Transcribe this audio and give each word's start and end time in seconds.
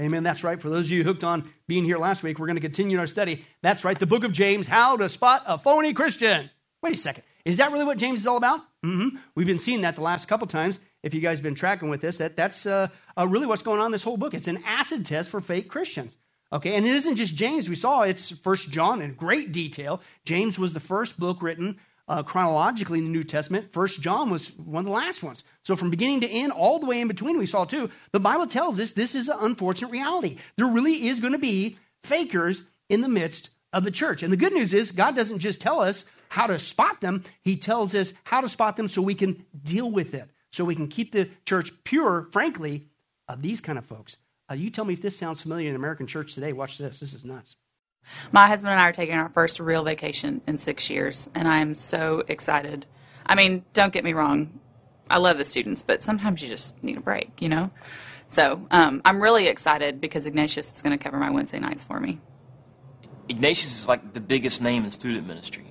Amen. 0.00 0.22
That's 0.22 0.42
right. 0.42 0.60
For 0.60 0.70
those 0.70 0.86
of 0.86 0.92
you 0.92 1.04
hooked 1.04 1.24
on 1.24 1.48
being 1.68 1.84
here 1.84 1.98
last 1.98 2.22
week, 2.22 2.38
we're 2.38 2.46
going 2.46 2.56
to 2.56 2.62
continue 2.62 2.98
our 2.98 3.06
study. 3.06 3.44
That's 3.60 3.84
right. 3.84 3.98
The 3.98 4.06
book 4.06 4.24
of 4.24 4.32
James, 4.32 4.66
How 4.66 4.96
to 4.96 5.10
Spot 5.10 5.42
a 5.46 5.58
Phony 5.58 5.92
Christian. 5.92 6.48
Wait 6.82 6.94
a 6.94 6.96
second. 6.96 7.24
Is 7.44 7.58
that 7.58 7.70
really 7.70 7.84
what 7.84 7.98
James 7.98 8.20
is 8.20 8.26
all 8.26 8.38
about? 8.38 8.60
Mm-hmm. 8.82 9.18
We've 9.34 9.46
been 9.46 9.58
seeing 9.58 9.82
that 9.82 9.96
the 9.96 10.02
last 10.02 10.26
couple 10.26 10.46
times. 10.46 10.80
If 11.02 11.12
you 11.12 11.20
guys 11.20 11.36
have 11.36 11.42
been 11.42 11.54
tracking 11.54 11.90
with 11.90 12.00
this, 12.00 12.16
that, 12.18 12.34
that's 12.34 12.64
uh, 12.64 12.88
uh, 13.18 13.28
really 13.28 13.46
what's 13.46 13.62
going 13.62 13.78
on 13.78 13.86
in 13.86 13.92
this 13.92 14.02
whole 14.02 14.16
book. 14.16 14.32
It's 14.32 14.48
an 14.48 14.62
acid 14.64 15.04
test 15.04 15.28
for 15.28 15.42
fake 15.42 15.68
Christians. 15.68 16.16
Okay, 16.52 16.74
and 16.74 16.86
it 16.86 16.92
isn't 16.92 17.16
just 17.16 17.34
James. 17.34 17.68
We 17.68 17.74
saw 17.74 18.02
it's 18.02 18.30
First 18.30 18.70
John 18.70 19.02
in 19.02 19.14
great 19.14 19.52
detail. 19.52 20.00
James 20.24 20.58
was 20.58 20.72
the 20.72 20.80
first 20.80 21.20
book 21.20 21.42
written 21.42 21.78
uh, 22.10 22.24
chronologically 22.24 22.98
in 22.98 23.04
the 23.04 23.10
New 23.10 23.22
Testament. 23.22 23.72
First 23.72 24.00
John 24.00 24.30
was 24.30 24.50
one 24.58 24.80
of 24.80 24.86
the 24.86 24.90
last 24.90 25.22
ones. 25.22 25.44
So 25.62 25.76
from 25.76 25.90
beginning 25.90 26.22
to 26.22 26.28
end, 26.28 26.50
all 26.50 26.80
the 26.80 26.86
way 26.86 27.00
in 27.00 27.06
between, 27.06 27.38
we 27.38 27.46
saw 27.46 27.64
too. 27.64 27.88
The 28.10 28.18
Bible 28.18 28.48
tells 28.48 28.80
us 28.80 28.90
this 28.90 29.14
is 29.14 29.28
an 29.28 29.38
unfortunate 29.40 29.92
reality. 29.92 30.38
There 30.56 30.66
really 30.66 31.06
is 31.06 31.20
going 31.20 31.34
to 31.34 31.38
be 31.38 31.78
fakers 32.02 32.64
in 32.88 33.00
the 33.00 33.08
midst 33.08 33.50
of 33.72 33.84
the 33.84 33.92
church. 33.92 34.24
And 34.24 34.32
the 34.32 34.36
good 34.36 34.52
news 34.52 34.74
is 34.74 34.90
God 34.90 35.14
doesn't 35.14 35.38
just 35.38 35.60
tell 35.60 35.80
us 35.80 36.04
how 36.28 36.48
to 36.48 36.58
spot 36.58 37.00
them; 37.00 37.22
He 37.42 37.56
tells 37.56 37.94
us 37.94 38.12
how 38.24 38.40
to 38.40 38.48
spot 38.48 38.76
them 38.76 38.88
so 38.88 39.00
we 39.00 39.14
can 39.14 39.44
deal 39.62 39.88
with 39.88 40.12
it, 40.12 40.28
so 40.50 40.64
we 40.64 40.74
can 40.74 40.88
keep 40.88 41.12
the 41.12 41.30
church 41.46 41.72
pure. 41.84 42.26
Frankly, 42.32 42.86
of 43.28 43.40
these 43.40 43.60
kind 43.60 43.78
of 43.78 43.86
folks. 43.86 44.16
Uh, 44.50 44.54
you 44.54 44.68
tell 44.68 44.84
me 44.84 44.94
if 44.94 45.00
this 45.00 45.16
sounds 45.16 45.40
familiar 45.40 45.70
in 45.70 45.76
American 45.76 46.08
church 46.08 46.34
today. 46.34 46.52
Watch 46.52 46.76
this. 46.76 46.98
This 46.98 47.14
is 47.14 47.24
nuts. 47.24 47.54
My 48.32 48.46
husband 48.46 48.72
and 48.72 48.80
I 48.80 48.88
are 48.88 48.92
taking 48.92 49.16
our 49.16 49.28
first 49.28 49.60
real 49.60 49.82
vacation 49.82 50.40
in 50.46 50.58
six 50.58 50.90
years, 50.90 51.28
and 51.34 51.48
I 51.48 51.58
am 51.58 51.74
so 51.74 52.22
excited. 52.28 52.86
I 53.26 53.34
mean, 53.34 53.64
don't 53.72 53.92
get 53.92 54.04
me 54.04 54.12
wrong, 54.12 54.60
I 55.10 55.18
love 55.18 55.38
the 55.38 55.44
students, 55.44 55.82
but 55.82 56.02
sometimes 56.02 56.40
you 56.40 56.48
just 56.48 56.82
need 56.82 56.96
a 56.96 57.00
break, 57.00 57.42
you 57.42 57.48
know? 57.48 57.70
So 58.28 58.64
um, 58.70 59.02
I'm 59.04 59.20
really 59.20 59.48
excited 59.48 60.00
because 60.00 60.24
Ignatius 60.26 60.76
is 60.76 60.82
going 60.82 60.96
to 60.96 61.02
cover 61.02 61.18
my 61.18 61.30
Wednesday 61.30 61.58
nights 61.58 61.82
for 61.82 61.98
me. 61.98 62.20
Ignatius 63.28 63.80
is 63.82 63.88
like 63.88 64.12
the 64.12 64.20
biggest 64.20 64.62
name 64.62 64.84
in 64.84 64.90
student 64.92 65.26
ministry. 65.26 65.66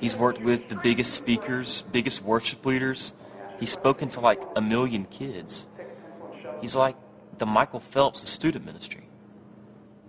He's 0.00 0.16
worked 0.16 0.40
with 0.40 0.68
the 0.68 0.74
biggest 0.74 1.14
speakers, 1.14 1.82
biggest 1.92 2.22
worship 2.22 2.66
leaders. 2.66 3.14
He's 3.60 3.70
spoken 3.70 4.08
to 4.10 4.20
like 4.20 4.42
a 4.56 4.60
million 4.60 5.04
kids. 5.06 5.68
He's 6.60 6.74
like 6.74 6.96
the 7.38 7.46
Michael 7.46 7.80
Phelps 7.80 8.22
of 8.22 8.28
student 8.28 8.64
ministry. 8.64 9.05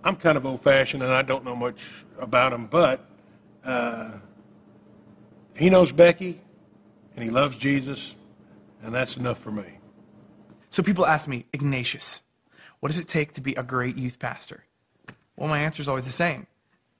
I'm 0.04 0.16
kind 0.16 0.36
of 0.36 0.46
old 0.46 0.60
fashioned 0.60 1.02
and 1.02 1.12
I 1.12 1.22
don't 1.22 1.44
know 1.44 1.56
much 1.56 2.04
about 2.18 2.52
him, 2.52 2.66
but 2.66 3.04
uh, 3.64 4.10
he 5.56 5.70
knows 5.70 5.92
Becky 5.92 6.40
and 7.14 7.24
he 7.24 7.30
loves 7.30 7.58
Jesus, 7.58 8.14
and 8.82 8.94
that's 8.94 9.16
enough 9.16 9.38
for 9.38 9.50
me. 9.50 9.78
So 10.68 10.82
people 10.82 11.04
ask 11.04 11.26
me, 11.26 11.46
Ignatius, 11.52 12.20
what 12.78 12.90
does 12.90 12.98
it 13.00 13.08
take 13.08 13.32
to 13.34 13.40
be 13.40 13.54
a 13.54 13.62
great 13.64 13.96
youth 13.96 14.20
pastor? 14.20 14.64
Well, 15.36 15.48
my 15.48 15.58
answer 15.58 15.82
is 15.82 15.88
always 15.88 16.06
the 16.06 16.12
same 16.12 16.46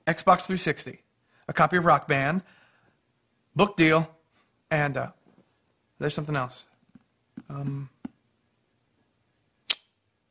Xbox 0.05 0.45
360, 0.45 1.01
a 1.47 1.53
copy 1.53 1.77
of 1.77 1.85
Rock 1.85 2.07
Band, 2.07 2.41
book 3.55 3.77
deal, 3.77 4.09
and 4.69 4.97
uh, 4.97 5.11
there's 5.99 6.13
something 6.13 6.35
else. 6.35 6.65
Um, 7.49 7.89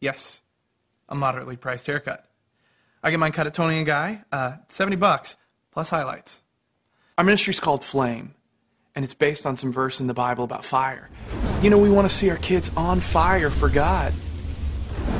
yes, 0.00 0.42
a 1.08 1.14
moderately 1.14 1.56
priced 1.56 1.86
haircut. 1.86 2.27
I 3.02 3.10
get 3.10 3.18
mine 3.20 3.32
cut 3.32 3.46
at 3.46 3.54
Toni 3.54 3.78
and 3.78 3.86
Guy, 3.86 4.22
uh, 4.32 4.56
70 4.68 4.96
bucks, 4.96 5.36
plus 5.70 5.90
highlights. 5.90 6.42
Our 7.16 7.24
ministry 7.24 7.52
is 7.52 7.60
called 7.60 7.84
Flame, 7.84 8.34
and 8.94 9.04
it's 9.04 9.14
based 9.14 9.46
on 9.46 9.56
some 9.56 9.72
verse 9.72 10.00
in 10.00 10.06
the 10.06 10.14
Bible 10.14 10.44
about 10.44 10.64
fire. 10.64 11.08
You 11.62 11.70
know, 11.70 11.78
we 11.78 11.90
want 11.90 12.08
to 12.08 12.14
see 12.14 12.30
our 12.30 12.36
kids 12.36 12.70
on 12.76 13.00
fire 13.00 13.50
for 13.50 13.68
God. 13.68 14.12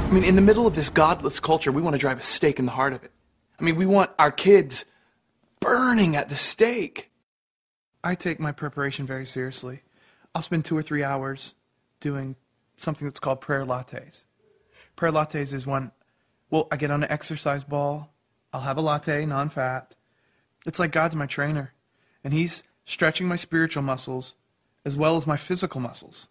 I 0.09 0.11
mean, 0.11 0.25
in 0.25 0.37
the 0.37 0.43
middle 0.43 0.67
of 0.67 0.75
this 0.75 0.91
godless 0.91 1.39
culture, 1.39 1.71
we 1.71 1.83
want 1.83 1.95
to 1.95 1.99
drive 1.99 2.19
a 2.19 2.23
stake 2.23 2.59
in 2.59 2.67
the 2.67 2.73
heart 2.73 2.93
of 2.93 3.05
it. 3.05 3.13
I 3.61 3.63
mean, 3.63 3.77
we 3.77 3.87
want 3.87 4.11
our 4.19 4.31
kids 4.31 4.85
burning 5.61 6.17
at 6.17 6.29
the 6.29 6.35
stake. 6.35 7.11
I 8.03 8.15
take 8.15 8.41
my 8.41 8.53
preparation 8.53 9.07
very 9.07 9.27
seriously. 9.27 9.83
I'll 10.35 10.43
spend 10.43 10.65
two 10.65 10.77
or 10.77 10.83
three 10.83 11.03
hours 11.03 11.57
doing 12.01 12.37
something 12.77 13.07
that's 13.07 13.21
called 13.21 13.41
prayer 13.41 13.65
lattes. 13.65 14.25
Prayer 14.97 15.13
lattes 15.13 15.53
is 15.53 15.67
when, 15.67 15.91
well, 16.51 16.69
I 16.71 16.77
get 16.77 16.91
on 16.91 17.03
an 17.03 17.11
exercise 17.11 17.65
ball, 17.65 18.13
I'll 18.53 18.63
have 18.63 18.79
a 18.79 18.81
latte, 18.81 19.27
non 19.27 19.49
fat. 19.49 19.95
It's 20.67 20.79
like 20.79 20.93
God's 20.93 21.17
my 21.17 21.27
trainer, 21.27 21.73
and 22.25 22.33
He's 22.33 22.63
stretching 22.85 23.29
my 23.29 23.37
spiritual 23.37 23.83
muscles 23.83 24.35
as 24.85 24.97
well 24.97 25.17
as 25.17 25.27
my 25.27 25.37
physical 25.37 25.81
muscles. 25.81 26.29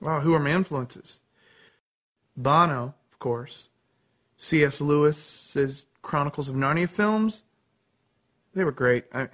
Wow, 0.00 0.20
who 0.20 0.34
are 0.34 0.40
my 0.40 0.50
influences? 0.50 1.20
Bono, 2.36 2.94
of 3.10 3.18
course. 3.18 3.70
C.S. 4.36 4.80
Lewis's 4.80 5.86
Chronicles 6.02 6.48
of 6.48 6.56
Narnia 6.56 6.88
films. 6.88 7.44
They 8.54 8.64
were 8.64 8.72
great. 8.72 9.04
I, 9.14 9.28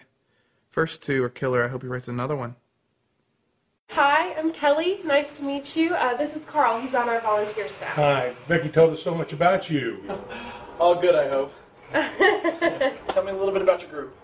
first 0.68 1.02
two 1.02 1.24
are 1.24 1.28
killer. 1.28 1.64
I 1.64 1.68
hope 1.68 1.82
he 1.82 1.88
writes 1.88 2.08
another 2.08 2.36
one. 2.36 2.54
Hi, 3.90 4.34
I'm 4.34 4.52
Kelly. 4.52 5.00
Nice 5.04 5.32
to 5.32 5.42
meet 5.42 5.74
you. 5.74 5.94
Uh, 5.94 6.16
this 6.16 6.36
is 6.36 6.44
Carl. 6.44 6.80
He's 6.80 6.94
on 6.94 7.08
our 7.08 7.20
volunteer 7.20 7.68
staff. 7.68 7.94
Hi, 7.94 8.34
Becky 8.46 8.68
told 8.68 8.92
us 8.92 9.02
so 9.02 9.14
much 9.14 9.32
about 9.32 9.70
you. 9.70 10.02
All 10.78 10.94
good, 10.94 11.14
I 11.14 11.28
hope. 11.28 11.52
Tell 11.92 13.24
me 13.24 13.32
a 13.32 13.34
little 13.34 13.50
bit 13.52 13.62
about 13.62 13.80
your 13.80 13.90
group. 13.90 14.16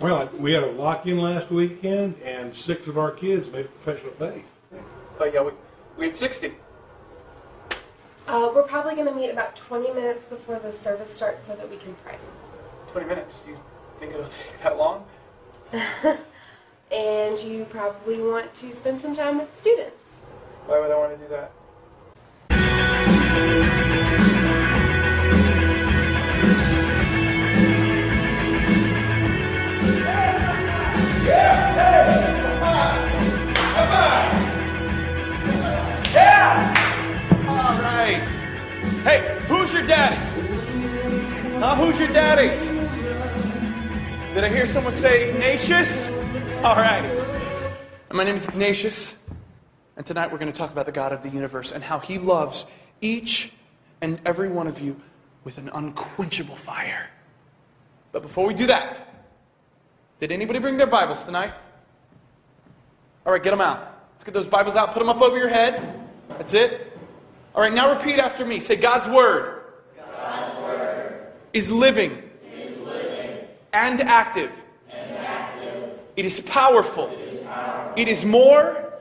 Well, 0.00 0.28
we 0.36 0.52
had 0.52 0.62
a 0.62 0.70
lock 0.72 1.06
in 1.06 1.20
last 1.20 1.50
weekend, 1.50 2.18
and 2.24 2.54
six 2.54 2.86
of 2.86 2.98
our 2.98 3.10
kids 3.10 3.48
made 3.50 3.66
a 3.66 3.68
profession 3.68 4.08
of 4.08 4.14
faith. 4.16 4.46
Oh, 5.20 5.24
yeah, 5.24 5.42
we, 5.42 5.52
we 5.96 6.06
had 6.06 6.14
60. 6.14 6.54
Uh, 8.26 8.50
we're 8.54 8.62
probably 8.64 8.94
going 8.94 9.06
to 9.06 9.14
meet 9.14 9.30
about 9.30 9.54
20 9.56 9.92
minutes 9.92 10.26
before 10.26 10.58
the 10.58 10.72
service 10.72 11.14
starts 11.14 11.46
so 11.46 11.54
that 11.54 11.70
we 11.70 11.76
can 11.76 11.94
pray. 12.02 12.16
20 12.92 13.06
minutes. 13.06 13.44
You 13.46 13.58
think 13.98 14.12
it'll 14.14 14.24
take 14.24 14.62
that 14.62 14.76
long? 14.76 15.04
And 16.90 17.38
you 17.40 17.64
probably 17.64 18.20
want 18.22 18.54
to 18.56 18.72
spend 18.72 19.00
some 19.00 19.16
time 19.16 19.38
with 19.38 19.56
students. 19.56 20.20
Why 20.66 20.78
would 20.78 20.90
I 20.90 20.96
want 20.96 21.18
to 21.18 21.24
do 21.24 21.28
that? 21.30 21.52
All 37.48 37.80
right. 37.82 38.20
Hey, 39.02 39.38
who's 39.48 39.72
your 39.72 39.86
daddy? 39.86 40.16
Huh? 41.58 41.74
Who's 41.74 41.98
your 41.98 42.08
daddy? 42.08 42.48
Did 44.34 44.44
I 44.44 44.48
hear 44.48 44.66
someone 44.66 44.94
say 44.94 45.30
Ignatius? 45.30 46.10
All 46.64 46.74
right. 46.74 47.04
My 48.10 48.24
name 48.24 48.36
is 48.36 48.46
Ignatius, 48.46 49.14
and 49.96 50.04
tonight 50.04 50.32
we're 50.32 50.38
going 50.38 50.50
to 50.50 50.56
talk 50.56 50.72
about 50.72 50.86
the 50.86 50.92
God 50.92 51.12
of 51.12 51.22
the 51.22 51.28
universe 51.28 51.70
and 51.70 51.84
how 51.84 51.98
he 51.98 52.18
loves 52.18 52.64
each 53.00 53.52
and 54.00 54.18
every 54.24 54.48
one 54.48 54.66
of 54.66 54.80
you 54.80 54.96
with 55.44 55.58
an 55.58 55.68
unquenchable 55.72 56.56
fire. 56.56 57.08
But 58.10 58.22
before 58.22 58.46
we 58.46 58.54
do 58.54 58.66
that, 58.66 59.06
did 60.18 60.32
anybody 60.32 60.58
bring 60.58 60.76
their 60.76 60.86
Bibles 60.86 61.22
tonight? 61.24 61.52
All 63.24 63.32
right, 63.32 63.42
get 63.42 63.50
them 63.50 63.60
out. 63.60 64.08
Let's 64.14 64.24
get 64.24 64.34
those 64.34 64.48
Bibles 64.48 64.76
out, 64.76 64.92
put 64.92 65.00
them 65.00 65.08
up 65.08 65.20
over 65.20 65.36
your 65.38 65.48
head. 65.48 66.00
That's 66.30 66.54
it. 66.54 66.98
All 67.54 67.60
right, 67.60 67.72
now 67.72 67.92
repeat 67.94 68.18
after 68.18 68.44
me. 68.44 68.60
Say, 68.60 68.76
God's 68.76 69.08
Word, 69.08 69.62
God's 69.96 70.56
word 70.62 71.26
is 71.52 71.70
living, 71.70 72.22
is 72.52 72.80
living 72.80 73.46
and 73.72 74.00
active. 74.00 74.50
It 76.16 76.24
is 76.24 76.40
powerful. 76.40 77.10
It 77.96 78.08
is 78.08 78.24
more 78.24 78.92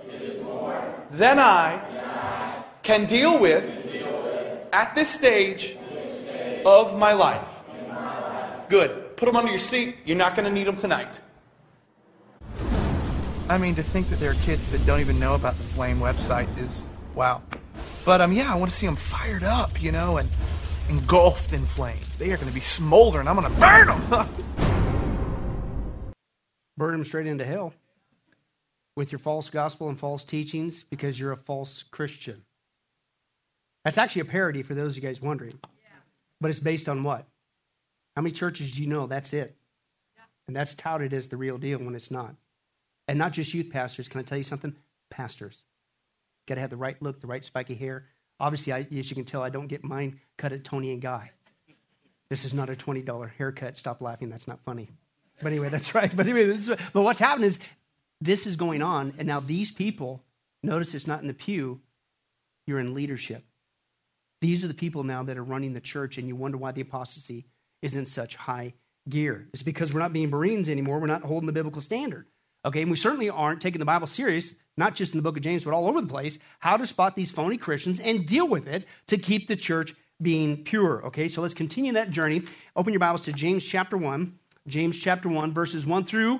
than 1.11 1.39
I 1.39 2.63
can 2.83 3.05
deal 3.05 3.39
with 3.39 3.63
at 4.73 4.93
this 4.95 5.09
stage 5.09 5.77
of 6.65 6.97
my 6.97 7.13
life. 7.13 7.47
my 7.87 8.21
life. 8.21 8.69
Good. 8.69 9.15
Put 9.15 9.27
them 9.27 9.37
under 9.37 9.49
your 9.49 9.59
seat. 9.59 9.95
You're 10.05 10.17
not 10.17 10.35
going 10.35 10.45
to 10.45 10.51
need 10.51 10.67
them 10.67 10.75
tonight. 10.75 11.21
I 13.47 13.57
mean, 13.57 13.75
to 13.75 13.83
think 13.83 14.09
that 14.09 14.19
there 14.19 14.31
are 14.31 14.35
kids 14.35 14.69
that 14.71 14.85
don't 14.85 14.99
even 14.99 15.19
know 15.19 15.35
about 15.35 15.55
the 15.55 15.63
Flame 15.63 15.99
website 15.99 16.49
is 16.57 16.83
wow. 17.13 17.41
But 18.03 18.19
um, 18.19 18.33
yeah, 18.33 18.51
I 18.51 18.55
want 18.55 18.71
to 18.71 18.77
see 18.77 18.87
them 18.87 18.95
fired 18.95 19.43
up, 19.43 19.81
you 19.81 19.91
know, 19.91 20.17
and 20.17 20.29
engulfed 20.89 21.53
in 21.53 21.65
flames. 21.65 22.17
They 22.17 22.31
are 22.31 22.37
going 22.37 22.47
to 22.47 22.53
be 22.53 22.59
smoldering. 22.59 23.27
I'm 23.27 23.39
going 23.39 23.51
to 23.51 23.59
burn 23.59 23.87
them. 23.87 24.71
burn 26.77 26.91
them 26.91 27.03
straight 27.03 27.27
into 27.27 27.45
hell 27.45 27.73
with 28.95 29.11
your 29.11 29.19
false 29.19 29.49
gospel 29.49 29.89
and 29.89 29.99
false 29.99 30.23
teachings 30.23 30.83
because 30.83 31.19
you're 31.19 31.31
a 31.31 31.37
false 31.37 31.83
Christian. 31.83 32.43
That's 33.83 33.97
actually 33.97 34.21
a 34.21 34.25
parody 34.25 34.63
for 34.63 34.73
those 34.73 34.97
of 34.97 35.03
you 35.03 35.07
guys 35.07 35.21
wondering. 35.21 35.59
But 36.41 36.51
it's 36.51 36.59
based 36.59 36.89
on 36.89 37.03
what? 37.03 37.25
How 38.15 38.21
many 38.21 38.31
churches 38.31 38.71
do 38.71 38.81
you 38.81 38.87
know? 38.87 39.07
That's 39.07 39.33
it. 39.33 39.55
And 40.47 40.55
that's 40.55 40.75
touted 40.75 41.13
as 41.13 41.29
the 41.29 41.37
real 41.37 41.57
deal 41.57 41.79
when 41.79 41.95
it's 41.95 42.11
not. 42.11 42.35
And 43.07 43.17
not 43.19 43.33
just 43.33 43.53
youth 43.53 43.69
pastors. 43.71 44.07
Can 44.07 44.19
I 44.19 44.23
tell 44.23 44.37
you 44.37 44.43
something? 44.43 44.75
Pastors. 45.09 45.63
Got 46.47 46.55
to 46.55 46.61
have 46.61 46.69
the 46.69 46.77
right 46.77 46.99
look, 47.01 47.21
the 47.21 47.27
right 47.27 47.43
spiky 47.43 47.75
hair, 47.75 48.05
Obviously, 48.39 48.73
I, 48.73 48.79
as 48.79 49.09
you 49.09 49.15
can 49.15 49.25
tell, 49.25 49.41
I 49.41 49.49
don't 49.49 49.67
get 49.67 49.83
mine 49.83 50.19
cut 50.37 50.51
at 50.51 50.63
Toni 50.63 50.91
and 50.91 51.01
Guy. 51.01 51.31
This 52.29 52.43
is 52.43 52.53
not 52.53 52.69
a 52.69 52.73
$20 52.73 53.31
haircut. 53.31 53.77
Stop 53.77 54.01
laughing. 54.01 54.29
That's 54.29 54.47
not 54.47 54.59
funny. 54.65 54.89
But 55.41 55.51
anyway, 55.51 55.69
that's 55.69 55.93
right. 55.93 56.15
But 56.15 56.27
anyway, 56.27 56.53
is, 56.53 56.71
but 56.93 57.01
what's 57.01 57.19
happening 57.19 57.47
is 57.47 57.59
this 58.21 58.47
is 58.47 58.55
going 58.55 58.81
on. 58.81 59.13
And 59.17 59.27
now 59.27 59.39
these 59.39 59.71
people, 59.71 60.23
notice 60.63 60.93
it's 60.93 61.07
not 61.07 61.21
in 61.21 61.27
the 61.27 61.33
pew, 61.33 61.81
you're 62.67 62.79
in 62.79 62.93
leadership. 62.93 63.43
These 64.41 64.63
are 64.63 64.67
the 64.67 64.73
people 64.73 65.03
now 65.03 65.23
that 65.23 65.37
are 65.37 65.43
running 65.43 65.73
the 65.73 65.81
church, 65.81 66.17
and 66.17 66.27
you 66.27 66.35
wonder 66.35 66.57
why 66.57 66.71
the 66.71 66.81
apostasy 66.81 67.45
is 67.81 67.95
in 67.95 68.05
such 68.05 68.35
high 68.35 68.73
gear. 69.09 69.47
It's 69.53 69.63
because 69.63 69.93
we're 69.93 69.99
not 69.99 70.13
being 70.13 70.29
Bereans 70.29 70.69
anymore. 70.69 70.99
We're 70.99 71.07
not 71.07 71.23
holding 71.23 71.47
the 71.47 71.53
biblical 71.53 71.81
standard. 71.81 72.27
Okay, 72.65 72.81
and 72.81 72.89
we 72.89 72.97
certainly 72.97 73.29
aren't 73.29 73.61
taking 73.61 73.79
the 73.79 73.85
Bible 73.85 74.07
serious, 74.07 74.55
not 74.75 74.95
just 74.95 75.13
in 75.13 75.19
the 75.19 75.23
book 75.23 75.37
of 75.37 75.43
James, 75.43 75.63
but 75.63 75.73
all 75.73 75.87
over 75.87 76.01
the 76.01 76.07
place, 76.07 76.39
how 76.59 76.77
to 76.77 76.87
spot 76.87 77.15
these 77.15 77.31
phony 77.31 77.57
Christians 77.57 77.99
and 77.99 78.25
deal 78.25 78.47
with 78.47 78.67
it 78.67 78.85
to 79.07 79.17
keep 79.17 79.47
the 79.47 79.55
church 79.55 79.93
being 80.21 80.63
pure. 80.63 81.05
Okay, 81.05 81.27
so 81.27 81.41
let's 81.41 81.53
continue 81.53 81.93
that 81.93 82.09
journey. 82.09 82.41
Open 82.75 82.91
your 82.91 82.99
Bibles 82.99 83.21
to 83.23 83.33
James 83.33 83.63
chapter 83.63 83.97
1. 83.97 84.39
James 84.67 84.97
chapter 84.97 85.29
1, 85.29 85.53
verses 85.53 85.85
1 85.85 86.05
through 86.05 86.39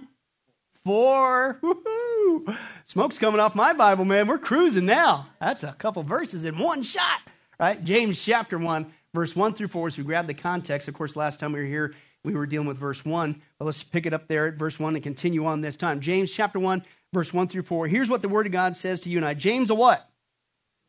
4. 0.84 1.60
Woo-hoo. 1.62 2.48
Smoke's 2.86 3.20
coming 3.20 3.40
off 3.40 3.56
my 3.56 3.74
Bible, 3.74 4.06
man. 4.06 4.28
We're 4.28 4.38
cruising 4.38 4.86
now. 4.86 5.28
That's 5.40 5.64
a 5.64 5.74
couple 5.74 6.04
verses 6.04 6.46
in 6.46 6.58
one 6.58 6.84
shot. 6.84 7.22
Right? 7.60 7.84
James 7.84 8.24
chapter 8.24 8.58
1, 8.58 8.92
verse 9.14 9.36
1 9.36 9.54
through 9.54 9.68
4. 9.68 9.92
So 9.92 10.02
we 10.02 10.06
grab 10.06 10.28
the 10.28 10.34
context. 10.34 10.88
Of 10.88 10.96
course, 10.96 11.16
last 11.16 11.40
time 11.40 11.54
we 11.54 11.60
were 11.60 11.66
here, 11.66 11.94
we 12.24 12.34
were 12.34 12.46
dealing 12.46 12.68
with 12.68 12.78
verse 12.78 13.06
1. 13.06 13.42
But 13.60 13.66
let's 13.66 13.84
pick 13.84 14.06
it 14.06 14.14
up 14.14 14.28
there 14.28 14.48
at 14.48 14.56
verse 14.56 14.80
1 14.80 14.96
and 14.96 15.04
continue 15.04 15.46
on 15.46 15.62
this 15.62 15.78
time. 15.78 16.02
James 16.02 16.32
chapter 16.32 16.60
1, 16.60 16.84
verse 17.14 17.34
1 17.34 17.48
through 17.48 17.64
4. 17.64 17.88
Here's 17.88 18.10
what 18.10 18.22
the 18.22 18.30
Word 18.30 18.48
of 18.48 18.52
God 18.52 18.76
says 18.76 19.02
to 19.02 19.10
you 19.10 19.18
and 19.18 19.26
I. 19.26 19.36
James, 19.36 19.70
a 19.70 19.76
what? 19.76 20.10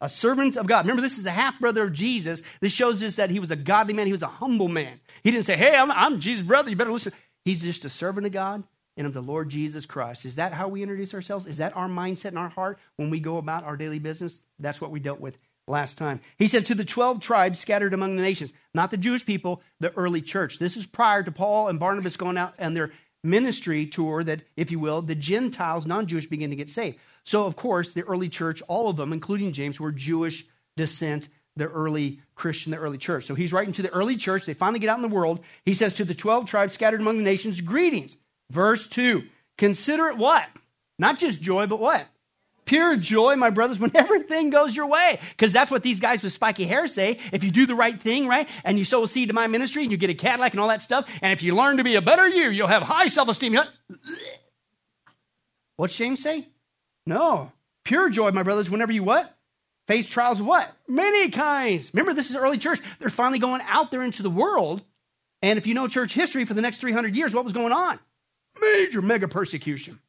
A 0.00 0.08
servant 0.08 0.56
of 0.56 0.66
God. 0.66 0.84
Remember, 0.84 1.00
this 1.00 1.16
is 1.16 1.24
a 1.24 1.30
half 1.30 1.58
brother 1.58 1.84
of 1.84 1.92
Jesus. 1.92 2.42
This 2.60 2.72
shows 2.72 3.02
us 3.02 3.16
that 3.16 3.30
he 3.30 3.40
was 3.40 3.50
a 3.50 3.56
godly 3.56 3.94
man. 3.94 4.06
He 4.06 4.12
was 4.12 4.22
a 4.22 4.26
humble 4.26 4.68
man. 4.68 5.00
He 5.22 5.30
didn't 5.30 5.46
say, 5.46 5.56
Hey, 5.56 5.74
I'm, 5.74 5.90
I'm 5.90 6.20
Jesus' 6.20 6.46
brother. 6.46 6.68
You 6.68 6.76
better 6.76 6.92
listen. 6.92 7.12
He's 7.46 7.60
just 7.60 7.84
a 7.84 7.88
servant 7.88 8.26
of 8.26 8.32
God 8.32 8.64
and 8.96 9.06
of 9.06 9.12
the 9.14 9.20
Lord 9.20 9.48
Jesus 9.48 9.86
Christ. 9.86 10.24
Is 10.24 10.34
that 10.34 10.52
how 10.52 10.66
we 10.66 10.82
introduce 10.82 11.14
ourselves? 11.14 11.46
Is 11.46 11.58
that 11.58 11.76
our 11.76 11.88
mindset 11.88 12.32
in 12.32 12.38
our 12.38 12.48
heart 12.48 12.80
when 12.96 13.08
we 13.08 13.20
go 13.20 13.36
about 13.36 13.62
our 13.62 13.76
daily 13.76 14.00
business? 14.00 14.42
That's 14.58 14.80
what 14.80 14.90
we 14.90 14.98
dealt 14.98 15.20
with 15.20 15.38
last 15.68 15.96
time. 15.96 16.18
He 16.38 16.48
said, 16.48 16.66
To 16.66 16.74
the 16.74 16.84
12 16.84 17.20
tribes 17.20 17.60
scattered 17.60 17.94
among 17.94 18.16
the 18.16 18.22
nations, 18.22 18.52
not 18.74 18.90
the 18.90 18.96
Jewish 18.96 19.24
people, 19.24 19.62
the 19.78 19.96
early 19.96 20.22
church. 20.22 20.58
This 20.58 20.76
is 20.76 20.86
prior 20.86 21.22
to 21.22 21.30
Paul 21.30 21.68
and 21.68 21.78
Barnabas 21.78 22.16
going 22.16 22.36
out 22.36 22.54
and 22.58 22.76
their 22.76 22.90
ministry 23.22 23.86
tour 23.86 24.24
that, 24.24 24.42
if 24.56 24.72
you 24.72 24.80
will, 24.80 25.00
the 25.00 25.14
Gentiles, 25.14 25.86
non 25.86 26.08
Jewish, 26.08 26.26
begin 26.26 26.50
to 26.50 26.56
get 26.56 26.68
saved. 26.68 26.98
So, 27.22 27.46
of 27.46 27.54
course, 27.54 27.92
the 27.92 28.02
early 28.02 28.28
church, 28.28 28.60
all 28.66 28.88
of 28.88 28.96
them, 28.96 29.12
including 29.12 29.52
James, 29.52 29.78
were 29.78 29.92
Jewish 29.92 30.44
descent, 30.76 31.28
the 31.56 31.66
early 31.66 32.20
Christian, 32.34 32.70
the 32.70 32.78
early 32.78 32.98
church. 32.98 33.24
So 33.24 33.34
he's 33.34 33.52
writing 33.52 33.72
to 33.74 33.82
the 33.82 33.90
early 33.90 34.16
church. 34.16 34.46
They 34.46 34.54
finally 34.54 34.78
get 34.78 34.90
out 34.90 34.98
in 34.98 35.02
the 35.02 35.08
world. 35.08 35.40
He 35.64 35.74
says, 35.74 35.94
To 35.94 36.04
the 36.04 36.14
12 36.14 36.46
tribes 36.46 36.74
scattered 36.74 37.00
among 37.00 37.18
the 37.18 37.24
nations, 37.24 37.60
greetings. 37.60 38.16
Verse 38.50 38.86
2 38.86 39.24
Consider 39.58 40.08
it 40.08 40.16
what? 40.18 40.44
Not 40.98 41.18
just 41.18 41.40
joy, 41.40 41.66
but 41.66 41.80
what? 41.80 42.06
Pure 42.66 42.96
joy, 42.96 43.36
my 43.36 43.50
brothers, 43.50 43.78
when 43.78 43.92
everything 43.94 44.50
goes 44.50 44.76
your 44.76 44.86
way. 44.86 45.20
Because 45.30 45.52
that's 45.52 45.70
what 45.70 45.82
these 45.82 46.00
guys 46.00 46.22
with 46.22 46.32
spiky 46.32 46.66
hair 46.66 46.86
say. 46.86 47.18
If 47.32 47.44
you 47.44 47.50
do 47.50 47.64
the 47.64 47.74
right 47.74 48.00
thing, 48.00 48.26
right, 48.26 48.48
and 48.64 48.78
you 48.78 48.84
sow 48.84 49.04
a 49.04 49.08
seed 49.08 49.28
to 49.28 49.34
my 49.34 49.46
ministry 49.46 49.82
and 49.82 49.92
you 49.92 49.96
get 49.96 50.10
a 50.10 50.14
Cadillac 50.14 50.52
and 50.52 50.60
all 50.60 50.68
that 50.68 50.82
stuff, 50.82 51.08
and 51.22 51.32
if 51.32 51.42
you 51.42 51.54
learn 51.54 51.78
to 51.78 51.84
be 51.84 51.94
a 51.94 52.02
better 52.02 52.28
you, 52.28 52.50
you'll 52.50 52.66
have 52.66 52.82
high 52.82 53.06
self 53.06 53.28
esteem. 53.28 53.56
What's 55.76 55.96
James 55.96 56.22
say? 56.22 56.48
No. 57.06 57.52
Pure 57.84 58.10
joy, 58.10 58.32
my 58.32 58.42
brothers, 58.42 58.68
whenever 58.68 58.92
you 58.92 59.04
what? 59.04 59.35
Face 59.86 60.08
trials 60.08 60.40
of 60.40 60.46
what? 60.46 60.72
Many 60.88 61.30
kinds. 61.30 61.90
Remember, 61.94 62.12
this 62.12 62.30
is 62.30 62.36
early 62.36 62.58
church. 62.58 62.80
They're 62.98 63.08
finally 63.08 63.38
going 63.38 63.62
out 63.66 63.90
there 63.90 64.02
into 64.02 64.22
the 64.22 64.30
world. 64.30 64.82
And 65.42 65.58
if 65.58 65.66
you 65.66 65.74
know 65.74 65.86
church 65.86 66.12
history 66.12 66.44
for 66.44 66.54
the 66.54 66.62
next 66.62 66.78
300 66.78 67.14
years, 67.14 67.34
what 67.34 67.44
was 67.44 67.52
going 67.52 67.72
on? 67.72 67.98
Major 68.60 69.02
mega 69.02 69.28
persecution. 69.28 70.00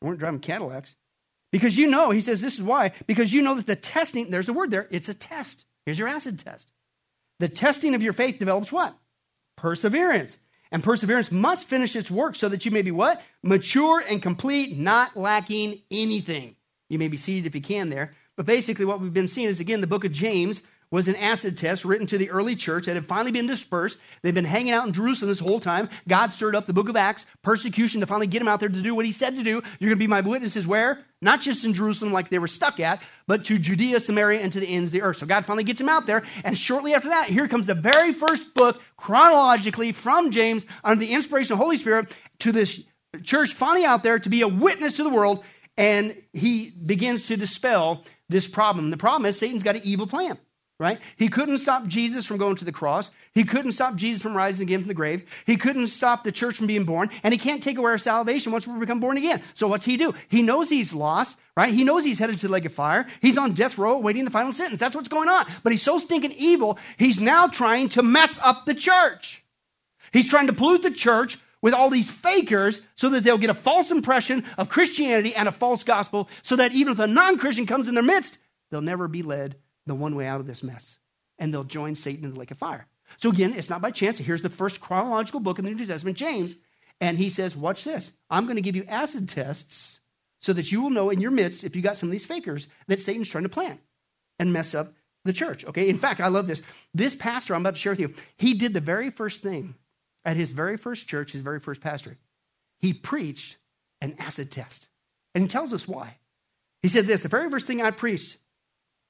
They 0.00 0.08
weren't 0.08 0.18
driving 0.18 0.40
Cadillacs. 0.40 0.96
Because 1.52 1.76
you 1.76 1.88
know, 1.88 2.10
he 2.10 2.20
says 2.20 2.40
this 2.40 2.54
is 2.54 2.62
why, 2.62 2.92
because 3.06 3.32
you 3.32 3.42
know 3.42 3.56
that 3.56 3.66
the 3.66 3.76
testing, 3.76 4.30
there's 4.30 4.48
a 4.48 4.52
word 4.52 4.70
there, 4.70 4.86
it's 4.90 5.08
a 5.08 5.14
test. 5.14 5.64
Here's 5.84 5.98
your 5.98 6.08
acid 6.08 6.38
test. 6.38 6.72
The 7.40 7.48
testing 7.48 7.94
of 7.94 8.02
your 8.02 8.12
faith 8.12 8.38
develops 8.38 8.70
what? 8.70 8.96
Perseverance. 9.56 10.36
And 10.72 10.84
perseverance 10.84 11.32
must 11.32 11.66
finish 11.66 11.96
its 11.96 12.10
work 12.10 12.36
so 12.36 12.48
that 12.48 12.64
you 12.64 12.70
may 12.70 12.82
be 12.82 12.92
what? 12.92 13.20
Mature 13.42 14.04
and 14.06 14.22
complete, 14.22 14.78
not 14.78 15.16
lacking 15.16 15.80
anything. 15.90 16.54
You 16.88 16.98
may 16.98 17.08
be 17.08 17.16
seated 17.16 17.46
if 17.46 17.54
you 17.54 17.60
can 17.60 17.90
there. 17.90 18.14
But 18.40 18.46
basically, 18.46 18.86
what 18.86 19.02
we've 19.02 19.12
been 19.12 19.28
seeing 19.28 19.48
is 19.48 19.60
again, 19.60 19.82
the 19.82 19.86
book 19.86 20.02
of 20.02 20.12
James 20.12 20.62
was 20.90 21.08
an 21.08 21.16
acid 21.16 21.58
test 21.58 21.84
written 21.84 22.06
to 22.06 22.16
the 22.16 22.30
early 22.30 22.56
church 22.56 22.86
that 22.86 22.94
had 22.94 23.04
finally 23.04 23.32
been 23.32 23.46
dispersed. 23.46 23.98
They've 24.22 24.32
been 24.32 24.46
hanging 24.46 24.72
out 24.72 24.86
in 24.86 24.94
Jerusalem 24.94 25.28
this 25.28 25.40
whole 25.40 25.60
time. 25.60 25.90
God 26.08 26.32
stirred 26.32 26.56
up 26.56 26.64
the 26.64 26.72
book 26.72 26.88
of 26.88 26.96
Acts, 26.96 27.26
persecution 27.42 28.00
to 28.00 28.06
finally 28.06 28.26
get 28.26 28.38
them 28.38 28.48
out 28.48 28.58
there 28.58 28.70
to 28.70 28.80
do 28.80 28.94
what 28.94 29.04
he 29.04 29.12
said 29.12 29.36
to 29.36 29.42
do. 29.42 29.62
You're 29.78 29.90
going 29.90 29.90
to 29.90 29.96
be 29.96 30.06
my 30.06 30.22
witnesses 30.22 30.66
where? 30.66 31.04
Not 31.20 31.42
just 31.42 31.66
in 31.66 31.74
Jerusalem 31.74 32.14
like 32.14 32.30
they 32.30 32.38
were 32.38 32.48
stuck 32.48 32.80
at, 32.80 33.02
but 33.26 33.44
to 33.44 33.58
Judea, 33.58 34.00
Samaria, 34.00 34.40
and 34.40 34.50
to 34.54 34.60
the 34.60 34.68
ends 34.68 34.88
of 34.88 34.92
the 34.94 35.02
earth. 35.02 35.18
So 35.18 35.26
God 35.26 35.44
finally 35.44 35.64
gets 35.64 35.80
them 35.80 35.90
out 35.90 36.06
there. 36.06 36.22
And 36.42 36.56
shortly 36.56 36.94
after 36.94 37.10
that, 37.10 37.28
here 37.28 37.46
comes 37.46 37.66
the 37.66 37.74
very 37.74 38.14
first 38.14 38.54
book 38.54 38.80
chronologically 38.96 39.92
from 39.92 40.30
James 40.30 40.64
under 40.82 40.98
the 40.98 41.12
inspiration 41.12 41.52
of 41.52 41.58
the 41.58 41.62
Holy 41.62 41.76
Spirit 41.76 42.16
to 42.38 42.52
this 42.52 42.80
church 43.22 43.52
finally 43.52 43.84
out 43.84 44.02
there 44.02 44.18
to 44.18 44.30
be 44.30 44.40
a 44.40 44.48
witness 44.48 44.94
to 44.94 45.02
the 45.02 45.10
world. 45.10 45.44
And 45.76 46.14
he 46.32 46.70
begins 46.70 47.26
to 47.28 47.36
dispel 47.36 48.04
this 48.30 48.48
problem. 48.48 48.90
The 48.90 48.96
problem 48.96 49.26
is 49.26 49.38
Satan's 49.38 49.62
got 49.62 49.76
an 49.76 49.82
evil 49.84 50.06
plan 50.06 50.38
right? 50.80 50.98
He 51.16 51.28
couldn't 51.28 51.58
stop 51.58 51.86
Jesus 51.86 52.24
from 52.24 52.38
going 52.38 52.56
to 52.56 52.64
the 52.64 52.72
cross. 52.72 53.10
He 53.34 53.44
couldn't 53.44 53.72
stop 53.72 53.96
Jesus 53.96 54.22
from 54.22 54.34
rising 54.34 54.66
again 54.66 54.80
from 54.80 54.88
the 54.88 54.94
grave. 54.94 55.28
He 55.44 55.58
couldn't 55.58 55.88
stop 55.88 56.24
the 56.24 56.32
church 56.32 56.56
from 56.56 56.66
being 56.66 56.84
born. 56.84 57.10
And 57.22 57.34
he 57.34 57.38
can't 57.38 57.62
take 57.62 57.76
away 57.76 57.90
our 57.90 57.98
salvation 57.98 58.50
once 58.50 58.66
we 58.66 58.80
become 58.80 58.98
born 58.98 59.18
again. 59.18 59.42
So 59.52 59.68
what's 59.68 59.84
he 59.84 59.98
do? 59.98 60.14
He 60.28 60.40
knows 60.40 60.70
he's 60.70 60.94
lost, 60.94 61.36
right? 61.54 61.72
He 61.72 61.84
knows 61.84 62.02
he's 62.02 62.18
headed 62.18 62.38
to 62.38 62.46
the 62.46 62.52
lake 62.52 62.64
of 62.64 62.72
fire. 62.72 63.06
He's 63.20 63.36
on 63.36 63.52
death 63.52 63.76
row 63.76 63.98
waiting 63.98 64.24
the 64.24 64.30
final 64.30 64.54
sentence. 64.54 64.80
That's 64.80 64.96
what's 64.96 65.08
going 65.08 65.28
on. 65.28 65.44
But 65.62 65.72
he's 65.72 65.82
so 65.82 65.98
stinking 65.98 66.32
evil, 66.32 66.78
he's 66.96 67.20
now 67.20 67.46
trying 67.46 67.90
to 67.90 68.02
mess 68.02 68.38
up 68.42 68.64
the 68.64 68.74
church. 68.74 69.44
He's 70.14 70.30
trying 70.30 70.46
to 70.46 70.54
pollute 70.54 70.82
the 70.82 70.90
church 70.90 71.38
with 71.62 71.74
all 71.74 71.90
these 71.90 72.10
fakers 72.10 72.80
so 72.94 73.10
that 73.10 73.24
they'll 73.24 73.38
get 73.38 73.50
a 73.50 73.54
false 73.54 73.90
impression 73.90 74.44
of 74.56 74.68
Christianity 74.68 75.34
and 75.34 75.48
a 75.48 75.52
false 75.52 75.84
gospel 75.84 76.28
so 76.42 76.56
that 76.56 76.72
even 76.72 76.92
if 76.92 76.98
a 76.98 77.06
non 77.06 77.38
Christian 77.38 77.66
comes 77.66 77.88
in 77.88 77.94
their 77.94 78.02
midst, 78.02 78.38
they'll 78.70 78.80
never 78.80 79.08
be 79.08 79.22
led 79.22 79.56
the 79.86 79.94
one 79.94 80.14
way 80.14 80.26
out 80.26 80.40
of 80.40 80.46
this 80.46 80.62
mess. 80.62 80.98
And 81.38 81.52
they'll 81.52 81.64
join 81.64 81.94
Satan 81.94 82.24
in 82.24 82.32
the 82.32 82.38
lake 82.38 82.50
of 82.50 82.58
fire. 82.58 82.86
So 83.16 83.30
again, 83.30 83.54
it's 83.54 83.70
not 83.70 83.82
by 83.82 83.90
chance. 83.90 84.18
Here's 84.18 84.42
the 84.42 84.50
first 84.50 84.80
chronological 84.80 85.40
book 85.40 85.58
in 85.58 85.64
the 85.64 85.70
New 85.70 85.86
Testament, 85.86 86.16
James. 86.16 86.54
And 87.00 87.16
he 87.16 87.28
says, 87.28 87.56
Watch 87.56 87.84
this. 87.84 88.12
I'm 88.28 88.44
going 88.44 88.56
to 88.56 88.62
give 88.62 88.76
you 88.76 88.84
acid 88.84 89.28
tests 89.28 90.00
so 90.38 90.52
that 90.52 90.70
you 90.70 90.82
will 90.82 90.90
know 90.90 91.10
in 91.10 91.20
your 91.20 91.30
midst, 91.30 91.64
if 91.64 91.76
you 91.76 91.82
got 91.82 91.96
some 91.96 92.08
of 92.08 92.12
these 92.12 92.26
fakers, 92.26 92.68
that 92.88 93.00
Satan's 93.00 93.28
trying 93.28 93.44
to 93.44 93.50
plant 93.50 93.80
and 94.38 94.52
mess 94.52 94.74
up 94.74 94.94
the 95.24 95.32
church. 95.32 95.64
Okay. 95.64 95.88
In 95.88 95.98
fact, 95.98 96.20
I 96.20 96.28
love 96.28 96.46
this. 96.46 96.62
This 96.94 97.14
pastor 97.14 97.54
I'm 97.54 97.62
about 97.62 97.74
to 97.74 97.80
share 97.80 97.92
with 97.92 98.00
you, 98.00 98.14
he 98.36 98.54
did 98.54 98.72
the 98.72 98.80
very 98.80 99.10
first 99.10 99.42
thing 99.42 99.74
at 100.24 100.36
his 100.36 100.52
very 100.52 100.76
first 100.76 101.08
church, 101.08 101.32
his 101.32 101.40
very 101.40 101.60
first 101.60 101.80
pastorate. 101.80 102.18
He 102.78 102.92
preached 102.92 103.56
an 104.00 104.16
acid 104.18 104.50
test. 104.50 104.88
And 105.34 105.44
he 105.44 105.48
tells 105.48 105.72
us 105.72 105.86
why. 105.86 106.16
He 106.82 106.88
said 106.88 107.06
this 107.06 107.22
the 107.22 107.28
very 107.28 107.50
first 107.50 107.66
thing 107.66 107.82
I 107.82 107.90
preached 107.90 108.38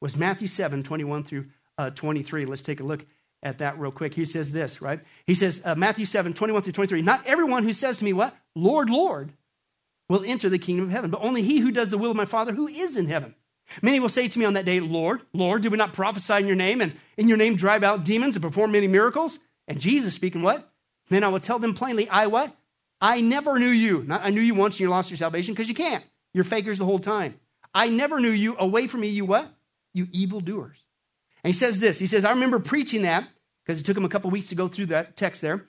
was 0.01 0.17
Matthew 0.17 0.49
7, 0.49 0.83
21 0.83 1.25
through 1.25 1.47
uh, 1.79 1.91
23. 1.91 2.47
Let's 2.47 2.63
take 2.63 2.81
a 2.81 2.85
look 2.85 3.05
at 3.43 3.59
that 3.59 3.79
real 3.79 3.93
quick. 3.93 4.15
He 4.15 4.25
says 4.25 4.53
this, 4.53 4.83
right? 4.83 5.01
He 5.27 5.35
says, 5.35 5.63
uh, 5.65 5.75
Matthew 5.75 6.05
7, 6.05 6.35
21 6.35 6.63
through 6.63 6.73
23. 6.73 7.03
Not 7.03 7.27
everyone 7.27 7.65
who 7.65 7.73
says 7.73 7.99
to 7.99 8.05
me, 8.05 8.13
What? 8.13 8.37
Lord, 8.55 8.91
Lord, 8.91 9.33
will 10.09 10.25
enter 10.25 10.49
the 10.49 10.59
kingdom 10.59 10.87
of 10.87 10.91
heaven, 10.91 11.11
but 11.11 11.23
only 11.23 11.43
he 11.43 11.59
who 11.59 11.71
does 11.71 11.91
the 11.91 11.99
will 11.99 12.11
of 12.11 12.17
my 12.17 12.25
Father 12.25 12.53
who 12.53 12.67
is 12.67 12.97
in 12.97 13.07
heaven. 13.07 13.35
Many 13.81 14.01
will 14.01 14.09
say 14.09 14.27
to 14.27 14.39
me 14.39 14.45
on 14.45 14.55
that 14.55 14.65
day, 14.65 14.81
Lord, 14.81 15.21
Lord, 15.33 15.63
did 15.63 15.71
we 15.71 15.79
not 15.79 15.93
prophesy 15.93 16.35
in 16.35 16.47
your 16.47 16.57
name 16.57 16.81
and 16.81 16.97
in 17.17 17.29
your 17.29 17.37
name 17.37 17.55
drive 17.55 17.85
out 17.85 18.05
demons 18.05 18.35
and 18.35 18.43
perform 18.43 18.73
many 18.73 18.89
miracles? 18.89 19.39
And 19.69 19.81
Jesus 19.81 20.15
speaking, 20.15 20.43
What? 20.43 20.70
Then 21.11 21.25
I 21.25 21.29
will 21.29 21.41
tell 21.41 21.59
them 21.59 21.75
plainly, 21.75 22.09
I 22.09 22.29
what? 22.29 22.57
I 23.01 23.21
never 23.21 23.59
knew 23.59 23.71
you. 23.71 24.05
Not 24.07 24.25
I 24.25 24.31
knew 24.31 24.41
you 24.41 24.55
once 24.55 24.75
and 24.77 24.81
you 24.81 24.89
lost 24.89 25.11
your 25.11 25.19
salvation 25.19 25.55
because 25.55 25.69
you 25.69 25.75
can't. 25.75 26.05
You're 26.33 26.45
fakers 26.45 26.79
the 26.79 26.85
whole 26.85 26.99
time. 26.99 27.39
I 27.75 27.89
never 27.89 28.21
knew 28.21 28.31
you. 28.31 28.57
Away 28.59 28.87
from 28.87 29.01
me, 29.01 29.09
you 29.09 29.25
what? 29.25 29.51
you 29.93 30.09
evildoers. 30.13 30.79
And 31.43 31.53
he 31.53 31.59
says 31.59 31.81
this 31.81 31.99
He 31.99 32.07
says, 32.07 32.25
I 32.25 32.31
remember 32.31 32.59
preaching 32.59 33.03
that 33.03 33.29
because 33.65 33.81
it 33.81 33.85
took 33.85 33.97
him 33.97 34.05
a 34.05 34.09
couple 34.09 34.31
weeks 34.31 34.49
to 34.49 34.55
go 34.55 34.69
through 34.69 34.87
that 34.87 35.17
text 35.17 35.43
there. 35.43 35.67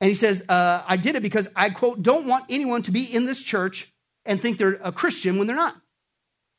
And 0.00 0.08
he 0.08 0.14
says, 0.14 0.44
uh, 0.48 0.82
I 0.86 0.96
did 0.96 1.14
it 1.14 1.22
because 1.22 1.48
I, 1.54 1.70
quote, 1.70 2.02
don't 2.02 2.26
want 2.26 2.46
anyone 2.48 2.82
to 2.82 2.90
be 2.90 3.04
in 3.04 3.24
this 3.24 3.40
church 3.40 3.92
and 4.24 4.42
think 4.42 4.58
they're 4.58 4.80
a 4.82 4.90
Christian 4.90 5.38
when 5.38 5.46
they're 5.46 5.54
not. 5.54 5.74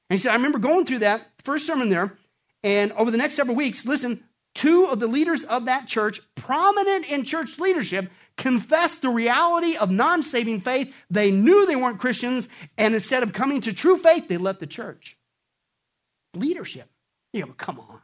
And 0.10 0.18
he 0.18 0.22
said, 0.22 0.32
I 0.32 0.36
remember 0.36 0.60
going 0.60 0.86
through 0.86 1.00
that 1.00 1.26
first 1.44 1.68
sermon 1.68 1.90
there. 1.90 2.18
And 2.64 2.94
over 2.94 3.12
the 3.12 3.18
next 3.18 3.34
several 3.34 3.58
weeks, 3.58 3.86
listen, 3.86 4.24
two 4.54 4.86
of 4.86 5.00
the 5.00 5.08
leaders 5.08 5.44
of 5.44 5.66
that 5.66 5.88
church, 5.88 6.22
prominent 6.36 7.10
in 7.10 7.24
church 7.26 7.60
leadership, 7.60 8.10
confessed 8.38 9.02
the 9.02 9.10
reality 9.10 9.76
of 9.76 9.92
non 9.92 10.24
saving 10.24 10.62
faith. 10.62 10.94
They 11.10 11.32
knew 11.32 11.66
they 11.66 11.76
weren't 11.76 12.00
Christians. 12.00 12.50
And 12.78 12.94
instead 12.94 13.24
of 13.24 13.34
coming 13.34 13.62
to 13.62 13.74
true 13.74 13.98
faith, 13.98 14.28
they 14.28 14.38
left 14.38 14.60
the 14.60 14.68
church. 14.68 15.18
Leadership. 16.36 16.90
You 17.32 17.46
go, 17.46 17.54
come 17.54 17.80
on. 17.80 18.02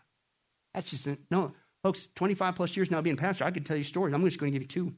That's 0.74 0.90
just, 0.90 1.08
no. 1.32 1.54
Folks, 1.84 2.10
25 2.16 2.56
plus 2.56 2.76
years 2.76 2.92
now 2.92 3.02
being 3.02 3.16
a 3.16 3.20
pastor, 3.20 3.46
I 3.46 3.52
could 3.52 3.66
tell 3.66 3.78
you 3.78 3.84
stories. 3.84 4.14
I'm 4.14 4.24
just 4.26 4.40
going 4.40 4.52
to 4.52 4.60
give 4.60 4.64
you 4.64 4.68
two. 4.68 4.94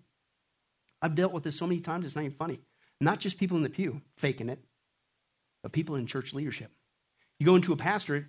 I've 1.02 1.16
dealt 1.16 1.34
with 1.34 1.44
this 1.44 1.58
so 1.58 1.68
many 1.68 1.80
times, 1.80 2.06
it's 2.06 2.16
not 2.16 2.26
even 2.26 2.38
funny. 2.38 2.60
Not 3.00 3.20
just 3.20 3.40
people 3.40 3.58
in 3.58 3.64
the 3.64 3.70
pew 3.70 4.02
faking 4.18 4.50
it, 4.50 4.60
but 5.64 5.72
people 5.72 5.96
in 5.96 6.06
church 6.06 6.34
leadership. 6.34 6.72
You 7.40 7.46
go 7.46 7.56
into 7.56 7.74
a 7.74 7.78
pastorate 7.78 8.26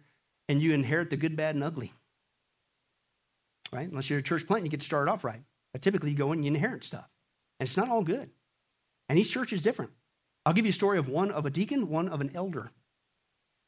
and 0.48 0.62
you 0.62 0.72
inherit 0.72 1.10
the 1.10 1.16
good, 1.16 1.36
bad, 1.36 1.54
and 1.54 1.64
ugly. 1.64 1.92
Right? 3.72 3.88
Unless 3.88 4.10
you're 4.10 4.18
a 4.18 4.22
church 4.22 4.46
plant, 4.46 4.64
you 4.64 4.70
get 4.70 4.82
started 4.82 5.10
off 5.10 5.24
right. 5.24 5.42
But 5.72 5.82
typically 5.82 6.10
you 6.10 6.16
go 6.16 6.32
in 6.32 6.38
and 6.38 6.44
you 6.44 6.52
inherit 6.52 6.84
stuff. 6.84 7.08
And 7.58 7.66
it's 7.66 7.76
not 7.76 7.88
all 7.88 8.02
good. 8.02 8.30
And 9.08 9.18
each 9.18 9.30
church 9.30 9.52
is 9.52 9.62
different. 9.62 9.92
I'll 10.44 10.52
give 10.52 10.66
you 10.66 10.70
a 10.70 10.74
story 10.74 10.98
of 10.98 11.08
one 11.08 11.30
of 11.30 11.46
a 11.46 11.50
deacon, 11.50 11.88
one 11.88 12.08
of 12.08 12.20
an 12.20 12.32
elder. 12.34 12.70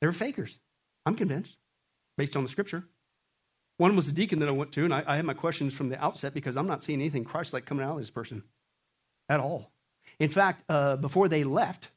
They're 0.01 0.13
fakers. 0.13 0.59
I'm 1.07 1.15
convinced, 1.15 1.57
based 2.19 2.37
on 2.37 2.43
the 2.43 2.49
scripture. 2.49 2.85
One 3.79 3.97
was 3.97 4.07
the 4.07 4.13
deacon 4.13 4.39
that 4.41 4.49
I 4.49 4.53
went 4.53 4.73
to, 4.73 4.85
and 4.85 4.95
I, 4.95 5.03
I 5.07 5.17
had 5.17 5.25
my 5.25 5.35
questions 5.35 5.75
from 5.75 5.89
the 5.89 6.03
outset 6.03 6.35
because 6.35 6.57
I'm 6.57 6.67
not 6.67 6.83
seeing 6.83 7.01
anything 7.01 7.25
Christ 7.25 7.53
like 7.53 7.65
coming 7.65 7.85
out 7.85 7.93
of 7.93 7.99
this 7.99 8.11
person 8.11 8.43
at 9.29 9.41
all. 9.41 9.71
In 10.19 10.31
fact, 10.31 10.63
uh, 10.69 10.97
before 10.97 11.29
they 11.29 11.45
left, 11.45 11.91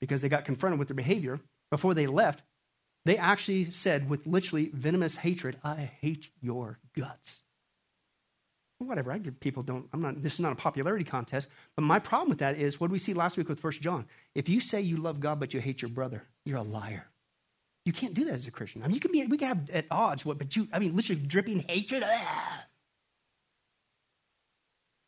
because 0.00 0.20
they 0.20 0.28
got 0.28 0.44
confronted 0.44 0.78
with 0.78 0.88
their 0.88 0.96
behavior, 0.96 1.40
before 1.70 1.94
they 1.94 2.06
left, 2.06 2.42
they 3.06 3.18
actually 3.18 3.70
said 3.70 4.08
with 4.08 4.26
literally 4.26 4.70
venomous 4.72 5.16
hatred, 5.16 5.58
I 5.62 5.90
hate 6.00 6.28
your 6.40 6.78
guts. 6.96 7.42
Whatever, 8.78 9.10
I 9.10 9.18
give 9.18 9.40
people 9.40 9.62
don't, 9.62 9.88
I'm 9.92 10.02
not, 10.02 10.22
this 10.22 10.34
is 10.34 10.40
not 10.40 10.52
a 10.52 10.56
popularity 10.56 11.04
contest, 11.04 11.48
but 11.76 11.82
my 11.82 11.98
problem 11.98 12.28
with 12.28 12.38
that 12.40 12.58
is 12.58 12.78
what 12.78 12.90
we 12.90 12.98
see 12.98 13.14
last 13.14 13.38
week 13.38 13.48
with 13.48 13.58
First 13.58 13.80
John? 13.80 14.04
If 14.34 14.48
you 14.48 14.60
say 14.60 14.82
you 14.82 14.98
love 14.98 15.18
God 15.18 15.40
but 15.40 15.54
you 15.54 15.60
hate 15.60 15.80
your 15.80 15.88
brother, 15.88 16.24
you're 16.44 16.58
a 16.58 16.62
liar. 16.62 17.06
You 17.86 17.92
can't 17.92 18.12
do 18.12 18.24
that 18.26 18.34
as 18.34 18.46
a 18.46 18.50
Christian. 18.50 18.82
I 18.82 18.86
mean, 18.86 18.94
you 18.94 19.00
can 19.00 19.12
be, 19.12 19.24
we 19.26 19.38
can 19.38 19.48
have 19.48 19.70
at 19.70 19.86
odds, 19.90 20.26
what, 20.26 20.36
but 20.36 20.54
you, 20.56 20.68
I 20.72 20.78
mean, 20.78 20.94
literally 20.94 21.22
dripping 21.22 21.60
hatred. 21.60 22.02
Ah. 22.04 22.64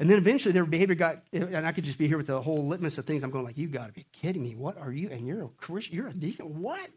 And 0.01 0.09
then 0.09 0.17
eventually 0.17 0.53
their 0.53 0.65
behavior 0.65 0.95
got, 0.95 1.23
and 1.33 1.67
I 1.67 1.73
could 1.73 1.85
just 1.85 1.99
be 1.99 2.07
here 2.07 2.17
with 2.17 2.29
the 2.29 2.41
whole 2.41 2.67
litmus 2.69 2.97
of 2.97 3.05
things. 3.05 3.25
I'm 3.25 3.31
going 3.31 3.45
like, 3.45 3.59
you 3.59 3.67
got 3.67 3.89
to 3.89 3.93
be 3.93 4.07
kidding 4.13 4.43
me. 4.43 4.55
What 4.55 4.79
are 4.79 4.93
you? 4.93 5.11
And 5.11 5.27
you're 5.27 5.43
a 5.43 5.49
Christian, 5.49 5.97
you're 5.97 6.07
a 6.07 6.15
deacon. 6.15 6.63
What? 6.63 6.89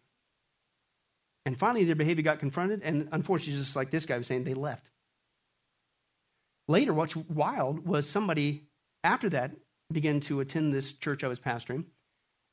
And 1.46 1.58
finally 1.58 1.86
their 1.86 1.96
behavior 1.96 2.24
got 2.24 2.40
confronted, 2.40 2.82
and 2.84 3.10
unfortunately, 3.12 3.60
just 3.60 3.76
like 3.76 3.90
this 3.90 4.06
guy 4.06 4.18
was 4.18 4.28
saying, 4.28 4.44
they 4.44 4.54
left. 4.54 4.90
Later, 6.68 6.94
what's 6.94 7.16
wild 7.16 7.86
was 7.86 8.08
somebody 8.08 8.68
after 9.04 9.30
that 9.30 9.52
began 9.92 10.20
to 10.22 10.40
attend 10.40 10.74
this 10.74 10.94
church 10.94 11.24
I 11.24 11.28
was 11.28 11.40
pastoring 11.40 11.86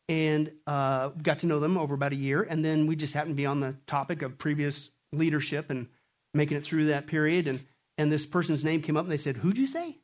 and 0.09 0.51
uh, 0.67 1.09
got 1.23 1.41
to 1.41 1.47
know 1.47 1.61
them 1.61 1.77
over 1.77 1.95
about 1.95 2.13
a 2.13 2.17
year. 2.17 2.43
And 2.43 2.65
then 2.65 2.87
we 2.87 2.97
just 2.97 3.15
happened 3.15 3.35
to 3.35 3.41
be 3.41 3.47
on 3.47 3.61
the 3.61 3.77
topic 3.87 4.23
of 4.23 4.39
previous 4.39 4.91
leadership 5.13 5.71
and 5.71 5.89
making 6.35 6.57
it 6.57 6.65
through 6.65 6.87
that 6.87 7.07
period. 7.07 7.47
And, 7.47 7.65
and 7.99 8.11
this 8.11 8.27
person's 8.27 8.65
name 8.65 8.83
came 8.83 8.97
up 8.97 9.05
and 9.05 9.13
they 9.13 9.19
said, 9.19 9.37
Who'd 9.37 9.59
you 9.59 9.67
say? 9.67 9.99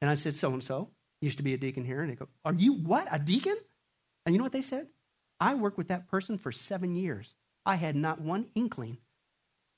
And 0.00 0.10
I 0.10 0.14
said, 0.14 0.36
So 0.36 0.52
and 0.52 0.62
so. 0.62 0.90
Used 1.20 1.36
to 1.36 1.44
be 1.44 1.54
a 1.54 1.58
deacon 1.58 1.84
here. 1.84 2.00
And 2.00 2.10
they 2.10 2.16
go, 2.16 2.28
Are 2.44 2.54
you 2.54 2.74
what? 2.74 3.06
A 3.10 3.18
deacon? 3.18 3.56
And 4.26 4.34
you 4.34 4.38
know 4.38 4.44
what 4.44 4.52
they 4.52 4.62
said? 4.62 4.88
I 5.38 5.54
worked 5.54 5.78
with 5.78 5.88
that 5.88 6.08
person 6.08 6.36
for 6.38 6.52
seven 6.52 6.94
years. 6.96 7.34
I 7.64 7.76
had 7.76 7.96
not 7.96 8.20
one 8.20 8.46
inkling 8.54 8.98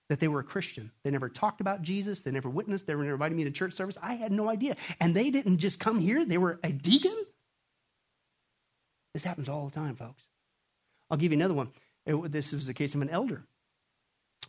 that 0.08 0.20
they 0.20 0.28
were 0.28 0.40
a 0.40 0.44
Christian. 0.44 0.90
They 1.04 1.10
never 1.10 1.28
talked 1.28 1.60
about 1.60 1.82
Jesus. 1.82 2.20
They 2.20 2.30
never 2.30 2.50
witnessed. 2.50 2.86
They 2.86 2.94
were 2.94 3.02
never 3.02 3.14
inviting 3.14 3.36
me 3.36 3.44
to 3.44 3.50
church 3.50 3.72
service. 3.72 3.96
I 4.02 4.14
had 4.14 4.30
no 4.30 4.48
idea. 4.48 4.76
And 5.00 5.16
they 5.16 5.30
didn't 5.30 5.58
just 5.58 5.80
come 5.80 5.98
here, 5.98 6.24
they 6.24 6.38
were 6.38 6.60
a 6.62 6.70
deacon? 6.70 7.16
This 9.14 9.24
happens 9.24 9.48
all 9.48 9.66
the 9.66 9.74
time, 9.74 9.96
folks. 9.96 10.22
I'll 11.10 11.18
give 11.18 11.32
you 11.32 11.38
another 11.38 11.54
one. 11.54 11.68
It, 12.06 12.32
this 12.32 12.52
is 12.52 12.66
the 12.66 12.74
case 12.74 12.94
of 12.94 13.02
an 13.02 13.10
elder, 13.10 13.44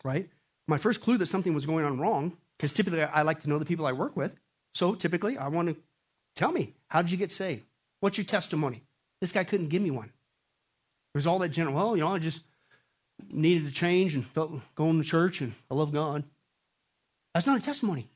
right? 0.03 0.29
My 0.67 0.77
first 0.77 1.01
clue 1.01 1.17
that 1.17 1.27
something 1.27 1.53
was 1.53 1.65
going 1.65 1.85
on 1.85 1.99
wrong, 1.99 2.37
because 2.57 2.71
typically 2.71 3.03
I 3.03 3.23
like 3.23 3.41
to 3.41 3.49
know 3.49 3.59
the 3.59 3.65
people 3.65 3.85
I 3.85 3.91
work 3.91 4.15
with. 4.15 4.33
So 4.73 4.95
typically 4.95 5.37
I 5.37 5.49
want 5.49 5.69
to 5.69 5.75
tell 6.35 6.51
me, 6.51 6.73
how 6.87 7.01
did 7.01 7.11
you 7.11 7.17
get 7.17 7.31
saved? 7.31 7.65
What's 7.99 8.17
your 8.17 8.25
testimony? 8.25 8.83
This 9.21 9.31
guy 9.31 9.43
couldn't 9.43 9.69
give 9.69 9.81
me 9.81 9.91
one. 9.91 10.07
It 10.07 11.17
was 11.17 11.27
all 11.27 11.39
that 11.39 11.49
general, 11.49 11.75
well, 11.75 11.95
you 11.95 12.01
know, 12.01 12.13
I 12.13 12.17
just 12.19 12.41
needed 13.29 13.65
to 13.65 13.71
change 13.71 14.15
and 14.15 14.25
felt 14.25 14.53
going 14.75 15.01
to 15.01 15.07
church 15.07 15.41
and 15.41 15.53
I 15.69 15.75
love 15.75 15.91
God. 15.91 16.23
That's 17.33 17.47
not 17.47 17.59
a 17.59 17.63
testimony. 17.63 18.09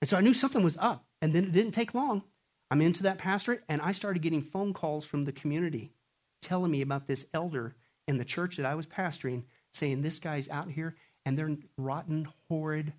And 0.00 0.08
so 0.08 0.16
I 0.16 0.20
knew 0.20 0.34
something 0.34 0.62
was 0.62 0.76
up. 0.78 1.04
And 1.20 1.32
then 1.32 1.44
it 1.44 1.52
didn't 1.52 1.72
take 1.72 1.94
long. 1.94 2.22
I'm 2.70 2.82
into 2.82 3.02
that 3.04 3.18
pastorate 3.18 3.62
and 3.68 3.80
I 3.80 3.92
started 3.92 4.22
getting 4.22 4.42
phone 4.42 4.72
calls 4.72 5.06
from 5.06 5.24
the 5.24 5.32
community 5.32 5.92
telling 6.42 6.70
me 6.70 6.82
about 6.82 7.06
this 7.06 7.26
elder 7.34 7.74
in 8.06 8.18
the 8.18 8.24
church 8.24 8.56
that 8.56 8.66
I 8.66 8.74
was 8.74 8.86
pastoring 8.86 9.42
saying 9.72 10.02
this 10.02 10.18
guy's 10.18 10.48
out 10.48 10.70
here 10.70 10.96
and 11.24 11.36
they're 11.36 11.56
rotten, 11.76 12.28
horrid, 12.48 12.92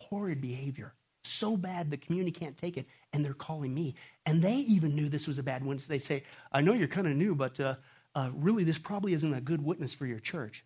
horrid 0.00 0.40
behavior. 0.40 0.94
So 1.24 1.56
bad 1.56 1.90
the 1.90 1.96
community 1.96 2.30
can't 2.30 2.56
take 2.56 2.76
it 2.76 2.86
and 3.12 3.24
they're 3.24 3.34
calling 3.34 3.74
me. 3.74 3.94
And 4.26 4.40
they 4.40 4.54
even 4.54 4.94
knew 4.94 5.08
this 5.08 5.26
was 5.26 5.38
a 5.38 5.42
bad 5.42 5.64
witness. 5.64 5.86
They 5.86 5.98
say, 5.98 6.22
I 6.52 6.60
know 6.60 6.72
you're 6.72 6.88
kind 6.88 7.06
of 7.06 7.16
new, 7.16 7.34
but 7.34 7.58
uh, 7.58 7.74
uh, 8.16 8.30
really, 8.34 8.64
this 8.64 8.78
probably 8.78 9.12
isn't 9.12 9.34
a 9.34 9.42
good 9.42 9.62
witness 9.62 9.92
for 9.92 10.06
your 10.06 10.18
church. 10.18 10.64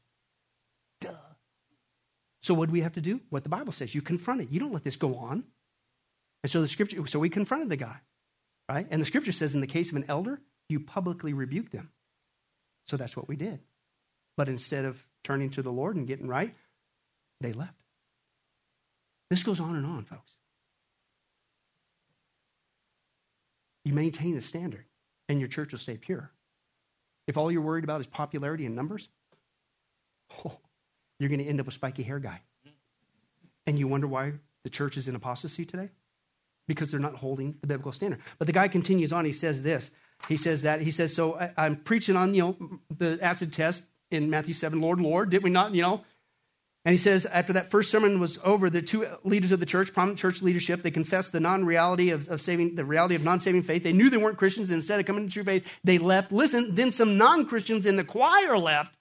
Duh. 1.00 1.10
So, 2.42 2.54
what 2.54 2.66
do 2.66 2.72
we 2.72 2.82
have 2.82 2.94
to 2.94 3.00
do? 3.00 3.20
What 3.28 3.42
the 3.42 3.48
Bible 3.48 3.72
says. 3.72 3.92
You 3.94 4.00
confront 4.00 4.40
it. 4.40 4.50
You 4.50 4.60
don't 4.60 4.72
let 4.72 4.84
this 4.84 4.96
go 4.96 5.16
on. 5.16 5.44
And 6.42 6.50
so 6.50 6.60
the 6.60 6.68
scripture, 6.68 7.04
so 7.06 7.18
we 7.18 7.28
confronted 7.28 7.68
the 7.68 7.76
guy, 7.76 7.96
right? 8.68 8.86
And 8.88 9.00
the 9.00 9.04
scripture 9.04 9.32
says 9.32 9.54
in 9.54 9.60
the 9.60 9.66
case 9.66 9.90
of 9.90 9.96
an 9.96 10.06
elder, 10.08 10.40
you 10.68 10.80
publicly 10.80 11.32
rebuke 11.32 11.70
them. 11.70 11.90
So 12.86 12.96
that's 12.96 13.16
what 13.16 13.28
we 13.28 13.36
did. 13.36 13.58
But 14.36 14.48
instead 14.48 14.84
of 14.84 15.04
turning 15.22 15.50
to 15.50 15.62
the 15.62 15.72
Lord 15.72 15.96
and 15.96 16.06
getting 16.06 16.28
right, 16.28 16.54
they 17.40 17.52
left. 17.52 17.74
This 19.28 19.42
goes 19.42 19.60
on 19.60 19.76
and 19.76 19.84
on, 19.84 20.04
folks. 20.04 20.32
You 23.84 23.92
maintain 23.92 24.34
the 24.34 24.40
standard, 24.40 24.84
and 25.28 25.40
your 25.40 25.48
church 25.48 25.72
will 25.72 25.78
stay 25.78 25.96
pure. 25.96 26.30
If 27.26 27.36
all 27.36 27.50
you're 27.50 27.62
worried 27.62 27.84
about 27.84 28.00
is 28.00 28.06
popularity 28.06 28.66
and 28.66 28.74
numbers, 28.74 29.08
oh, 30.44 30.58
you're 31.18 31.28
going 31.28 31.40
to 31.40 31.46
end 31.46 31.60
up 31.60 31.68
a 31.68 31.70
spiky 31.70 32.02
hair 32.02 32.18
guy. 32.18 32.40
And 33.66 33.78
you 33.78 33.86
wonder 33.86 34.06
why 34.06 34.32
the 34.64 34.70
church 34.70 34.96
is 34.96 35.08
in 35.08 35.14
apostasy 35.14 35.64
today? 35.64 35.90
Because 36.66 36.90
they're 36.90 37.00
not 37.00 37.14
holding 37.14 37.56
the 37.60 37.66
biblical 37.66 37.92
standard. 37.92 38.20
But 38.38 38.46
the 38.46 38.52
guy 38.52 38.68
continues 38.68 39.12
on. 39.12 39.24
He 39.24 39.32
says 39.32 39.62
this. 39.62 39.90
He 40.28 40.36
says 40.36 40.62
that. 40.62 40.80
He 40.80 40.90
says, 40.90 41.14
So 41.14 41.34
I, 41.34 41.66
am 41.66 41.76
preaching 41.76 42.16
on, 42.16 42.34
you 42.34 42.42
know, 42.42 42.80
the 42.96 43.18
acid 43.22 43.52
test 43.52 43.84
in 44.10 44.28
Matthew 44.30 44.54
7, 44.54 44.80
Lord, 44.80 45.00
Lord, 45.00 45.30
did 45.30 45.42
we 45.42 45.50
not, 45.50 45.74
you 45.74 45.82
know? 45.82 46.02
And 46.86 46.92
he 46.92 46.96
says, 46.96 47.26
after 47.26 47.52
that 47.52 47.70
first 47.70 47.90
sermon 47.90 48.20
was 48.20 48.38
over, 48.42 48.70
the 48.70 48.80
two 48.80 49.06
leaders 49.22 49.52
of 49.52 49.60
the 49.60 49.66
church, 49.66 49.92
prominent 49.92 50.18
church 50.18 50.40
leadership, 50.40 50.82
they 50.82 50.90
confessed 50.90 51.30
the 51.30 51.40
non-reality 51.40 52.08
of, 52.08 52.26
of 52.28 52.40
saving, 52.40 52.74
the 52.74 52.86
reality 52.86 53.14
of 53.14 53.22
non-saving 53.22 53.64
faith. 53.64 53.82
They 53.82 53.92
knew 53.92 54.08
they 54.08 54.16
weren't 54.16 54.38
Christians, 54.38 54.70
and 54.70 54.78
instead 54.78 54.98
of 54.98 55.04
coming 55.04 55.26
to 55.26 55.32
true 55.32 55.44
faith, 55.44 55.64
they 55.84 55.98
left. 55.98 56.32
Listen, 56.32 56.74
then 56.74 56.90
some 56.90 57.18
non-Christians 57.18 57.84
in 57.84 57.96
the 57.96 58.04
choir 58.04 58.56
left, 58.56 58.94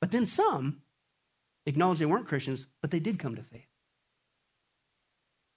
but 0.00 0.12
then 0.12 0.26
some 0.26 0.80
acknowledged 1.66 2.00
they 2.00 2.06
weren't 2.06 2.28
Christians, 2.28 2.66
but 2.80 2.92
they 2.92 3.00
did 3.00 3.18
come 3.18 3.34
to 3.34 3.42
faith. 3.42 3.66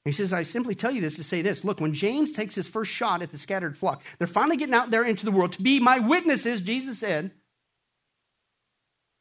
He 0.03 0.12
says, 0.12 0.34
I 0.34 0.41
simply 0.41 0.74
tell 0.74 0.91
you 0.91 1.00
this 1.00 1.18
to 1.18 1.24
say 1.24 1.44
this. 1.44 1.63
Look, 1.63 1.80
when 1.80 1.94
James 1.94 2.32
takes 2.32 2.56
his 2.56 2.68
first 2.68 2.89
shot 2.89 3.22
at 3.22 3.32
the 3.32 3.38
scattered 3.38 3.77
flock, 3.77 4.01
they're 4.18 4.25
finally 4.25 4.58
getting 4.58 4.74
out 4.74 4.89
there 4.89 5.03
into 5.03 5.25
the 5.25 5.32
world 5.32 5.51
to 5.51 5.62
be 5.62 5.80
my 5.80 6.00
witnesses, 6.00 6.63
Jesus 6.63 6.98
said. 6.98 7.30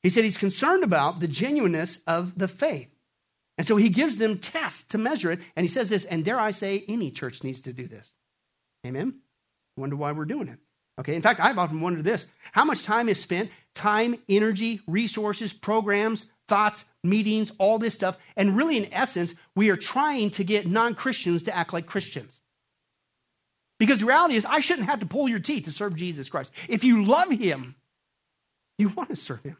He 0.02 0.08
said 0.08 0.24
he's 0.24 0.38
concerned 0.38 0.82
about 0.82 1.20
the 1.20 1.28
genuineness 1.28 2.00
of 2.06 2.38
the 2.38 2.48
faith. 2.48 2.88
And 3.58 3.66
so 3.66 3.76
he 3.76 3.90
gives 3.90 4.16
them 4.18 4.38
tests 4.38 4.84
to 4.88 4.98
measure 4.98 5.32
it. 5.32 5.40
And 5.54 5.64
he 5.64 5.68
says 5.68 5.90
this, 5.90 6.04
and 6.06 6.24
dare 6.24 6.40
I 6.40 6.50
say, 6.50 6.84
any 6.88 7.10
church 7.10 7.44
needs 7.44 7.60
to 7.60 7.72
do 7.72 7.86
this. 7.86 8.12
Amen? 8.86 9.20
Wonder 9.76 9.96
why 9.96 10.12
we're 10.12 10.24
doing 10.24 10.48
it. 10.48 10.58
Okay, 10.98 11.14
in 11.14 11.22
fact, 11.22 11.40
I've 11.40 11.58
often 11.58 11.80
wondered 11.80 12.04
this 12.04 12.26
how 12.52 12.64
much 12.64 12.82
time 12.82 13.08
is 13.08 13.20
spent, 13.20 13.50
time, 13.74 14.16
energy, 14.28 14.80
resources, 14.86 15.52
programs, 15.52 16.26
thoughts, 16.46 16.84
meetings, 17.02 17.52
all 17.58 17.78
this 17.78 17.94
stuff. 17.94 18.18
And 18.36 18.56
really, 18.56 18.76
in 18.76 18.92
essence, 18.92 19.34
we 19.54 19.70
are 19.70 19.76
trying 19.76 20.30
to 20.30 20.44
get 20.44 20.66
non 20.66 20.94
Christians 20.94 21.44
to 21.44 21.56
act 21.56 21.72
like 21.72 21.86
Christians. 21.86 22.40
Because 23.78 24.00
the 24.00 24.06
reality 24.06 24.34
is, 24.34 24.44
I 24.44 24.60
shouldn't 24.60 24.88
have 24.88 25.00
to 25.00 25.06
pull 25.06 25.26
your 25.26 25.38
teeth 25.38 25.64
to 25.64 25.72
serve 25.72 25.96
Jesus 25.96 26.28
Christ. 26.28 26.52
If 26.68 26.84
you 26.84 27.04
love 27.04 27.30
him, 27.30 27.76
you 28.76 28.90
want 28.90 29.08
to 29.08 29.16
serve 29.16 29.42
him. 29.42 29.56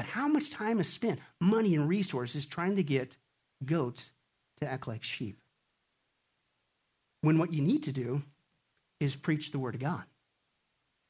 But 0.00 0.06
how 0.06 0.28
much 0.28 0.48
time 0.48 0.80
is 0.80 0.88
spent, 0.88 1.20
money 1.40 1.74
and 1.74 1.86
resources, 1.86 2.46
trying 2.46 2.76
to 2.76 2.82
get 2.82 3.18
goats 3.62 4.12
to 4.56 4.66
act 4.66 4.88
like 4.88 5.04
sheep? 5.04 5.42
When 7.20 7.36
what 7.36 7.52
you 7.52 7.60
need 7.60 7.82
to 7.82 7.92
do 7.92 8.22
is 8.98 9.14
preach 9.14 9.50
the 9.50 9.58
word 9.58 9.74
of 9.74 9.82
God. 9.82 10.04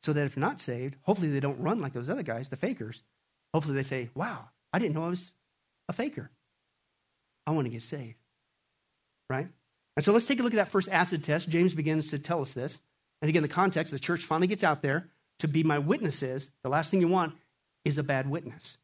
So 0.03 0.13
that 0.13 0.27
if 0.27 0.35
you're 0.35 0.45
not 0.45 0.61
saved, 0.61 0.97
hopefully 1.03 1.31
they 1.31 1.39
don't 1.39 1.61
run 1.61 1.81
like 1.81 1.93
those 1.93 2.11
other 2.11 2.25
guys, 2.25 2.49
the 2.49 2.57
fakers. 2.57 3.05
Hopefully 3.55 3.77
they 3.77 3.85
say, 3.85 4.11
wow, 4.17 4.49
I 4.73 4.81
didn't 4.81 4.97
know 4.97 5.05
I 5.05 5.11
was 5.11 5.35
a 5.89 5.93
faker. 5.93 6.29
I 7.47 7.53
want 7.53 7.67
to 7.67 7.71
get 7.71 7.85
saved. 7.85 8.19
Right? 9.29 9.47
And 9.95 10.05
so 10.05 10.13
let's 10.13 10.27
take 10.27 10.41
a 10.41 10.43
look 10.43 10.55
at 10.55 10.57
that 10.57 10.73
first 10.73 10.89
acid 10.91 11.23
test. 11.23 11.49
James 11.49 11.75
begins 11.75 12.11
to 12.11 12.19
tell 12.19 12.43
us 12.43 12.51
this. 12.51 12.81
And 13.23 13.29
again, 13.29 13.43
the 13.43 13.49
context 13.49 13.93
the 13.93 14.01
church 14.01 14.25
finally 14.25 14.49
gets 14.49 14.65
out 14.65 14.83
there 14.83 15.11
to 15.39 15.47
be 15.47 15.63
my 15.63 15.79
witnesses. 15.79 16.51
The 16.65 16.71
last 16.71 16.91
thing 16.91 17.01
you 17.01 17.07
want 17.07 17.35
is 17.85 17.99
a 17.99 18.03
bad 18.03 18.29
witness. 18.29 18.79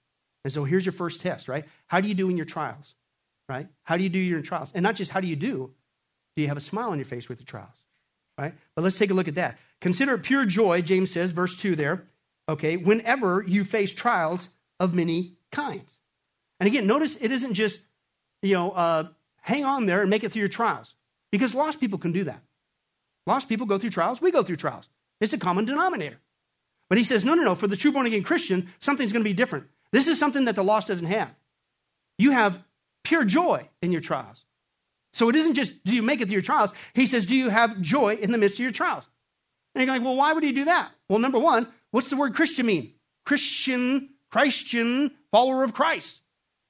And 0.45 0.53
so 0.53 0.65
here's 0.65 0.87
your 0.87 0.93
first 0.93 1.21
test, 1.21 1.49
right? 1.49 1.65
How 1.87 2.01
do 2.01 2.09
you 2.09 2.15
do 2.15 2.29
in 2.29 2.37
your 2.37 2.47
trials, 2.47 2.95
right? 3.49 3.67
How 3.83 3.97
do 3.97 4.03
you 4.03 4.09
do 4.09 4.19
your 4.19 4.43
trials? 4.43 4.71
And 4.75 4.83
not 4.83 4.95
just 4.95 5.11
how 5.11 5.21
do 5.21 5.27
you 5.27 5.37
do, 5.37 5.73
do 6.37 6.43
you 6.43 6.49
have 6.49 6.57
a 6.57 6.61
smile 6.61 6.91
on 6.91 6.99
your 6.99 7.05
face 7.05 7.29
with 7.29 7.41
your 7.41 7.47
trials, 7.47 7.83
right? 8.39 8.55
But 8.75 8.83
let's 8.83 8.99
take 8.99 9.11
a 9.11 9.15
look 9.15 9.29
at 9.29 9.35
that. 9.35 9.59
Consider 9.81 10.15
it 10.15 10.23
pure 10.23 10.45
joy, 10.45 10.83
James 10.83 11.11
says, 11.11 11.33
verse 11.33 11.57
2 11.57 11.77
there, 11.77 12.05
okay, 12.49 12.77
whenever 12.77 13.45
you 13.47 13.65
face 13.65 13.93
trials 13.93 14.49
of 14.79 14.95
many 14.95 15.37
kinds. 15.51 15.99
And 16.61 16.67
again, 16.67 16.87
notice 16.87 17.17
it 17.21 17.33
isn't 17.33 17.55
just, 17.55 17.81
you 18.43 18.55
know, 18.55 18.71
uh, 18.71 19.09
hang 19.41 19.65
on 19.65 19.87
there 19.87 20.01
and 20.01 20.11
make 20.11 20.25
it 20.25 20.33
through 20.33 20.41
your 20.41 20.49
trials, 20.49 20.95
because 21.33 21.55
lost 21.55 21.81
people 21.81 21.99
can 21.99 22.13
do 22.13 22.25
that. 22.25 22.43
Lost 23.27 23.49
people 23.49 23.67
go 23.67 23.79
through 23.79 23.91
trials, 23.91 24.21
we 24.21 24.31
go 24.31 24.43
through 24.43 24.57
trials. 24.57 24.89
It's 25.21 25.33
a 25.33 25.39
common 25.39 25.65
denominator. 25.65 26.19
But 26.89 26.99
he 26.99 27.05
says, 27.05 27.25
no, 27.25 27.35
no, 27.35 27.43
no, 27.43 27.55
for 27.55 27.67
the 27.67 27.77
true 27.77 27.93
born 27.93 28.07
again 28.07 28.23
Christian, 28.23 28.71
something's 28.79 29.13
going 29.13 29.25
to 29.25 29.29
be 29.29 29.35
different. 29.35 29.67
This 29.93 30.09
is 30.09 30.19
something 30.19 30.45
that 30.45 30.55
the 30.55 30.65
lost 30.65 30.89
doesn't 30.89 31.07
have. 31.07 31.31
You 32.19 32.33
have 32.33 32.63
pure 33.05 33.25
joy 33.25 33.69
in 33.83 33.93
your 33.93 34.01
trials. 34.01 34.45
So 35.13 35.29
it 35.29 35.37
isn't 35.37 35.55
just 35.55 35.85
do 35.85 35.95
you 35.95 36.03
make 36.03 36.21
it 36.21 36.27
through 36.27 36.35
your 36.35 36.43
trials. 36.43 36.73
He 36.95 37.07
says, 37.07 37.27
do 37.27 37.35
you 37.35 37.49
have 37.49 37.81
joy 37.81 38.17
in 38.17 38.33
the 38.33 38.39
midst 38.39 38.59
of 38.59 38.65
your 38.65 38.73
trials? 38.73 39.09
And 39.75 39.85
you're 39.85 39.95
like, 39.95 40.05
well, 40.05 40.17
why 40.17 40.33
would 40.33 40.45
he 40.45 40.53
do 40.53 40.67
that? 40.67 40.91
Well, 41.09 41.19
number 41.19 41.39
one, 41.39 41.69
what's 41.91 42.11
the 42.11 42.17
word 42.17 42.35
Christian 42.35 42.67
mean? 42.67 42.95
Christian, 43.25 44.11
Christian, 44.31 45.13
follower 45.31 45.65
of 45.65 45.75
Christ. 45.75 46.21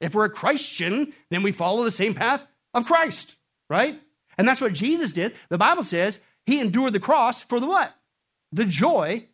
If 0.00 0.14
we're 0.14 0.26
a 0.26 0.30
Christian, 0.30 1.12
then 1.30 1.42
we 1.42 1.52
follow 1.52 1.84
the 1.84 1.90
same 1.90 2.14
path 2.14 2.46
of 2.74 2.84
Christ, 2.84 3.36
right? 3.70 4.00
And 4.36 4.46
that's 4.46 4.60
what 4.60 4.72
Jesus 4.72 5.12
did. 5.12 5.34
The 5.48 5.58
Bible 5.58 5.82
says 5.82 6.18
he 6.44 6.60
endured 6.60 6.92
the 6.92 7.00
cross 7.00 7.42
for 7.42 7.58
the 7.60 7.66
what? 7.66 7.92
The 8.52 8.64
joy 8.64 9.26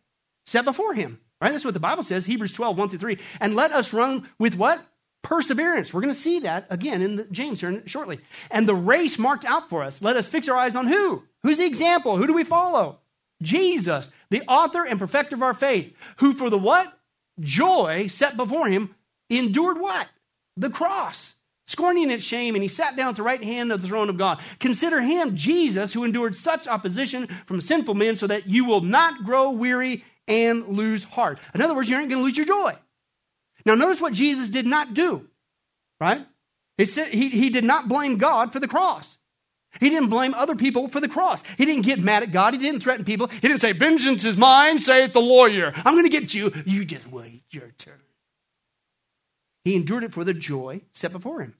set 0.45 0.65
before 0.65 0.93
him. 0.93 1.19
Right? 1.41 1.51
That's 1.51 1.65
what 1.65 1.73
the 1.73 1.79
Bible 1.81 2.03
says, 2.03 2.25
Hebrews 2.25 2.53
12, 2.53 2.77
1 2.77 2.89
through 2.89 2.99
3. 2.99 3.17
And 3.41 3.53
let 3.53 3.73
us 3.73 3.91
run 3.91 4.29
with 4.39 4.55
what? 4.55 4.81
Perseverance. 5.23 5.93
We're 5.93 6.01
going 6.01 6.13
to 6.13 6.19
see 6.19 6.39
that 6.39 6.67
again 6.69 7.01
in 7.01 7.17
the, 7.17 7.25
James 7.25 7.59
here 7.59 7.83
shortly. 7.85 8.19
And 8.49 8.67
the 8.67 8.75
race 8.75 9.19
marked 9.19 9.43
out 9.43 9.69
for 9.69 9.83
us. 9.83 10.01
Let 10.01 10.15
us 10.15 10.27
fix 10.27 10.47
our 10.47 10.57
eyes 10.57 10.75
on 10.75 10.87
who? 10.87 11.23
Who's 11.43 11.57
the 11.57 11.65
example? 11.65 12.15
Who 12.15 12.27
do 12.27 12.33
we 12.33 12.45
follow? 12.45 12.99
Jesus, 13.41 14.09
the 14.29 14.41
author 14.47 14.85
and 14.85 14.97
perfecter 14.97 15.35
of 15.35 15.43
our 15.43 15.53
faith, 15.53 15.93
who 16.17 16.33
for 16.33 16.49
the 16.49 16.57
what? 16.57 16.97
Joy 17.39 18.07
set 18.07 18.37
before 18.37 18.67
him, 18.67 18.95
endured 19.29 19.79
what? 19.79 20.07
The 20.55 20.69
cross, 20.69 21.35
scorning 21.65 22.09
its 22.09 22.23
shame, 22.23 22.55
and 22.55 22.61
he 22.61 22.67
sat 22.69 22.95
down 22.95 23.09
at 23.09 23.15
the 23.15 23.23
right 23.23 23.43
hand 23.43 23.71
of 23.71 23.81
the 23.81 23.87
throne 23.87 24.09
of 24.09 24.17
God. 24.17 24.39
Consider 24.59 25.01
him, 25.01 25.35
Jesus, 25.35 25.91
who 25.93 26.03
endured 26.03 26.35
such 26.35 26.67
opposition 26.67 27.27
from 27.45 27.59
sinful 27.59 27.95
men, 27.95 28.15
so 28.15 28.27
that 28.27 28.47
you 28.47 28.65
will 28.65 28.81
not 28.81 29.25
grow 29.25 29.49
weary 29.49 30.05
and 30.27 30.67
lose 30.67 31.03
heart. 31.03 31.39
In 31.53 31.61
other 31.61 31.75
words, 31.75 31.89
you 31.89 31.95
aren't 31.95 32.09
going 32.09 32.19
to 32.19 32.25
lose 32.25 32.37
your 32.37 32.45
joy. 32.45 32.75
Now, 33.65 33.75
notice 33.75 34.01
what 34.01 34.13
Jesus 34.13 34.49
did 34.49 34.65
not 34.65 34.93
do, 34.93 35.27
right? 35.99 36.25
He, 36.77 36.85
said, 36.85 37.09
he, 37.09 37.29
he 37.29 37.49
did 37.49 37.63
not 37.63 37.87
blame 37.87 38.17
God 38.17 38.51
for 38.51 38.59
the 38.59 38.67
cross. 38.67 39.17
He 39.79 39.89
didn't 39.89 40.09
blame 40.09 40.33
other 40.33 40.55
people 40.55 40.87
for 40.87 40.99
the 40.99 41.07
cross. 41.07 41.43
He 41.57 41.65
didn't 41.65 41.83
get 41.83 41.99
mad 41.99 42.23
at 42.23 42.31
God. 42.31 42.53
He 42.53 42.59
didn't 42.59 42.81
threaten 42.81 43.05
people. 43.05 43.27
He 43.27 43.39
didn't 43.39 43.61
say, 43.61 43.71
Vengeance 43.71 44.23
is 44.25 44.37
mine, 44.37 44.79
saith 44.79 45.13
the 45.13 45.21
lawyer. 45.21 45.73
I'm 45.75 45.95
going 45.95 46.03
to 46.03 46.09
get 46.09 46.33
you. 46.33 46.53
You 46.65 46.85
just 46.85 47.09
wait 47.11 47.43
your 47.49 47.71
turn. 47.77 47.99
He 49.63 49.75
endured 49.75 50.03
it 50.03 50.13
for 50.13 50.23
the 50.23 50.33
joy 50.33 50.81
set 50.93 51.11
before 51.11 51.41
him. 51.41 51.55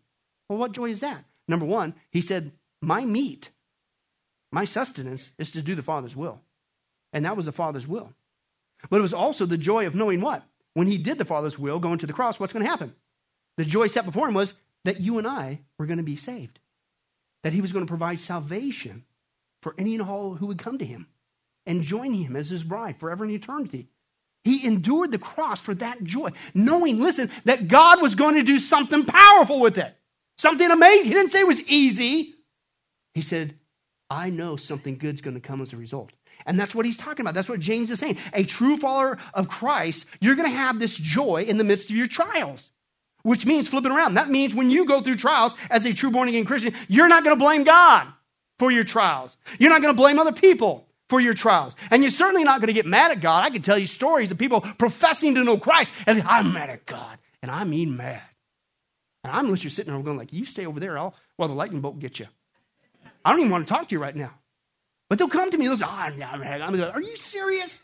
Well, 0.48 0.60
what 0.60 0.74
joy 0.74 0.90
is 0.90 1.00
that? 1.00 1.24
Number 1.48 1.66
one, 1.66 1.96
he 2.12 2.22
said, 2.22 2.52
My 2.82 3.06
meat, 3.06 3.50
my 4.52 4.66
sustenance 4.66 5.32
is 5.38 5.52
to 5.52 5.62
do 5.62 5.74
the 5.74 5.82
Father's 5.82 6.16
will. 6.16 6.42
And 7.14 7.26
that 7.26 7.38
was 7.38 7.46
the 7.46 7.52
Father's 7.52 7.88
will. 7.88 8.14
But 8.90 9.00
it 9.00 9.04
was 9.04 9.14
also 9.14 9.46
the 9.46 9.58
joy 9.58 9.88
of 9.88 9.96
knowing 9.96 10.22
what? 10.22 10.44
When 10.74 10.88
he 10.88 10.98
did 10.98 11.18
the 11.18 11.26
Father's 11.26 11.60
will, 11.60 11.80
going 11.80 12.00
to 12.00 12.08
the 12.08 12.14
cross, 12.14 12.40
what's 12.40 12.54
going 12.54 12.66
to 12.66 12.70
happen? 12.70 12.94
The 13.58 13.66
joy 13.66 13.88
set 13.88 14.06
before 14.06 14.28
him 14.28 14.34
was 14.34 14.56
that 14.86 15.00
you 15.00 15.18
and 15.18 15.28
I 15.28 15.60
were 15.78 15.86
going 15.86 15.98
to 15.98 16.04
be 16.04 16.16
saved, 16.16 16.60
that 17.44 17.54
he 17.54 17.62
was 17.62 17.72
going 17.72 17.86
to 17.86 17.90
provide 17.90 18.22
salvation 18.22 19.04
for 19.62 19.76
any 19.78 19.94
and 19.94 20.04
all 20.04 20.34
who 20.34 20.48
would 20.48 20.58
come 20.58 20.78
to 20.80 20.86
him 20.86 21.08
and 21.66 21.84
join 21.84 22.14
him 22.14 22.36
as 22.36 22.50
his 22.50 22.64
bride 22.64 23.00
forever 23.00 23.24
in 23.24 23.32
eternity. 23.32 23.88
He 24.44 24.66
endured 24.68 25.12
the 25.12 25.18
cross 25.20 25.62
for 25.62 25.74
that 25.76 26.04
joy, 26.04 26.32
knowing, 26.54 27.00
listen, 27.00 27.32
that 27.46 27.70
God 27.70 28.02
was 28.02 28.16
going 28.16 28.36
to 28.36 28.44
do 28.44 28.60
something 28.60 29.06
powerful 29.06 29.62
with 29.62 29.78
it, 29.78 29.96
something 30.38 30.70
amazing. 30.70 31.06
He 31.06 31.14
didn't 31.14 31.32
say 31.32 31.40
it 31.40 31.48
was 31.48 31.62
easy. 31.62 32.34
He 33.14 33.22
said, 33.22 33.56
I 34.10 34.30
know 34.30 34.58
something 34.58 34.98
good's 34.98 35.22
going 35.22 35.36
to 35.36 35.40
come 35.40 35.62
as 35.62 35.72
a 35.72 35.78
result. 35.78 36.12
And 36.46 36.60
that's 36.60 36.76
what 36.76 36.86
he's 36.86 36.98
talking 36.98 37.24
about. 37.24 37.34
That's 37.34 37.50
what 37.50 37.60
James 37.60 37.92
is 37.92 38.00
saying. 38.00 38.18
A 38.34 38.44
true 38.44 38.78
follower 38.78 39.18
of 39.34 39.48
Christ, 39.48 40.06
you're 40.20 40.36
going 40.36 40.50
to 40.50 40.58
have 40.58 40.80
this 40.80 40.96
joy 40.96 41.44
in 41.48 41.58
the 41.58 41.64
midst 41.64 41.90
of 41.90 41.96
your 41.96 42.08
trials, 42.08 42.70
which 43.24 43.46
means 43.46 43.68
flipping 43.68 43.92
around. 43.92 44.16
That 44.16 44.30
means 44.30 44.54
when 44.54 44.70
you 44.70 44.86
go 44.86 45.02
through 45.02 45.16
trials 45.16 45.56
as 45.70 45.86
a 45.86 45.94
true 45.94 46.12
born 46.12 46.30
again 46.30 46.46
Christian, 46.46 46.74
you're 46.88 47.08
not 47.08 47.24
going 47.24 47.36
to 47.38 47.44
blame 47.44 47.64
God 47.64 48.08
for 48.60 48.72
your 48.72 48.84
trials. 48.84 49.38
You're 49.60 49.70
not 49.70 49.82
going 49.82 49.94
to 49.94 50.02
blame 50.02 50.20
other 50.20 50.34
people 50.34 50.88
for 51.10 51.20
your 51.20 51.34
trials. 51.34 51.76
And 51.92 52.02
you're 52.02 52.12
certainly 52.12 52.44
not 52.44 52.60
going 52.60 52.68
to 52.68 52.74
get 52.74 52.86
mad 52.86 53.12
at 53.12 53.22
God. 53.22 53.44
I 53.44 53.50
can 53.50 53.62
tell 53.62 53.78
you 53.78 53.86
stories 53.86 54.32
of 54.32 54.38
people 54.38 54.62
professing 54.62 55.36
to 55.36 55.44
know 55.44 55.58
Christ 55.58 55.94
and 56.08 56.22
I'm 56.24 56.54
mad 56.54 56.70
at 56.70 56.86
God. 56.86 57.18
And 57.42 57.52
I 57.52 57.66
mean 57.66 57.98
mad. 57.98 58.22
And 59.24 59.34
I'm 59.34 59.50
literally 59.50 59.70
sitting 59.70 59.94
there 59.94 60.02
going 60.02 60.18
like, 60.18 60.34
you 60.34 60.46
stay 60.46 60.66
over 60.66 60.80
there, 60.80 60.96
well, 60.96 61.14
the 61.38 61.54
lightning 61.54 61.82
bolt 61.82 62.00
gets 62.00 62.20
you. 62.20 62.28
I 63.24 63.32
don't 63.32 63.40
even 63.40 63.52
want 63.52 63.68
to 63.68 63.74
talk 63.74 63.90
to 63.90 63.96
you 63.96 64.02
right 64.02 64.16
now. 64.16 64.32
But 65.10 65.20
they'll 65.20 65.30
come 65.30 65.52
to 65.52 65.58
me, 65.58 65.68
they'll 65.68 65.78
say, 65.78 65.86
oh, 65.88 65.90
I'm. 65.90 66.22
I'm. 66.22 66.82
Are 66.82 67.02
you 67.02 67.16
serious? 67.16 67.80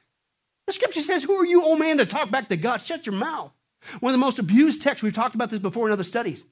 The 0.68 0.74
scripture 0.74 1.02
says, 1.02 1.24
Who 1.24 1.36
are 1.36 1.46
you, 1.46 1.64
old 1.64 1.80
man, 1.80 1.98
to 1.98 2.06
talk 2.06 2.30
back 2.32 2.50
to 2.50 2.58
God? 2.58 2.86
Shut 2.86 3.06
your 3.06 3.16
mouth. 3.16 3.52
One 4.02 4.12
of 4.12 4.14
the 4.14 4.24
most 4.24 4.40
abused 4.40 4.82
texts, 4.82 5.02
we've 5.02 5.14
talked 5.14 5.36
about 5.36 5.50
this 5.50 5.60
before 5.60 5.88
in 5.88 5.94
other 5.94 6.04
studies. 6.04 6.46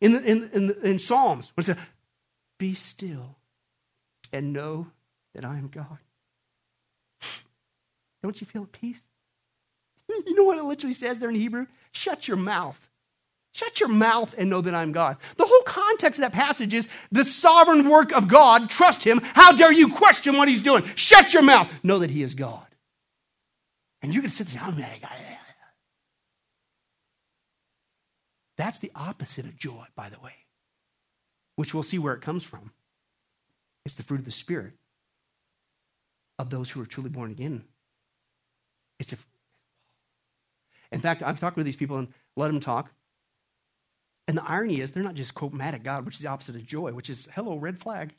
In, 0.00 0.12
the, 0.12 0.22
in, 0.22 0.50
in, 0.52 0.76
in 0.82 0.98
Psalms, 0.98 1.52
when 1.54 1.62
it 1.62 1.66
says, 1.66 1.76
Be 2.58 2.74
still 2.74 3.36
and 4.32 4.52
know 4.52 4.86
that 5.34 5.44
I 5.44 5.58
am 5.58 5.68
God. 5.68 5.98
Don't 8.22 8.40
you 8.40 8.46
feel 8.46 8.62
at 8.62 8.72
peace? 8.72 9.02
You 10.26 10.34
know 10.34 10.44
what 10.44 10.58
it 10.58 10.64
literally 10.64 10.94
says 10.94 11.20
there 11.20 11.30
in 11.30 11.34
Hebrew? 11.34 11.66
Shut 11.92 12.28
your 12.28 12.36
mouth. 12.36 12.90
Shut 13.52 13.80
your 13.80 13.90
mouth 13.90 14.34
and 14.38 14.48
know 14.48 14.62
that 14.62 14.74
I'm 14.74 14.92
God. 14.92 15.18
The 15.36 15.44
whole 15.44 15.62
context 15.62 16.18
of 16.18 16.22
that 16.22 16.32
passage 16.32 16.72
is 16.72 16.88
the 17.10 17.24
sovereign 17.24 17.88
work 17.88 18.12
of 18.12 18.26
God. 18.26 18.70
Trust 18.70 19.04
Him. 19.04 19.20
How 19.22 19.52
dare 19.52 19.72
you 19.72 19.88
question 19.88 20.36
what 20.36 20.48
He's 20.48 20.62
doing? 20.62 20.84
Shut 20.94 21.34
your 21.34 21.42
mouth. 21.42 21.70
Know 21.82 21.98
that 21.98 22.10
He 22.10 22.22
is 22.22 22.34
God. 22.34 22.66
And 24.00 24.10
going 24.12 24.24
to 24.24 24.30
sit 24.30 24.48
there 24.48 24.62
That's 28.56 28.78
the 28.78 28.90
opposite 28.94 29.44
of 29.44 29.56
joy, 29.56 29.84
by 29.94 30.08
the 30.08 30.20
way, 30.20 30.34
which 31.56 31.74
we'll 31.74 31.82
see 31.82 31.98
where 31.98 32.14
it 32.14 32.20
comes 32.20 32.44
from. 32.44 32.72
It's 33.84 33.94
the 33.94 34.02
fruit 34.02 34.20
of 34.20 34.24
the 34.24 34.32
Spirit 34.32 34.74
of 36.38 36.50
those 36.50 36.70
who 36.70 36.80
are 36.80 36.86
truly 36.86 37.10
born 37.10 37.30
again. 37.30 37.64
It's 38.98 39.12
a. 39.12 39.16
In 40.90 41.00
fact, 41.00 41.22
I've 41.22 41.40
talked 41.40 41.56
with 41.56 41.66
these 41.66 41.76
people 41.76 41.98
and 41.98 42.08
let 42.36 42.48
them 42.48 42.60
talk. 42.60 42.92
And 44.32 44.38
the 44.38 44.50
irony 44.50 44.80
is, 44.80 44.92
they're 44.92 45.02
not 45.02 45.14
just, 45.14 45.34
quote, 45.34 45.52
mad 45.52 45.74
at 45.74 45.82
God, 45.82 46.06
which 46.06 46.14
is 46.14 46.22
the 46.22 46.28
opposite 46.28 46.56
of 46.56 46.64
joy, 46.64 46.94
which 46.94 47.10
is, 47.10 47.28
hello, 47.34 47.56
red 47.56 47.78
flag. 47.78 48.14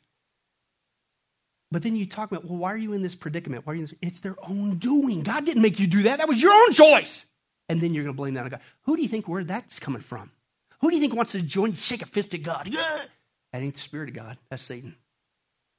But 1.72 1.82
then 1.82 1.96
you 1.96 2.06
talk 2.06 2.30
about, 2.30 2.44
well, 2.44 2.56
why 2.56 2.72
are 2.72 2.76
you 2.76 2.92
in 2.92 3.02
this 3.02 3.16
predicament? 3.16 3.66
Why 3.66 3.72
are 3.72 3.74
you 3.74 3.80
in 3.80 3.86
this? 3.86 3.94
It's 4.00 4.20
their 4.20 4.36
own 4.48 4.76
doing. 4.76 5.24
God 5.24 5.44
didn't 5.44 5.62
make 5.62 5.80
you 5.80 5.88
do 5.88 6.04
that. 6.04 6.18
That 6.18 6.28
was 6.28 6.40
your 6.40 6.52
own 6.52 6.70
choice. 6.70 7.26
And 7.68 7.80
then 7.80 7.94
you're 7.94 8.04
going 8.04 8.14
to 8.14 8.16
blame 8.16 8.34
that 8.34 8.44
on 8.44 8.50
God. 8.50 8.60
Who 8.82 8.94
do 8.94 9.02
you 9.02 9.08
think 9.08 9.26
where 9.26 9.42
that's 9.42 9.80
coming 9.80 10.02
from? 10.02 10.30
Who 10.82 10.90
do 10.90 10.94
you 10.94 11.02
think 11.02 11.16
wants 11.16 11.32
to 11.32 11.42
join, 11.42 11.72
shake 11.72 12.02
a 12.02 12.06
fist 12.06 12.32
at 12.32 12.44
God? 12.44 12.72
That 13.52 13.62
ain't 13.62 13.74
the 13.74 13.80
Spirit 13.80 14.10
of 14.10 14.14
God. 14.14 14.38
That's 14.50 14.62
Satan. 14.62 14.94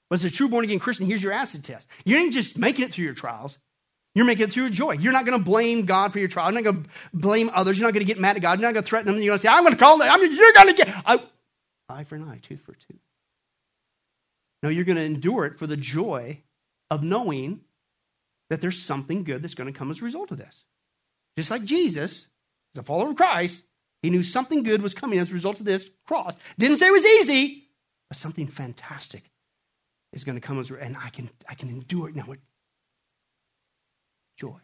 But 0.10 0.20
as 0.20 0.26
a 0.26 0.30
true 0.30 0.50
born 0.50 0.66
again 0.66 0.80
Christian, 0.80 1.06
here's 1.06 1.24
your 1.24 1.32
acid 1.32 1.64
test. 1.64 1.88
You 2.04 2.18
ain't 2.18 2.34
just 2.34 2.58
making 2.58 2.84
it 2.84 2.92
through 2.92 3.06
your 3.06 3.14
trials. 3.14 3.58
You're 4.16 4.26
making 4.26 4.46
it 4.46 4.52
through 4.54 4.70
joy. 4.70 4.94
You're 4.94 5.14
not 5.14 5.26
going 5.26 5.38
to 5.38 5.44
blame 5.44 5.86
God 5.86 6.14
for 6.14 6.20
your 6.20 6.30
trial. 6.30 6.52
You're 6.52 6.62
not 6.62 6.72
going 6.72 6.84
to 6.84 6.90
blame 7.14 7.52
others. 7.54 7.78
You're 7.78 7.86
not 7.86 7.94
going 7.94 8.06
to 8.06 8.12
get 8.12 8.20
mad 8.20 8.38
at 8.38 8.42
God. 8.42 8.60
You're 8.60 8.68
not 8.68 8.74
going 8.74 8.84
to 8.84 8.90
threaten 8.90 9.12
them. 9.12 9.22
You're 9.22 9.32
going 9.32 9.40
to 9.40 9.42
say, 9.42 9.50
I'm 9.50 9.64
going 9.64 9.74
to 9.74 9.80
call 9.80 9.98
them. 9.98 10.10
I 10.10 10.18
mean, 10.18 10.34
you're 10.34 10.54
going 10.54 10.68
to 10.68 10.74
get 10.74 10.90
I, 11.06 11.20
eye 11.90 12.06
for 12.06 12.16
an 12.16 12.28
eye, 12.28 12.40
tooth 12.42 12.62
for 12.62 12.72
tooth. 12.72 12.98
No, 14.64 14.70
you're 14.70 14.86
going 14.86 14.96
to 14.96 15.04
endure 15.04 15.46
it 15.46 15.60
for 15.60 15.68
the 15.68 15.78
joy 15.78 16.42
of 16.90 17.04
knowing 17.04 17.60
that 18.50 18.62
there's 18.62 18.82
something 18.82 19.24
good 19.24 19.42
that's 19.44 19.54
going 19.54 19.72
to 19.72 19.78
come 19.78 19.92
as 19.92 20.02
a 20.02 20.06
result 20.06 20.32
of 20.32 20.38
this. 20.38 20.64
Just 21.38 21.52
like 21.52 21.66
Jesus, 21.66 22.28
as 22.74 22.80
a 22.80 22.84
follower 22.84 23.10
of 23.10 23.18
Christ, 23.18 23.64
he 24.02 24.10
knew 24.10 24.24
something 24.24 24.64
good 24.64 24.82
was 24.82 24.94
coming 24.94 25.20
as 25.20 25.32
a 25.32 25.34
result 25.34 25.60
of 25.60 25.66
this 25.66 25.90
cross. 26.08 26.38
Didn't 26.58 26.78
say 26.78 26.88
it 26.88 26.92
was 26.92 27.06
easy, 27.06 27.68
but 28.10 28.18
something 28.18 28.48
fantastic 28.48 29.30
is 30.14 30.24
going 30.24 30.36
to 30.36 30.42
come 30.42 30.60
as 30.60 30.70
a 30.70 30.76
result, 30.76 30.88
and 30.88 30.98
I 30.98 31.10
can 31.10 31.30
I 31.50 31.56
can 31.56 31.70
endure 31.70 32.10
it 32.10 32.16
now 32.16 32.26
with 32.28 32.40
joy. 34.36 34.58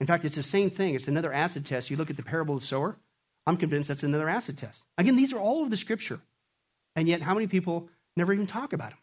In 0.00 0.06
fact, 0.06 0.24
it's 0.24 0.36
the 0.36 0.42
same 0.42 0.70
thing. 0.70 0.94
It's 0.94 1.08
another 1.08 1.32
acid 1.32 1.66
test. 1.66 1.90
You 1.90 1.96
look 1.96 2.10
at 2.10 2.16
the 2.16 2.22
parable 2.22 2.54
of 2.54 2.60
the 2.60 2.66
sower. 2.66 2.96
I'm 3.46 3.56
convinced 3.56 3.88
that's 3.88 4.02
another 4.02 4.28
acid 4.28 4.58
test. 4.58 4.84
Again, 4.96 5.16
these 5.16 5.32
are 5.32 5.38
all 5.38 5.64
of 5.64 5.70
the 5.70 5.76
scripture. 5.76 6.20
And 6.94 7.08
yet, 7.08 7.22
how 7.22 7.34
many 7.34 7.46
people 7.46 7.88
never 8.16 8.32
even 8.32 8.46
talk 8.46 8.72
about 8.72 8.90
them? 8.90 8.98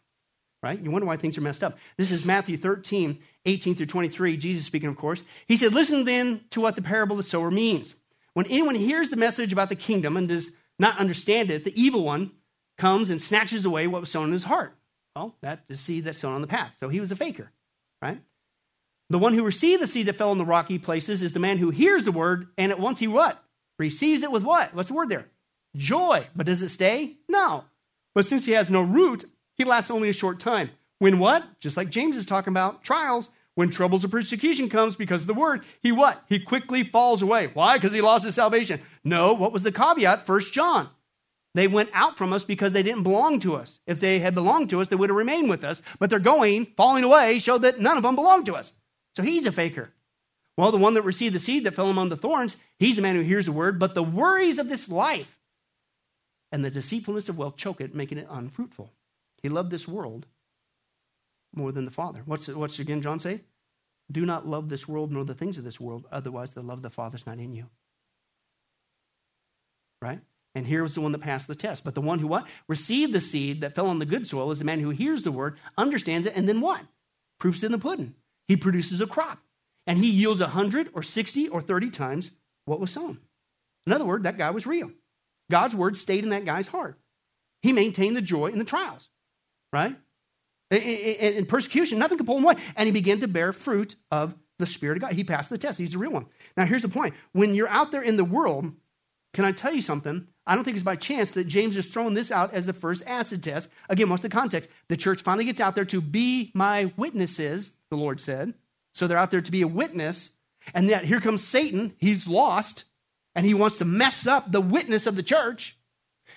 Right? 0.62 0.80
You 0.80 0.90
wonder 0.90 1.06
why 1.06 1.16
things 1.16 1.36
are 1.36 1.42
messed 1.42 1.62
up. 1.62 1.76
This 1.96 2.12
is 2.12 2.24
Matthew 2.24 2.56
13, 2.56 3.18
18 3.44 3.74
through 3.74 3.86
23. 3.86 4.36
Jesus 4.36 4.64
speaking, 4.64 4.88
of 4.88 4.96
course. 4.96 5.22
He 5.46 5.56
said, 5.56 5.74
Listen 5.74 6.04
then 6.04 6.40
to 6.50 6.60
what 6.60 6.76
the 6.76 6.82
parable 6.82 7.14
of 7.14 7.18
the 7.18 7.28
sower 7.28 7.50
means. 7.50 7.94
when 8.34 8.46
anyone 8.46 8.74
hears 8.74 9.10
the 9.10 9.16
message 9.16 9.52
about 9.52 9.68
the 9.68 9.76
kingdom 9.76 10.16
and 10.16 10.28
does 10.28 10.50
not 10.78 10.98
understand 10.98 11.50
it, 11.50 11.64
the 11.64 11.80
evil 11.80 12.04
one 12.04 12.32
comes 12.78 13.10
and 13.10 13.20
snatches 13.20 13.64
away 13.64 13.86
what 13.86 14.00
was 14.00 14.10
sown 14.10 14.26
in 14.26 14.32
his 14.32 14.44
heart. 14.44 14.74
Well, 15.14 15.34
that 15.40 15.60
is 15.68 15.78
the 15.78 15.82
seed 15.82 16.04
that's 16.04 16.18
sown 16.18 16.34
on 16.34 16.40
the 16.42 16.46
path. 16.46 16.76
So 16.78 16.88
he 16.88 17.00
was 17.00 17.10
a 17.10 17.16
faker, 17.16 17.50
right? 18.02 18.20
The 19.08 19.18
one 19.18 19.34
who 19.34 19.44
received 19.44 19.80
the 19.80 19.86
seed 19.86 20.06
that 20.06 20.16
fell 20.16 20.32
in 20.32 20.38
the 20.38 20.44
rocky 20.44 20.78
places 20.78 21.22
is 21.22 21.32
the 21.32 21.38
man 21.38 21.58
who 21.58 21.70
hears 21.70 22.04
the 22.04 22.12
word 22.12 22.48
and 22.58 22.72
at 22.72 22.80
once 22.80 22.98
he 22.98 23.06
what? 23.06 23.42
Receives 23.78 24.22
it 24.22 24.32
with 24.32 24.42
what? 24.42 24.74
What's 24.74 24.88
the 24.88 24.94
word 24.94 25.08
there? 25.08 25.26
Joy. 25.76 26.26
But 26.34 26.46
does 26.46 26.62
it 26.62 26.70
stay? 26.70 27.16
No. 27.28 27.64
But 28.14 28.26
since 28.26 28.46
he 28.46 28.52
has 28.52 28.70
no 28.70 28.80
root, 28.80 29.24
he 29.54 29.64
lasts 29.64 29.90
only 29.90 30.08
a 30.08 30.14
short 30.14 30.40
time. 30.40 30.70
When 30.98 31.18
what? 31.18 31.44
Just 31.60 31.76
like 31.76 31.90
James 31.90 32.16
is 32.16 32.24
talking 32.24 32.52
about, 32.52 32.82
trials. 32.82 33.30
When 33.54 33.70
troubles 33.70 34.04
or 34.04 34.08
persecution 34.08 34.68
comes 34.68 34.96
because 34.96 35.22
of 35.22 35.28
the 35.28 35.34
word, 35.34 35.64
he 35.82 35.90
what? 35.90 36.22
He 36.28 36.38
quickly 36.38 36.84
falls 36.84 37.22
away. 37.22 37.48
Why? 37.54 37.76
Because 37.76 37.92
he 37.92 38.02
lost 38.02 38.24
his 38.24 38.34
salvation. 38.34 38.82
No, 39.02 39.32
what 39.32 39.52
was 39.52 39.62
the 39.62 39.72
caveat? 39.72 40.26
First 40.26 40.52
John. 40.52 40.90
They 41.54 41.66
went 41.66 41.88
out 41.94 42.18
from 42.18 42.34
us 42.34 42.44
because 42.44 42.74
they 42.74 42.82
didn't 42.82 43.02
belong 43.02 43.40
to 43.40 43.54
us. 43.54 43.80
If 43.86 43.98
they 43.98 44.18
had 44.18 44.34
belonged 44.34 44.68
to 44.70 44.80
us, 44.82 44.88
they 44.88 44.96
would 44.96 45.08
have 45.08 45.16
remained 45.16 45.48
with 45.48 45.64
us. 45.64 45.80
But 45.98 46.10
they're 46.10 46.18
going, 46.18 46.66
falling 46.76 47.02
away, 47.02 47.38
showed 47.38 47.62
that 47.62 47.80
none 47.80 47.96
of 47.96 48.02
them 48.02 48.14
belonged 48.14 48.44
to 48.46 48.56
us. 48.56 48.74
So 49.16 49.22
he's 49.22 49.46
a 49.46 49.52
faker. 49.52 49.90
Well, 50.58 50.70
the 50.70 50.78
one 50.78 50.94
that 50.94 51.02
received 51.02 51.34
the 51.34 51.38
seed 51.38 51.64
that 51.64 51.74
fell 51.74 51.88
among 51.88 52.10
the 52.10 52.16
thorns, 52.16 52.56
he's 52.78 52.96
the 52.96 53.02
man 53.02 53.16
who 53.16 53.22
hears 53.22 53.46
the 53.46 53.52
word, 53.52 53.78
but 53.78 53.94
the 53.94 54.02
worries 54.02 54.58
of 54.58 54.68
this 54.68 54.90
life 54.90 55.38
and 56.52 56.62
the 56.62 56.70
deceitfulness 56.70 57.28
of 57.28 57.38
wealth 57.38 57.56
choke 57.56 57.80
it, 57.80 57.94
making 57.94 58.18
it 58.18 58.26
unfruitful. 58.30 58.90
He 59.42 59.48
loved 59.48 59.70
this 59.70 59.88
world 59.88 60.26
more 61.54 61.72
than 61.72 61.86
the 61.86 61.90
Father. 61.90 62.22
What's, 62.26 62.48
what's 62.48 62.78
again 62.78 63.00
John 63.00 63.18
say? 63.18 63.40
Do 64.12 64.24
not 64.24 64.46
love 64.46 64.68
this 64.68 64.86
world 64.86 65.10
nor 65.10 65.24
the 65.24 65.34
things 65.34 65.58
of 65.58 65.64
this 65.64 65.80
world, 65.80 66.06
otherwise 66.12 66.52
the 66.52 66.62
love 66.62 66.78
of 66.78 66.82
the 66.82 66.90
Father 66.90 67.16
is 67.16 67.26
not 67.26 67.38
in 67.38 67.54
you. 67.54 67.66
Right? 70.00 70.20
And 70.54 70.66
here 70.66 70.82
was 70.82 70.94
the 70.94 71.00
one 71.00 71.12
that 71.12 71.20
passed 71.20 71.48
the 71.48 71.54
test. 71.54 71.84
But 71.84 71.94
the 71.94 72.00
one 72.00 72.18
who 72.18 72.26
what? 72.26 72.46
Received 72.68 73.12
the 73.12 73.20
seed 73.20 73.62
that 73.62 73.74
fell 73.74 73.88
on 73.88 73.98
the 73.98 74.06
good 74.06 74.26
soil 74.26 74.50
is 74.50 74.58
the 74.58 74.64
man 74.64 74.80
who 74.80 74.90
hears 74.90 75.22
the 75.22 75.32
word, 75.32 75.58
understands 75.76 76.26
it, 76.26 76.34
and 76.36 76.48
then 76.48 76.60
what? 76.60 76.80
Proofs 77.38 77.62
in 77.62 77.72
the 77.72 77.78
pudding. 77.78 78.14
He 78.48 78.56
produces 78.56 79.00
a 79.00 79.06
crop. 79.06 79.38
And 79.86 79.98
he 79.98 80.10
yields 80.10 80.40
a 80.40 80.48
hundred 80.48 80.90
or 80.94 81.02
sixty 81.02 81.48
or 81.48 81.60
thirty 81.60 81.90
times 81.90 82.32
what 82.64 82.80
was 82.80 82.90
sown. 82.90 83.18
In 83.86 83.92
other 83.92 84.04
words, 84.04 84.24
that 84.24 84.36
guy 84.36 84.50
was 84.50 84.66
real. 84.66 84.90
God's 85.48 85.76
word 85.76 85.96
stayed 85.96 86.24
in 86.24 86.30
that 86.30 86.44
guy's 86.44 86.66
heart. 86.66 86.98
He 87.62 87.72
maintained 87.72 88.16
the 88.16 88.22
joy 88.22 88.48
in 88.48 88.58
the 88.58 88.64
trials, 88.64 89.08
right? 89.72 89.94
In 90.72 91.46
persecution, 91.46 92.00
nothing 92.00 92.18
could 92.18 92.26
pull 92.26 92.38
him 92.38 92.44
away. 92.44 92.56
And 92.74 92.86
he 92.86 92.92
began 92.92 93.20
to 93.20 93.28
bear 93.28 93.52
fruit 93.52 93.94
of 94.10 94.34
the 94.58 94.66
Spirit 94.66 94.96
of 94.96 95.02
God. 95.02 95.12
He 95.12 95.22
passed 95.22 95.50
the 95.50 95.58
test. 95.58 95.78
He's 95.78 95.92
the 95.92 95.98
real 95.98 96.10
one. 96.10 96.26
Now, 96.56 96.66
here's 96.66 96.82
the 96.82 96.88
point. 96.88 97.14
When 97.32 97.54
you're 97.54 97.68
out 97.68 97.92
there 97.92 98.02
in 98.02 98.16
the 98.16 98.24
world, 98.24 98.72
can 99.34 99.44
I 99.44 99.52
tell 99.52 99.72
you 99.72 99.80
something? 99.80 100.26
I 100.46 100.56
don't 100.56 100.64
think 100.64 100.76
it's 100.76 100.82
by 100.82 100.96
chance 100.96 101.30
that 101.32 101.46
James 101.46 101.76
is 101.76 101.86
throwing 101.86 102.14
this 102.14 102.32
out 102.32 102.54
as 102.54 102.66
the 102.66 102.72
first 102.72 103.04
acid 103.06 103.44
test. 103.44 103.68
Again, 103.88 104.08
what's 104.08 104.22
the 104.22 104.28
context? 104.28 104.68
The 104.88 104.96
church 104.96 105.22
finally 105.22 105.44
gets 105.44 105.60
out 105.60 105.76
there 105.76 105.84
to 105.84 106.00
be 106.00 106.50
my 106.54 106.92
witnesses, 106.96 107.72
the 107.90 107.96
Lord 107.96 108.20
said. 108.20 108.54
So 108.94 109.06
they're 109.06 109.18
out 109.18 109.30
there 109.30 109.40
to 109.40 109.50
be 109.50 109.62
a 109.62 109.68
witness. 109.68 110.30
And 110.74 110.88
yet 110.88 111.04
here 111.04 111.20
comes 111.20 111.46
Satan. 111.46 111.94
He's 111.98 112.26
lost 112.26 112.84
and 113.34 113.44
he 113.44 113.54
wants 113.54 113.78
to 113.78 113.84
mess 113.84 114.26
up 114.26 114.50
the 114.50 114.60
witness 114.60 115.06
of 115.06 115.16
the 115.16 115.22
church. 115.22 115.78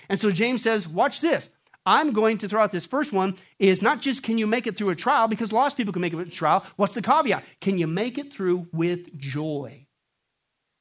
And 0.10 0.20
so 0.20 0.32
James 0.32 0.62
says, 0.62 0.88
Watch 0.88 1.22
this. 1.22 1.50
I'm 1.86 2.12
going 2.12 2.38
to 2.40 2.50
throw 2.50 2.62
out 2.62 2.72
this 2.72 2.86
first 2.86 3.14
one 3.14 3.38
is 3.58 3.82
not 3.82 4.02
just 4.02 4.22
can 4.22 4.38
you 4.38 4.46
make 4.46 4.68
it 4.68 4.76
through 4.76 4.90
a 4.90 4.96
trial, 4.96 5.28
because 5.28 5.52
lost 5.52 5.78
people 5.78 5.94
can 5.94 6.02
make 6.02 6.14
it 6.14 6.18
through 6.18 6.26
a 6.26 6.30
trial. 6.30 6.66
What's 6.76 6.94
the 6.94 7.02
caveat? 7.02 7.44
Can 7.62 7.78
you 7.78 7.88
make 7.88 8.18
it 8.18 8.32
through 8.32 8.68
with 8.72 9.18
joy? 9.18 9.88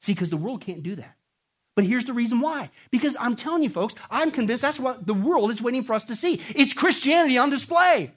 See, 0.03 0.13
because 0.13 0.29
the 0.29 0.37
world 0.37 0.61
can't 0.61 0.83
do 0.83 0.97
that. 0.97 1.17
But 1.77 1.85
here's 1.85 2.05
the 2.05 2.13
reason 2.13 2.41
why. 2.41 2.71
Because 2.91 3.17
I'm 3.19 3.37
telling 3.37 3.63
you, 3.63 3.71
folks, 3.71 3.95
I'm 4.11 4.33
convinced 4.33 4.63
that's 4.63 4.81
what 4.81 5.07
the 5.07 5.15
world 5.15 5.51
is 5.51 5.63
waiting 5.63 5.85
for 5.85 5.95
us 5.95 6.05
to 6.05 6.17
see. 6.17 6.43
It's 6.55 6.75
Christianity 6.75 7.39
on 7.39 7.51
display. 7.51 8.13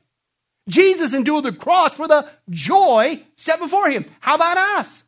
Jesus 0.67 1.13
endured 1.13 1.45
the 1.45 1.53
cross 1.53 1.93
for 1.95 2.07
the 2.07 2.29
joy 2.49 3.23
set 3.35 3.59
before 3.59 3.89
him. 3.89 4.05
How 4.19 4.35
about 4.35 4.57
us? 4.57 5.03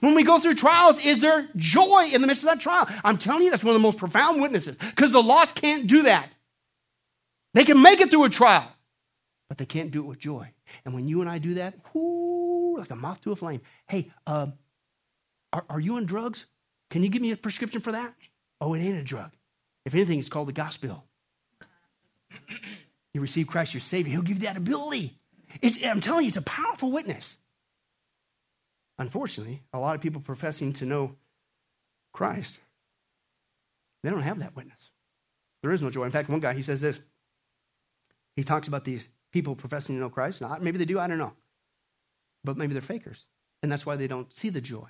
When 0.00 0.14
we 0.14 0.24
go 0.24 0.38
through 0.38 0.54
trials, 0.54 0.98
is 0.98 1.20
there 1.20 1.48
joy 1.56 2.10
in 2.12 2.20
the 2.20 2.26
midst 2.26 2.42
of 2.42 2.50
that 2.50 2.60
trial? 2.60 2.88
I'm 3.02 3.18
telling 3.18 3.44
you, 3.44 3.50
that's 3.50 3.64
one 3.64 3.74
of 3.74 3.80
the 3.80 3.86
most 3.86 3.98
profound 3.98 4.42
witnesses 4.42 4.76
because 4.76 5.12
the 5.12 5.22
lost 5.22 5.54
can't 5.54 5.86
do 5.86 6.02
that. 6.02 6.34
They 7.54 7.64
can 7.64 7.80
make 7.80 8.00
it 8.00 8.10
through 8.10 8.24
a 8.24 8.28
trial, 8.28 8.70
but 9.48 9.56
they 9.56 9.64
can't 9.64 9.90
do 9.90 10.00
it 10.00 10.06
with 10.06 10.18
joy. 10.18 10.50
And 10.84 10.92
when 10.92 11.08
you 11.08 11.22
and 11.22 11.30
I 11.30 11.38
do 11.38 11.54
that, 11.54 11.74
whoo, 11.94 12.78
like 12.78 12.90
a 12.90 12.96
moth 12.96 13.22
to 13.22 13.32
a 13.32 13.36
flame. 13.36 13.62
Hey, 13.88 14.12
uh, 14.26 14.48
are, 15.52 15.64
are 15.70 15.80
you 15.80 15.96
on 15.96 16.04
drugs? 16.04 16.46
Can 16.90 17.02
you 17.02 17.08
give 17.08 17.22
me 17.22 17.30
a 17.30 17.36
prescription 17.36 17.80
for 17.80 17.92
that? 17.92 18.12
Oh, 18.60 18.74
it 18.74 18.80
ain't 18.80 18.98
a 18.98 19.02
drug. 19.02 19.30
If 19.86 19.94
anything, 19.94 20.18
it's 20.18 20.28
called 20.28 20.48
the 20.48 20.52
gospel. 20.52 21.04
You 23.16 23.20
receive 23.20 23.48
Christ 23.48 23.74
your 23.74 23.80
Savior, 23.80 24.12
He'll 24.12 24.22
give 24.22 24.38
you 24.38 24.46
that 24.46 24.56
ability. 24.56 25.18
It's, 25.60 25.78
I'm 25.84 26.00
telling 26.00 26.24
you, 26.24 26.28
it's 26.28 26.36
a 26.36 26.42
powerful 26.42 26.92
witness. 26.92 27.36
Unfortunately, 28.98 29.62
a 29.72 29.78
lot 29.78 29.94
of 29.94 30.00
people 30.00 30.20
professing 30.20 30.72
to 30.74 30.86
know 30.86 31.16
Christ, 32.12 32.58
they 34.02 34.10
don't 34.10 34.20
have 34.20 34.38
that 34.38 34.54
witness. 34.54 34.90
There 35.62 35.72
is 35.72 35.82
no 35.82 35.90
joy. 35.90 36.04
In 36.04 36.10
fact, 36.10 36.28
one 36.28 36.40
guy, 36.40 36.52
he 36.54 36.62
says 36.62 36.80
this. 36.80 37.00
He 38.36 38.44
talks 38.44 38.68
about 38.68 38.84
these 38.84 39.08
people 39.32 39.56
professing 39.56 39.96
to 39.96 40.00
know 40.00 40.10
Christ. 40.10 40.42
Maybe 40.60 40.78
they 40.78 40.84
do, 40.84 40.98
I 40.98 41.06
don't 41.06 41.18
know. 41.18 41.32
But 42.44 42.56
maybe 42.56 42.74
they're 42.74 42.82
fakers. 42.82 43.26
And 43.62 43.72
that's 43.72 43.84
why 43.84 43.96
they 43.96 44.06
don't 44.06 44.32
see 44.32 44.50
the 44.50 44.60
joy. 44.60 44.88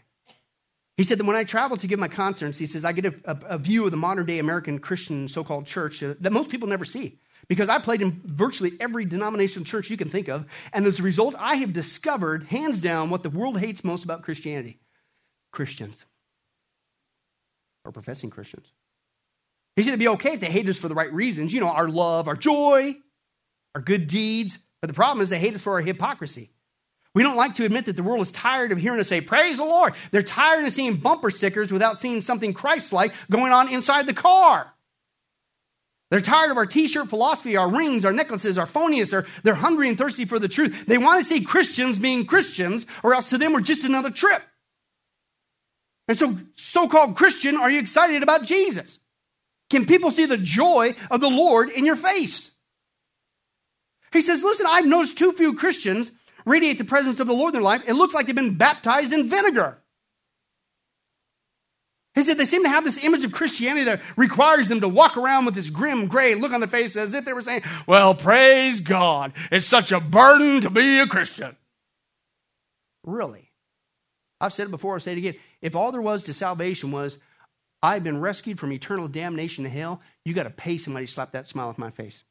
He 0.96 1.02
said 1.02 1.18
that 1.18 1.24
when 1.24 1.36
I 1.36 1.44
travel 1.44 1.76
to 1.76 1.86
give 1.86 1.98
my 1.98 2.08
concerts, 2.08 2.58
he 2.58 2.66
says, 2.66 2.84
I 2.84 2.92
get 2.92 3.06
a, 3.06 3.14
a, 3.24 3.38
a 3.50 3.58
view 3.58 3.84
of 3.84 3.90
the 3.90 3.96
modern 3.96 4.26
day 4.26 4.38
American 4.38 4.78
Christian 4.78 5.28
so 5.28 5.44
called 5.44 5.66
church 5.66 6.00
that 6.00 6.32
most 6.32 6.50
people 6.50 6.68
never 6.68 6.84
see. 6.84 7.18
Because 7.48 7.68
I 7.68 7.78
played 7.78 8.02
in 8.02 8.20
virtually 8.24 8.72
every 8.80 9.04
denominational 9.04 9.64
church 9.64 9.88
you 9.88 9.96
can 9.96 10.10
think 10.10 10.28
of. 10.28 10.46
And 10.72 10.84
as 10.84 10.98
a 10.98 11.02
result, 11.02 11.34
I 11.38 11.56
have 11.56 11.72
discovered, 11.72 12.44
hands 12.44 12.80
down, 12.80 13.10
what 13.10 13.22
the 13.22 13.30
world 13.30 13.58
hates 13.58 13.84
most 13.84 14.04
about 14.04 14.22
Christianity 14.22 14.80
Christians 15.52 16.04
or 17.84 17.92
professing 17.92 18.30
Christians. 18.30 18.72
He 19.76 19.82
said 19.82 19.90
it'd 19.90 20.00
be 20.00 20.08
okay 20.08 20.32
if 20.32 20.40
they 20.40 20.50
hate 20.50 20.68
us 20.68 20.78
for 20.78 20.88
the 20.88 20.94
right 20.94 21.12
reasons, 21.12 21.52
you 21.52 21.60
know, 21.60 21.68
our 21.68 21.88
love, 21.88 22.28
our 22.28 22.34
joy, 22.34 22.96
our 23.74 23.80
good 23.80 24.06
deeds. 24.06 24.58
But 24.80 24.88
the 24.88 24.94
problem 24.94 25.22
is 25.22 25.28
they 25.28 25.38
hate 25.38 25.54
us 25.54 25.62
for 25.62 25.74
our 25.74 25.80
hypocrisy. 25.80 26.50
We 27.14 27.22
don't 27.22 27.36
like 27.36 27.54
to 27.54 27.64
admit 27.64 27.86
that 27.86 27.96
the 27.96 28.02
world 28.02 28.20
is 28.20 28.30
tired 28.30 28.72
of 28.72 28.78
hearing 28.78 29.00
us 29.00 29.08
say, 29.08 29.22
Praise 29.22 29.56
the 29.56 29.64
Lord. 29.64 29.94
They're 30.10 30.20
tired 30.20 30.64
of 30.64 30.72
seeing 30.72 30.96
bumper 30.96 31.30
stickers 31.30 31.72
without 31.72 31.98
seeing 31.98 32.20
something 32.20 32.52
Christ 32.52 32.92
like 32.92 33.14
going 33.30 33.52
on 33.52 33.70
inside 33.70 34.06
the 34.06 34.12
car. 34.12 34.72
They're 36.10 36.20
tired 36.20 36.50
of 36.50 36.56
our 36.56 36.66
t 36.66 36.86
shirt 36.86 37.08
philosophy, 37.08 37.56
our 37.56 37.68
rings, 37.68 38.04
our 38.04 38.12
necklaces, 38.12 38.58
our 38.58 38.66
phoniness. 38.66 39.10
They're, 39.10 39.26
they're 39.42 39.54
hungry 39.54 39.88
and 39.88 39.98
thirsty 39.98 40.24
for 40.24 40.38
the 40.38 40.48
truth. 40.48 40.86
They 40.86 40.98
want 40.98 41.22
to 41.22 41.28
see 41.28 41.40
Christians 41.40 41.98
being 41.98 42.26
Christians, 42.26 42.86
or 43.02 43.14
else 43.14 43.30
to 43.30 43.38
them 43.38 43.52
we're 43.52 43.60
just 43.60 43.84
another 43.84 44.10
trip. 44.10 44.42
And 46.08 46.16
so, 46.16 46.38
so 46.54 46.86
called 46.86 47.16
Christian, 47.16 47.56
are 47.56 47.70
you 47.70 47.80
excited 47.80 48.22
about 48.22 48.44
Jesus? 48.44 49.00
Can 49.70 49.86
people 49.86 50.12
see 50.12 50.26
the 50.26 50.36
joy 50.36 50.94
of 51.10 51.20
the 51.20 51.28
Lord 51.28 51.70
in 51.70 51.84
your 51.84 51.96
face? 51.96 52.52
He 54.12 54.20
says, 54.20 54.44
Listen, 54.44 54.66
I've 54.68 54.86
noticed 54.86 55.18
too 55.18 55.32
few 55.32 55.54
Christians 55.54 56.12
radiate 56.44 56.78
the 56.78 56.84
presence 56.84 57.18
of 57.18 57.26
the 57.26 57.34
Lord 57.34 57.54
in 57.54 57.54
their 57.54 57.62
life. 57.62 57.82
It 57.86 57.94
looks 57.94 58.14
like 58.14 58.26
they've 58.26 58.34
been 58.34 58.56
baptized 58.56 59.12
in 59.12 59.28
vinegar. 59.28 59.78
He 62.16 62.22
said 62.22 62.38
they 62.38 62.46
seem 62.46 62.62
to 62.64 62.70
have 62.70 62.82
this 62.82 62.96
image 63.04 63.24
of 63.24 63.32
Christianity 63.32 63.84
that 63.84 64.00
requires 64.16 64.68
them 64.68 64.80
to 64.80 64.88
walk 64.88 65.18
around 65.18 65.44
with 65.44 65.54
this 65.54 65.68
grim, 65.68 66.08
gray 66.08 66.34
look 66.34 66.50
on 66.50 66.60
their 66.60 66.68
face 66.68 66.96
as 66.96 67.12
if 67.12 67.26
they 67.26 67.34
were 67.34 67.42
saying, 67.42 67.62
Well, 67.86 68.14
praise 68.14 68.80
God. 68.80 69.34
It's 69.52 69.66
such 69.66 69.92
a 69.92 70.00
burden 70.00 70.62
to 70.62 70.70
be 70.70 70.98
a 70.98 71.06
Christian. 71.06 71.54
Really? 73.04 73.52
I've 74.40 74.54
said 74.54 74.68
it 74.68 74.70
before, 74.70 74.94
I'll 74.94 75.00
say 75.00 75.12
it 75.12 75.18
again. 75.18 75.34
If 75.60 75.76
all 75.76 75.92
there 75.92 76.00
was 76.00 76.24
to 76.24 76.34
salvation 76.34 76.90
was, 76.90 77.18
I've 77.82 78.02
been 78.02 78.20
rescued 78.20 78.58
from 78.58 78.72
eternal 78.72 79.08
damnation 79.08 79.64
to 79.64 79.70
hell, 79.70 80.00
you 80.24 80.32
got 80.32 80.44
to 80.44 80.50
pay 80.50 80.78
somebody 80.78 81.04
to 81.04 81.12
slap 81.12 81.32
that 81.32 81.48
smile 81.48 81.68
off 81.68 81.76
my 81.76 81.90
face. 81.90 82.22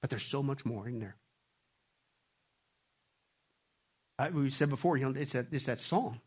But 0.00 0.08
there's 0.08 0.24
so 0.24 0.42
much 0.42 0.64
more 0.64 0.88
in 0.88 0.98
there. 0.98 1.16
I, 4.18 4.30
we 4.30 4.48
said 4.48 4.70
before, 4.70 4.96
you 4.96 5.04
know, 5.04 5.20
it's 5.20 5.32
that, 5.32 5.46
it's 5.52 5.66
that 5.66 5.80
song. 5.80 6.20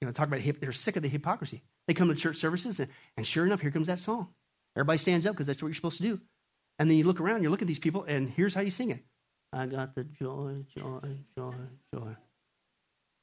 You 0.00 0.06
know, 0.06 0.12
talk 0.12 0.28
about 0.28 0.40
hip, 0.40 0.60
they're 0.60 0.72
sick 0.72 0.96
of 0.96 1.02
the 1.02 1.08
hypocrisy. 1.08 1.62
They 1.86 1.94
come 1.94 2.08
to 2.08 2.14
church 2.14 2.36
services, 2.36 2.80
and, 2.80 2.88
and 3.16 3.26
sure 3.26 3.44
enough, 3.44 3.60
here 3.60 3.70
comes 3.70 3.88
that 3.88 4.00
song. 4.00 4.28
Everybody 4.76 4.98
stands 4.98 5.26
up 5.26 5.34
because 5.34 5.46
that's 5.46 5.62
what 5.62 5.68
you're 5.68 5.74
supposed 5.74 5.98
to 5.98 6.02
do. 6.02 6.20
And 6.78 6.88
then 6.88 6.96
you 6.96 7.04
look 7.04 7.20
around, 7.20 7.42
you 7.42 7.50
look 7.50 7.60
at 7.60 7.68
these 7.68 7.78
people, 7.78 8.04
and 8.04 8.30
here's 8.30 8.54
how 8.54 8.62
you 8.62 8.70
sing 8.70 8.90
it 8.90 9.04
I 9.52 9.66
got 9.66 9.94
the 9.94 10.04
joy, 10.04 10.64
joy, 10.74 11.18
joy, 11.36 11.54
joy 11.94 12.16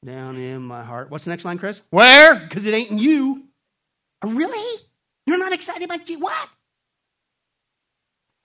down 0.04 0.36
in 0.36 0.62
my 0.62 0.84
heart. 0.84 1.10
What's 1.10 1.24
the 1.24 1.30
next 1.30 1.44
line, 1.44 1.58
Chris? 1.58 1.82
Where? 1.90 2.36
Because 2.36 2.64
it 2.66 2.74
ain't 2.74 2.92
in 2.92 2.98
you. 2.98 3.44
Oh, 4.22 4.30
really? 4.30 4.82
You're 5.26 5.38
not 5.38 5.52
excited 5.52 5.82
about 5.82 6.08
you? 6.08 6.20
What? 6.20 6.48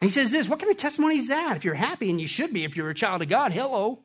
And 0.01 0.09
he 0.09 0.13
says 0.13 0.31
this 0.31 0.49
What 0.49 0.59
kind 0.59 0.71
of 0.71 0.77
testimony 0.77 1.17
is 1.17 1.27
that? 1.27 1.55
If 1.55 1.63
you're 1.63 1.75
happy, 1.75 2.09
and 2.09 2.19
you 2.19 2.27
should 2.27 2.51
be 2.51 2.63
if 2.63 2.75
you're 2.75 2.89
a 2.89 2.95
child 2.95 3.21
of 3.21 3.29
God, 3.29 3.51
hello 3.51 4.03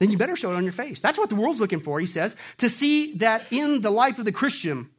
then 0.00 0.10
you 0.10 0.18
better 0.18 0.34
show 0.34 0.50
it 0.50 0.56
on 0.56 0.64
your 0.64 0.72
face. 0.72 1.00
That's 1.00 1.18
what 1.18 1.28
the 1.28 1.36
world's 1.36 1.60
looking 1.60 1.80
for, 1.80 2.00
he 2.00 2.06
says, 2.06 2.34
to 2.58 2.68
see 2.68 3.14
that 3.16 3.44
in 3.52 3.82
the 3.82 3.90
life 3.90 4.18
of 4.18 4.24
the 4.24 4.32
Christian, 4.32 4.90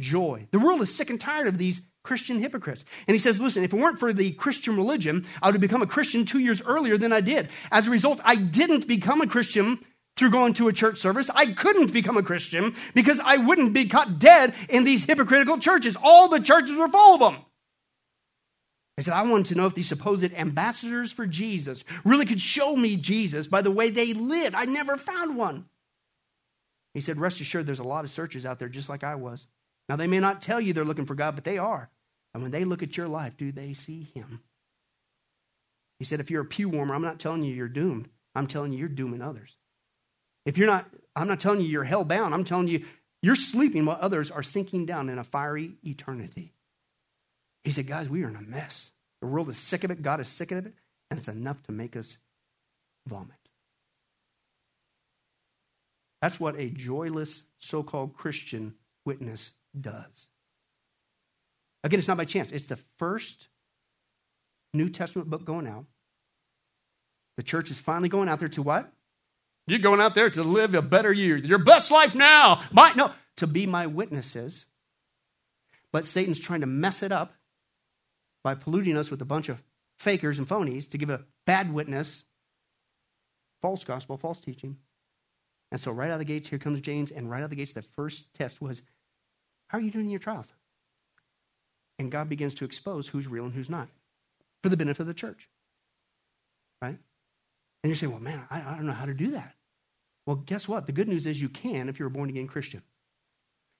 joy. 0.00 0.46
The 0.50 0.58
world 0.58 0.82
is 0.82 0.94
sick 0.94 1.10
and 1.10 1.20
tired 1.20 1.48
of 1.48 1.58
these 1.58 1.80
Christian 2.04 2.38
hypocrites. 2.38 2.84
And 3.08 3.14
he 3.14 3.18
says, 3.18 3.40
listen, 3.40 3.64
if 3.64 3.72
it 3.72 3.76
weren't 3.76 3.98
for 3.98 4.12
the 4.12 4.32
Christian 4.32 4.76
religion, 4.76 5.26
I 5.42 5.48
would 5.48 5.54
have 5.54 5.60
become 5.60 5.82
a 5.82 5.86
Christian 5.86 6.24
two 6.24 6.38
years 6.38 6.62
earlier 6.62 6.98
than 6.98 7.12
I 7.12 7.20
did. 7.20 7.48
As 7.72 7.88
a 7.88 7.90
result, 7.90 8.20
I 8.24 8.36
didn't 8.36 8.86
become 8.86 9.20
a 9.20 9.26
Christian 9.26 9.84
through 10.16 10.30
going 10.30 10.52
to 10.54 10.68
a 10.68 10.72
church 10.72 10.98
service. 10.98 11.30
I 11.34 11.52
couldn't 11.52 11.92
become 11.92 12.16
a 12.16 12.22
Christian 12.22 12.74
because 12.94 13.20
I 13.20 13.38
wouldn't 13.38 13.72
be 13.72 13.88
caught 13.88 14.18
dead 14.18 14.54
in 14.68 14.84
these 14.84 15.04
hypocritical 15.04 15.58
churches. 15.58 15.96
All 16.02 16.28
the 16.28 16.40
churches 16.40 16.76
were 16.76 16.88
full 16.88 17.14
of 17.14 17.20
them. 17.20 17.42
I 18.98 19.02
said, 19.02 19.14
I 19.14 19.22
wanted 19.22 19.46
to 19.46 19.54
know 19.56 19.66
if 19.66 19.74
these 19.74 19.88
supposed 19.88 20.32
ambassadors 20.32 21.12
for 21.12 21.26
Jesus 21.26 21.84
really 22.04 22.24
could 22.24 22.40
show 22.40 22.74
me 22.74 22.96
Jesus 22.96 23.46
by 23.46 23.60
the 23.60 23.70
way 23.70 23.90
they 23.90 24.14
lived. 24.14 24.54
I 24.54 24.64
never 24.64 24.96
found 24.96 25.36
one. 25.36 25.66
He 26.94 27.02
said, 27.02 27.18
Rest 27.18 27.40
assured, 27.42 27.66
there's 27.66 27.78
a 27.78 27.84
lot 27.84 28.04
of 28.04 28.10
searchers 28.10 28.46
out 28.46 28.58
there 28.58 28.70
just 28.70 28.88
like 28.88 29.04
I 29.04 29.16
was. 29.16 29.46
Now, 29.88 29.96
they 29.96 30.06
may 30.06 30.18
not 30.18 30.40
tell 30.40 30.60
you 30.60 30.72
they're 30.72 30.84
looking 30.84 31.04
for 31.04 31.14
God, 31.14 31.34
but 31.34 31.44
they 31.44 31.58
are. 31.58 31.90
And 32.32 32.42
when 32.42 32.52
they 32.52 32.64
look 32.64 32.82
at 32.82 32.96
your 32.96 33.06
life, 33.06 33.36
do 33.36 33.52
they 33.52 33.74
see 33.74 34.08
Him? 34.14 34.40
He 35.98 36.06
said, 36.06 36.20
If 36.20 36.30
you're 36.30 36.42
a 36.42 36.46
pew 36.46 36.70
warmer, 36.70 36.94
I'm 36.94 37.02
not 37.02 37.18
telling 37.18 37.42
you 37.42 37.54
you're 37.54 37.68
doomed. 37.68 38.08
I'm 38.34 38.46
telling 38.46 38.72
you 38.72 38.78
you're 38.78 38.88
dooming 38.88 39.22
others. 39.22 39.56
If 40.46 40.56
you're 40.58 40.66
not, 40.66 40.86
I'm 41.14 41.28
not 41.28 41.40
telling 41.40 41.60
you 41.60 41.66
you're 41.66 41.84
hell 41.84 42.04
bound. 42.04 42.32
I'm 42.32 42.44
telling 42.44 42.68
you 42.68 42.84
you're 43.22 43.36
sleeping 43.36 43.84
while 43.84 43.98
others 44.00 44.30
are 44.30 44.42
sinking 44.42 44.86
down 44.86 45.08
in 45.08 45.18
a 45.18 45.24
fiery 45.24 45.72
eternity. 45.84 46.52
He 47.66 47.72
said, 47.72 47.88
Guys, 47.88 48.08
we 48.08 48.22
are 48.22 48.28
in 48.28 48.36
a 48.36 48.40
mess. 48.40 48.92
The 49.20 49.26
world 49.26 49.48
is 49.48 49.58
sick 49.58 49.82
of 49.82 49.90
it. 49.90 50.00
God 50.00 50.20
is 50.20 50.28
sick 50.28 50.52
of 50.52 50.64
it. 50.66 50.72
And 51.10 51.18
it's 51.18 51.26
enough 51.26 51.60
to 51.64 51.72
make 51.72 51.96
us 51.96 52.16
vomit. 53.08 53.34
That's 56.22 56.38
what 56.38 56.54
a 56.56 56.70
joyless 56.70 57.42
so 57.58 57.82
called 57.82 58.14
Christian 58.14 58.74
witness 59.04 59.52
does. 59.78 60.28
Again, 61.82 61.98
it's 61.98 62.06
not 62.06 62.18
by 62.18 62.24
chance. 62.24 62.52
It's 62.52 62.68
the 62.68 62.78
first 62.98 63.48
New 64.72 64.88
Testament 64.88 65.28
book 65.28 65.44
going 65.44 65.66
out. 65.66 65.86
The 67.36 67.42
church 67.42 67.72
is 67.72 67.80
finally 67.80 68.08
going 68.08 68.28
out 68.28 68.38
there 68.38 68.48
to 68.50 68.62
what? 68.62 68.92
You're 69.66 69.80
going 69.80 70.00
out 70.00 70.14
there 70.14 70.30
to 70.30 70.44
live 70.44 70.76
a 70.76 70.82
better 70.82 71.12
year. 71.12 71.36
Your 71.36 71.58
best 71.58 71.90
life 71.90 72.14
now. 72.14 72.62
My, 72.70 72.92
no, 72.92 73.10
to 73.38 73.48
be 73.48 73.66
my 73.66 73.88
witnesses. 73.88 74.66
But 75.90 76.06
Satan's 76.06 76.38
trying 76.38 76.60
to 76.60 76.68
mess 76.68 77.02
it 77.02 77.10
up 77.10 77.32
by 78.46 78.54
polluting 78.54 78.96
us 78.96 79.10
with 79.10 79.20
a 79.20 79.24
bunch 79.24 79.48
of 79.48 79.60
fakers 79.98 80.38
and 80.38 80.48
phonies 80.48 80.88
to 80.88 80.96
give 80.98 81.10
a 81.10 81.24
bad 81.48 81.74
witness, 81.74 82.22
false 83.60 83.82
gospel, 83.82 84.16
false 84.16 84.40
teaching. 84.40 84.76
And 85.72 85.80
so, 85.80 85.90
right 85.90 86.10
out 86.10 86.12
of 86.12 86.18
the 86.20 86.26
gates, 86.26 86.48
here 86.48 86.60
comes 86.60 86.80
James, 86.80 87.10
and 87.10 87.28
right 87.28 87.40
out 87.40 87.46
of 87.46 87.50
the 87.50 87.56
gates, 87.56 87.72
the 87.72 87.82
first 87.82 88.32
test 88.34 88.62
was 88.62 88.82
How 89.66 89.78
are 89.78 89.80
you 89.80 89.90
doing 89.90 90.04
in 90.04 90.10
your 90.12 90.20
trials? 90.20 90.46
And 91.98 92.12
God 92.12 92.28
begins 92.28 92.54
to 92.54 92.64
expose 92.64 93.08
who's 93.08 93.26
real 93.26 93.46
and 93.46 93.52
who's 93.52 93.68
not 93.68 93.88
for 94.62 94.68
the 94.68 94.76
benefit 94.76 95.00
of 95.00 95.08
the 95.08 95.14
church. 95.14 95.48
Right? 96.80 96.98
And 97.82 97.90
you're 97.90 97.96
saying, 97.96 98.12
Well, 98.12 98.22
man, 98.22 98.46
I, 98.48 98.60
I 98.60 98.76
don't 98.76 98.86
know 98.86 98.92
how 98.92 99.06
to 99.06 99.14
do 99.14 99.32
that. 99.32 99.56
Well, 100.24 100.36
guess 100.36 100.68
what? 100.68 100.86
The 100.86 100.92
good 100.92 101.08
news 101.08 101.26
is 101.26 101.42
you 101.42 101.48
can 101.48 101.88
if 101.88 101.98
you're 101.98 102.06
a 102.06 102.12
born 102.12 102.28
again 102.28 102.46
Christian. 102.46 102.84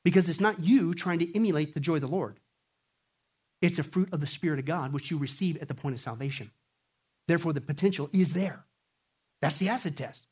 Because 0.02 0.28
it's 0.28 0.40
not 0.40 0.58
you 0.58 0.92
trying 0.92 1.20
to 1.20 1.36
emulate 1.36 1.72
the 1.72 1.78
joy 1.78 1.94
of 1.94 2.00
the 2.00 2.08
Lord. 2.08 2.40
It's 3.62 3.78
a 3.78 3.82
fruit 3.82 4.10
of 4.12 4.20
the 4.20 4.26
Spirit 4.26 4.58
of 4.58 4.64
God, 4.64 4.92
which 4.92 5.10
you 5.10 5.18
receive 5.18 5.56
at 5.58 5.68
the 5.68 5.74
point 5.74 5.94
of 5.94 6.00
salvation. 6.00 6.50
Therefore, 7.26 7.52
the 7.52 7.60
potential 7.60 8.10
is 8.12 8.32
there. 8.32 8.64
That's 9.40 9.58
the 9.58 9.68
acid 9.68 9.96
test. 9.96 10.26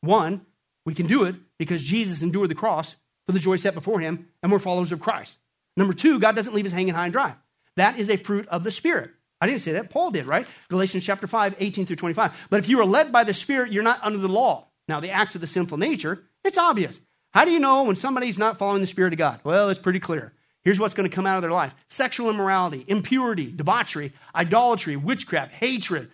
One, 0.00 0.44
we 0.84 0.94
can 0.94 1.06
do 1.06 1.24
it 1.24 1.36
because 1.58 1.82
Jesus 1.82 2.22
endured 2.22 2.50
the 2.50 2.54
cross 2.54 2.96
for 3.26 3.32
the 3.32 3.38
joy 3.38 3.56
set 3.56 3.74
before 3.74 4.00
him, 4.00 4.28
and 4.42 4.52
we're 4.52 4.58
followers 4.58 4.92
of 4.92 5.00
Christ. 5.00 5.38
Number 5.76 5.94
two, 5.94 6.18
God 6.18 6.36
doesn't 6.36 6.54
leave 6.54 6.66
us 6.66 6.72
hanging 6.72 6.94
high 6.94 7.04
and 7.04 7.12
dry. 7.12 7.34
That 7.76 7.98
is 7.98 8.10
a 8.10 8.16
fruit 8.16 8.46
of 8.48 8.64
the 8.64 8.70
Spirit. 8.70 9.10
I 9.40 9.46
didn't 9.46 9.62
say 9.62 9.72
that. 9.72 9.90
Paul 9.90 10.10
did, 10.10 10.26
right? 10.26 10.46
Galatians 10.68 11.04
chapter 11.04 11.26
5, 11.26 11.56
18 11.58 11.86
through 11.86 11.96
25. 11.96 12.32
But 12.50 12.60
if 12.60 12.68
you 12.68 12.80
are 12.80 12.86
led 12.86 13.12
by 13.12 13.24
the 13.24 13.34
Spirit, 13.34 13.72
you're 13.72 13.82
not 13.82 14.00
under 14.02 14.18
the 14.18 14.28
law. 14.28 14.68
Now, 14.86 15.00
the 15.00 15.10
acts 15.10 15.34
of 15.34 15.40
the 15.40 15.46
sinful 15.46 15.78
nature, 15.78 16.22
it's 16.44 16.58
obvious. 16.58 17.00
How 17.32 17.44
do 17.44 17.50
you 17.50 17.58
know 17.58 17.82
when 17.82 17.96
somebody's 17.96 18.38
not 18.38 18.58
following 18.58 18.80
the 18.80 18.86
Spirit 18.86 19.12
of 19.12 19.18
God? 19.18 19.40
Well, 19.42 19.68
it's 19.70 19.80
pretty 19.80 20.00
clear. 20.00 20.32
Here's 20.64 20.80
what's 20.80 20.94
going 20.94 21.08
to 21.08 21.14
come 21.14 21.26
out 21.26 21.36
of 21.36 21.42
their 21.42 21.50
life 21.50 21.74
sexual 21.88 22.30
immorality, 22.30 22.84
impurity, 22.88 23.50
debauchery, 23.50 24.12
idolatry, 24.34 24.96
witchcraft, 24.96 25.52
hatred. 25.52 26.10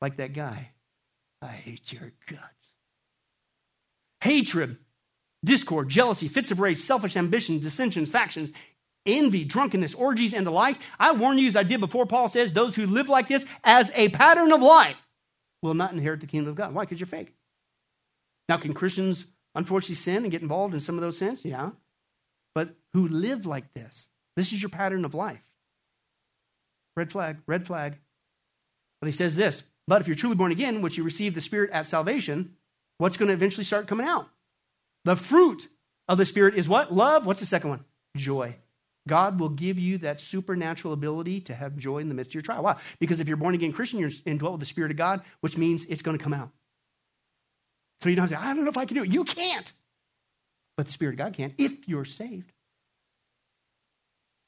Like 0.00 0.16
that 0.16 0.32
guy. 0.32 0.70
I 1.42 1.48
hate 1.48 1.92
your 1.92 2.12
guts. 2.26 2.42
Hatred, 4.22 4.76
discord, 5.44 5.88
jealousy, 5.88 6.28
fits 6.28 6.50
of 6.50 6.60
rage, 6.60 6.78
selfish 6.78 7.16
ambition, 7.16 7.60
dissensions, 7.60 8.10
factions, 8.10 8.50
envy, 9.06 9.44
drunkenness, 9.44 9.94
orgies, 9.94 10.34
and 10.34 10.46
the 10.46 10.50
like. 10.50 10.76
I 10.98 11.12
warn 11.12 11.38
you, 11.38 11.46
as 11.46 11.56
I 11.56 11.62
did 11.62 11.80
before, 11.80 12.06
Paul 12.06 12.28
says, 12.28 12.52
those 12.52 12.76
who 12.76 12.86
live 12.86 13.08
like 13.08 13.28
this 13.28 13.46
as 13.64 13.90
a 13.94 14.10
pattern 14.10 14.52
of 14.52 14.60
life 14.60 14.96
will 15.62 15.74
not 15.74 15.92
inherit 15.92 16.20
the 16.20 16.26
kingdom 16.26 16.50
of 16.50 16.56
God. 16.56 16.74
Why? 16.74 16.84
Because 16.84 17.00
you're 17.00 17.06
fake. 17.06 17.34
Now, 18.48 18.58
can 18.58 18.74
Christians 18.74 19.26
unfortunately 19.54 19.94
sin 19.94 20.24
and 20.24 20.30
get 20.30 20.42
involved 20.42 20.74
in 20.74 20.80
some 20.80 20.96
of 20.96 21.00
those 21.00 21.16
sins? 21.16 21.44
Yeah. 21.44 21.70
But 22.54 22.74
who 22.92 23.08
live 23.08 23.46
like 23.46 23.72
this? 23.72 24.08
This 24.36 24.52
is 24.52 24.62
your 24.62 24.70
pattern 24.70 25.04
of 25.04 25.14
life. 25.14 25.42
Red 26.96 27.12
flag, 27.12 27.38
red 27.46 27.66
flag. 27.66 27.98
But 29.00 29.06
he 29.06 29.12
says 29.12 29.36
this 29.36 29.62
But 29.86 30.00
if 30.00 30.08
you're 30.08 30.16
truly 30.16 30.36
born 30.36 30.52
again, 30.52 30.82
which 30.82 30.96
you 30.96 31.04
receive 31.04 31.34
the 31.34 31.40
Spirit 31.40 31.70
at 31.70 31.86
salvation, 31.86 32.56
what's 32.98 33.16
going 33.16 33.28
to 33.28 33.34
eventually 33.34 33.64
start 33.64 33.86
coming 33.86 34.06
out? 34.06 34.28
The 35.04 35.16
fruit 35.16 35.68
of 36.08 36.18
the 36.18 36.24
Spirit 36.24 36.54
is 36.56 36.68
what? 36.68 36.92
Love. 36.92 37.26
What's 37.26 37.40
the 37.40 37.46
second 37.46 37.70
one? 37.70 37.84
Joy. 38.16 38.56
God 39.08 39.40
will 39.40 39.48
give 39.48 39.78
you 39.78 39.98
that 39.98 40.20
supernatural 40.20 40.92
ability 40.92 41.40
to 41.42 41.54
have 41.54 41.76
joy 41.76 41.98
in 41.98 42.08
the 42.08 42.14
midst 42.14 42.30
of 42.30 42.34
your 42.34 42.42
trial. 42.42 42.62
Why? 42.62 42.76
Because 42.98 43.20
if 43.20 43.28
you're 43.28 43.36
born 43.36 43.54
again 43.54 43.72
Christian, 43.72 43.98
you're 43.98 44.10
indwelt 44.26 44.52
with 44.52 44.60
the 44.60 44.66
Spirit 44.66 44.90
of 44.90 44.96
God, 44.96 45.22
which 45.40 45.56
means 45.56 45.84
it's 45.86 46.02
going 46.02 46.18
to 46.18 46.22
come 46.22 46.34
out. 46.34 46.50
So 48.02 48.08
you 48.08 48.16
don't 48.16 48.28
have 48.28 48.38
to 48.38 48.44
say, 48.44 48.50
I 48.50 48.54
don't 48.54 48.64
know 48.64 48.70
if 48.70 48.76
I 48.76 48.84
can 48.84 48.96
do 48.96 49.02
it. 49.02 49.12
You 49.12 49.24
can't. 49.24 49.72
But 50.80 50.86
the 50.86 50.92
Spirit 50.92 51.12
of 51.12 51.18
God 51.18 51.34
can 51.34 51.52
if 51.58 51.86
you're 51.90 52.06
saved. 52.06 52.52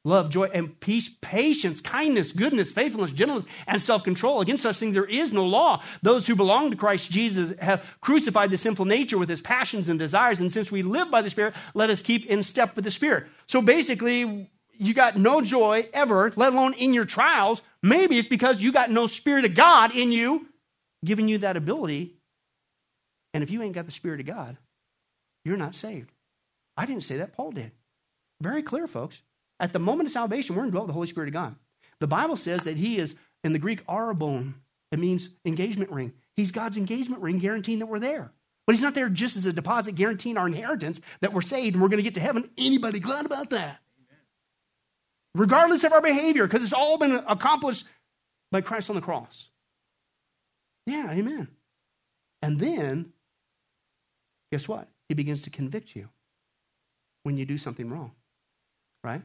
Love, 0.07 0.31
joy, 0.31 0.45
and 0.45 0.81
peace, 0.81 1.11
patience, 1.21 1.83
kindness, 1.83 2.33
goodness, 2.33 2.73
faithfulness, 2.73 3.13
gentleness, 3.13 3.45
and 3.67 3.83
self 3.83 4.03
control. 4.03 4.41
Against 4.41 4.63
such 4.63 4.79
things 4.79 4.95
there 4.95 5.05
is 5.05 5.31
no 5.31 5.45
law. 5.45 5.83
Those 6.01 6.27
who 6.27 6.35
belong 6.35 6.71
to 6.71 6.77
Christ 6.79 7.11
Jesus 7.11 7.53
have 7.61 7.85
crucified 8.01 8.51
the 8.51 8.57
sinful 8.57 8.87
nature 8.87 9.19
with 9.19 9.29
his 9.29 9.43
passions 9.43 9.91
and 9.91 9.99
desires. 9.99 10.41
And 10.41 10.51
since 10.51 10.73
we 10.73 10.83
live 10.83 11.11
by 11.11 11.21
the 11.21 11.29
Spirit, 11.29 11.53
let 11.75 11.91
us 11.91 12.01
keep 12.01 12.25
in 12.25 12.43
step 12.43 12.77
with 12.77 12.87
the 12.87 12.91
Spirit. 12.91 13.27
So 13.47 13.61
basically, 13.61 14.51
you 14.79 14.95
got 14.95 15.19
no 15.19 15.43
joy 15.43 15.87
ever, 15.93 16.33
let 16.35 16.55
alone 16.55 16.73
in 16.73 16.95
your 16.95 17.05
trials. 17.05 17.61
Maybe 17.83 18.17
it's 18.17 18.27
because 18.27 18.63
you 18.63 18.73
got 18.73 18.91
no 18.91 19.07
Spirit 19.07 19.45
of 19.45 19.55
God 19.55 19.95
in 19.95 20.13
you, 20.13 20.47
giving 21.05 21.29
you 21.29 21.37
that 21.37 21.59
ability. 21.59 22.15
And 23.35 23.43
if 23.43 23.51
you 23.51 23.63
ain't 23.63 23.75
got 23.75 23.85
the 23.85 23.93
Spirit 23.93 24.21
of 24.21 24.27
God, 24.27 24.57
you're 25.45 25.57
not 25.57 25.75
saved. 25.75 26.11
I 26.77 26.87
didn't 26.87 27.05
say 27.05 27.19
that, 27.19 27.33
Paul 27.33 27.53
did. 27.53 27.73
Very 28.41 28.63
clear, 28.63 28.87
folks. 28.87 29.23
At 29.61 29.73
the 29.73 29.79
moment 29.79 30.09
of 30.09 30.13
salvation, 30.13 30.57
we're 30.57 30.65
indwelt 30.65 30.87
with 30.87 30.89
the 30.89 30.95
Holy 30.95 31.07
Spirit 31.07 31.29
of 31.29 31.35
God. 31.35 31.55
The 32.01 32.07
Bible 32.07 32.37
says 32.37 32.65
that 32.65 32.77
He 32.77 32.99
is, 32.99 33.15
in 33.45 33.53
the 33.53 33.59
Greek, 33.59 33.87
arrabon. 33.87 34.55
It 34.91 34.99
means 34.99 35.29
engagement 35.45 35.91
ring. 35.91 36.13
He's 36.37 36.51
God's 36.51 36.77
engagement 36.77 37.23
ring, 37.23 37.39
guaranteeing 37.39 37.79
that 37.79 37.87
we're 37.87 37.99
there. 37.99 38.33
But 38.67 38.75
He's 38.75 38.83
not 38.83 38.95
there 38.95 39.09
just 39.09 39.37
as 39.37 39.47
a 39.47 39.53
deposit, 39.53 39.95
guaranteeing 39.95 40.37
our 40.37 40.47
inheritance 40.47 41.01
that 41.21 41.33
we're 41.33 41.43
saved 41.43 41.75
and 41.75 41.83
we're 41.83 41.89
going 41.89 41.99
to 41.99 42.03
get 42.03 42.15
to 42.15 42.21
heaven. 42.21 42.51
Anybody 42.59 42.99
glad 42.99 43.27
about 43.27 43.51
that? 43.51 43.79
Regardless 45.35 45.85
of 45.85 45.93
our 45.93 46.03
behavior, 46.03 46.47
because 46.47 46.63
it's 46.63 46.73
all 46.73 46.99
been 46.99 47.13
accomplished 47.13 47.87
by 48.51 48.61
Christ 48.61 48.91
on 48.91 48.97
the 48.97 49.03
cross. 49.03 49.49
Yeah, 50.87 51.11
amen. 51.11 51.49
And 52.43 52.59
then, 52.59 53.13
guess 54.51 54.69
what? 54.69 54.89
He 55.09 55.15
begins 55.15 55.43
to 55.43 55.51
convict 55.51 55.95
you 55.95 56.09
when 57.23 57.37
you 57.37 57.45
do 57.45 57.59
something 57.59 57.89
wrong, 57.89 58.13
right? 59.05 59.23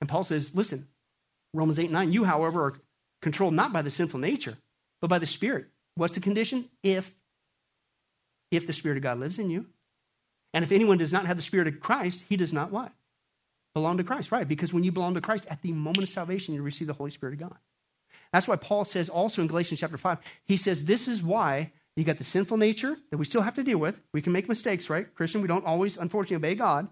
And 0.00 0.08
Paul 0.08 0.24
says, 0.24 0.54
listen, 0.54 0.86
Romans 1.54 1.78
8 1.78 1.90
9, 1.90 2.12
you, 2.12 2.24
however, 2.24 2.64
are 2.64 2.74
controlled 3.22 3.54
not 3.54 3.72
by 3.72 3.82
the 3.82 3.90
sinful 3.90 4.20
nature, 4.20 4.56
but 5.00 5.08
by 5.08 5.18
the 5.18 5.26
Spirit. 5.26 5.66
What's 5.94 6.14
the 6.14 6.20
condition? 6.20 6.68
If 6.82 7.12
if 8.50 8.66
the 8.66 8.72
Spirit 8.72 8.96
of 8.96 9.02
God 9.02 9.18
lives 9.18 9.38
in 9.38 9.50
you. 9.50 9.66
And 10.54 10.64
if 10.64 10.72
anyone 10.72 10.98
does 10.98 11.12
not 11.12 11.26
have 11.26 11.36
the 11.36 11.42
Spirit 11.42 11.68
of 11.68 11.80
Christ, 11.80 12.24
he 12.28 12.36
does 12.36 12.52
not 12.52 12.70
what? 12.70 12.92
Belong 13.74 13.98
to 13.98 14.04
Christ, 14.04 14.32
right? 14.32 14.48
Because 14.48 14.72
when 14.72 14.84
you 14.84 14.92
belong 14.92 15.14
to 15.14 15.20
Christ, 15.20 15.46
at 15.50 15.60
the 15.62 15.72
moment 15.72 16.04
of 16.04 16.08
salvation, 16.08 16.54
you 16.54 16.62
receive 16.62 16.88
the 16.88 16.94
Holy 16.94 17.10
Spirit 17.10 17.34
of 17.34 17.40
God. 17.40 17.58
That's 18.32 18.48
why 18.48 18.56
Paul 18.56 18.84
says 18.84 19.08
also 19.08 19.42
in 19.42 19.48
Galatians 19.48 19.80
chapter 19.80 19.98
5, 19.98 20.18
he 20.44 20.56
says, 20.56 20.84
This 20.84 21.08
is 21.08 21.22
why 21.22 21.72
you 21.96 22.04
got 22.04 22.18
the 22.18 22.24
sinful 22.24 22.56
nature 22.56 22.96
that 23.10 23.18
we 23.18 23.24
still 23.24 23.42
have 23.42 23.54
to 23.56 23.62
deal 23.62 23.78
with. 23.78 24.00
We 24.12 24.22
can 24.22 24.32
make 24.32 24.48
mistakes, 24.48 24.88
right? 24.88 25.12
Christian, 25.14 25.42
we 25.42 25.48
don't 25.48 25.64
always, 25.64 25.96
unfortunately, 25.96 26.36
obey 26.36 26.54
God. 26.54 26.88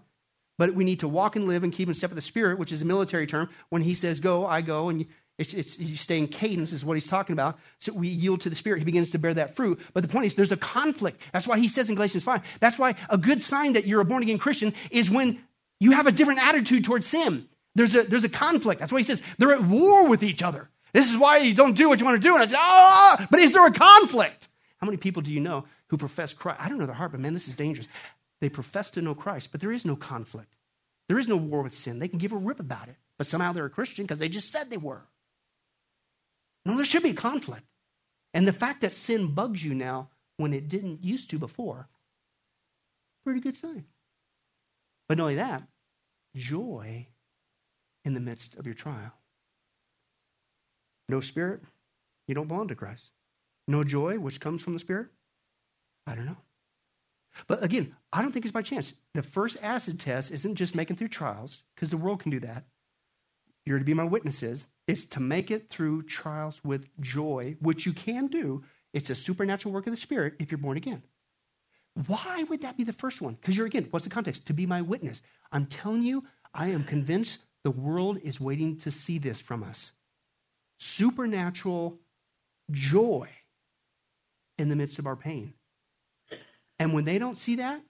But 0.57 0.73
we 0.73 0.83
need 0.83 0.99
to 1.01 1.07
walk 1.07 1.35
and 1.35 1.47
live 1.47 1.63
and 1.63 1.71
keep 1.71 1.87
in 1.87 1.93
step 1.93 2.09
with 2.09 2.15
the 2.15 2.21
Spirit, 2.21 2.59
which 2.59 2.71
is 2.71 2.81
a 2.81 2.85
military 2.85 3.27
term. 3.27 3.49
When 3.69 3.81
He 3.81 3.93
says 3.93 4.19
go, 4.19 4.45
I 4.45 4.61
go, 4.61 4.89
and 4.89 5.05
It's, 5.37 5.53
it's, 5.53 5.77
you 5.77 5.97
stay 5.97 6.17
in 6.17 6.27
cadence, 6.27 6.73
is 6.73 6.83
what 6.83 6.95
he's 6.95 7.07
talking 7.07 7.33
about. 7.33 7.59
So 7.77 7.93
we 7.93 8.07
yield 8.07 8.41
to 8.41 8.49
the 8.49 8.55
Spirit. 8.55 8.79
He 8.79 8.85
begins 8.85 9.11
to 9.11 9.19
bear 9.19 9.35
that 9.35 9.55
fruit. 9.55 9.79
But 9.93 10.01
the 10.01 10.09
point 10.09 10.25
is, 10.25 10.33
there's 10.33 10.51
a 10.51 10.57
conflict. 10.57 11.21
That's 11.31 11.47
why 11.47 11.59
he 11.59 11.67
says 11.67 11.89
in 11.89 11.95
Galatians 11.95 12.23
5, 12.23 12.41
that's 12.59 12.79
why 12.79 12.95
a 13.07 13.19
good 13.19 13.43
sign 13.43 13.73
that 13.73 13.85
you're 13.85 14.01
a 14.01 14.05
born 14.05 14.23
again 14.23 14.39
Christian 14.39 14.73
is 14.89 15.11
when 15.11 15.39
you 15.79 15.91
have 15.91 16.07
a 16.07 16.11
different 16.11 16.41
attitude 16.41 16.83
towards 16.85 17.05
sin. 17.05 17.47
There's 17.75 17.95
a, 17.95 18.01
there's 18.01 18.23
a 18.23 18.29
conflict. 18.29 18.79
That's 18.79 18.91
why 18.91 18.97
he 18.97 19.03
says 19.03 19.21
they're 19.37 19.53
at 19.53 19.61
war 19.61 20.07
with 20.07 20.23
each 20.23 20.41
other. 20.41 20.69
This 20.91 21.11
is 21.11 21.17
why 21.19 21.37
you 21.37 21.53
don't 21.53 21.75
do 21.75 21.87
what 21.87 21.99
you 21.99 22.05
want 22.07 22.19
to 22.19 22.27
do. 22.27 22.33
And 22.33 22.41
I 22.41 22.47
said, 22.47 22.57
oh, 22.59 23.27
but 23.29 23.39
is 23.39 23.53
there 23.53 23.67
a 23.67 23.71
conflict? 23.71 24.47
How 24.79 24.85
many 24.85 24.97
people 24.97 25.21
do 25.21 25.31
you 25.31 25.39
know 25.39 25.65
who 25.89 25.97
profess 25.97 26.33
Christ? 26.33 26.59
I 26.59 26.67
don't 26.67 26.79
know 26.79 26.87
their 26.87 26.95
heart, 26.95 27.11
but 27.11 27.19
man, 27.19 27.35
this 27.35 27.47
is 27.47 27.53
dangerous. 27.53 27.87
They 28.41 28.49
profess 28.49 28.89
to 28.91 29.01
know 29.01 29.15
Christ, 29.15 29.51
but 29.51 29.61
there 29.61 29.71
is 29.71 29.85
no 29.85 29.95
conflict. 29.95 30.55
There 31.07 31.19
is 31.19 31.27
no 31.27 31.37
war 31.37 31.61
with 31.61 31.73
sin. 31.73 31.99
They 31.99 32.07
can 32.07 32.19
give 32.19 32.33
a 32.33 32.37
rip 32.37 32.59
about 32.59 32.89
it, 32.89 32.97
but 33.17 33.27
somehow 33.27 33.53
they're 33.53 33.65
a 33.65 33.69
Christian 33.69 34.05
because 34.05 34.19
they 34.19 34.29
just 34.29 34.51
said 34.51 34.69
they 34.69 34.77
were. 34.77 35.03
No, 36.65 36.75
there 36.75 36.85
should 36.85 37.03
be 37.03 37.13
conflict. 37.13 37.65
And 38.33 38.47
the 38.47 38.53
fact 38.53 38.81
that 38.81 38.93
sin 38.93 39.33
bugs 39.33 39.63
you 39.63 39.73
now 39.73 40.09
when 40.35 40.53
it 40.53 40.67
didn't 40.67 41.03
used 41.03 41.29
to 41.31 41.39
before, 41.39 41.87
pretty 43.23 43.39
good 43.39 43.55
sign. 43.55 43.85
But 45.07 45.17
not 45.17 45.23
only 45.23 45.35
that, 45.35 45.63
joy 46.35 47.07
in 48.03 48.13
the 48.13 48.19
midst 48.19 48.55
of 48.55 48.65
your 48.65 48.75
trial. 48.75 49.13
No 51.09 51.21
spirit, 51.21 51.61
you 52.27 52.35
don't 52.35 52.47
belong 52.47 52.67
to 52.67 52.75
Christ. 52.75 53.11
No 53.67 53.83
joy, 53.83 54.17
which 54.19 54.39
comes 54.39 54.63
from 54.63 54.73
the 54.73 54.79
Spirit, 54.79 55.07
I 56.05 56.15
don't 56.15 56.25
know. 56.25 56.37
But 57.45 57.63
again, 57.63 57.95
I 58.11 58.21
don't 58.21 58.31
think 58.31 58.45
it's 58.45 58.51
by 58.51 58.63
chance. 58.63 58.93
The 59.13 59.21
first 59.21 59.57
acid 59.61 59.99
test 59.99 60.31
isn't 60.31 60.55
just 60.55 60.75
making 60.75 60.95
through 60.95 61.09
trials, 61.09 61.63
because 61.75 61.89
the 61.89 61.97
world 61.97 62.21
can 62.21 62.31
do 62.31 62.39
that. 62.39 62.65
You're 63.65 63.79
to 63.79 63.85
be 63.85 63.93
my 63.93 64.05
witnesses. 64.05 64.65
It's 64.87 65.05
to 65.07 65.19
make 65.19 65.51
it 65.51 65.69
through 65.69 66.03
trials 66.03 66.63
with 66.63 66.87
joy, 67.01 67.57
which 67.59 67.85
you 67.85 67.93
can 67.93 68.27
do. 68.27 68.63
It's 68.93 69.09
a 69.09 69.15
supernatural 69.15 69.73
work 69.73 69.85
of 69.85 69.91
the 69.91 69.97
Spirit 69.97 70.35
if 70.39 70.49
you're 70.49 70.57
born 70.57 70.77
again. 70.77 71.03
Why 72.07 72.43
would 72.43 72.61
that 72.61 72.77
be 72.77 72.83
the 72.83 72.93
first 72.93 73.21
one? 73.21 73.33
Because 73.33 73.57
you're, 73.57 73.67
again, 73.67 73.87
what's 73.91 74.05
the 74.05 74.11
context? 74.11 74.45
To 74.45 74.53
be 74.53 74.65
my 74.65 74.81
witness. 74.81 75.21
I'm 75.51 75.65
telling 75.65 76.03
you, 76.03 76.23
I 76.53 76.67
am 76.67 76.83
convinced 76.83 77.39
the 77.63 77.71
world 77.71 78.19
is 78.23 78.39
waiting 78.39 78.77
to 78.77 78.91
see 78.91 79.17
this 79.17 79.41
from 79.41 79.63
us. 79.63 79.91
Supernatural 80.79 81.99
joy 82.71 83.27
in 84.57 84.69
the 84.69 84.75
midst 84.75 84.99
of 84.99 85.07
our 85.07 85.15
pain. 85.15 85.53
And 86.79 86.93
when 86.93 87.05
they 87.05 87.17
don't 87.17 87.37
see 87.37 87.55
that, 87.55 87.81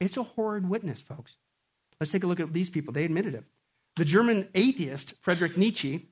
it's 0.00 0.16
a 0.16 0.22
horrid 0.22 0.68
witness, 0.68 1.02
folks. 1.02 1.36
Let's 2.00 2.10
take 2.10 2.24
a 2.24 2.26
look 2.26 2.40
at 2.40 2.52
these 2.52 2.70
people. 2.70 2.92
They 2.92 3.04
admitted 3.04 3.34
it. 3.34 3.44
The 3.96 4.04
German 4.04 4.48
atheist, 4.54 5.14
Friedrich 5.20 5.58
Nietzsche, 5.58 6.08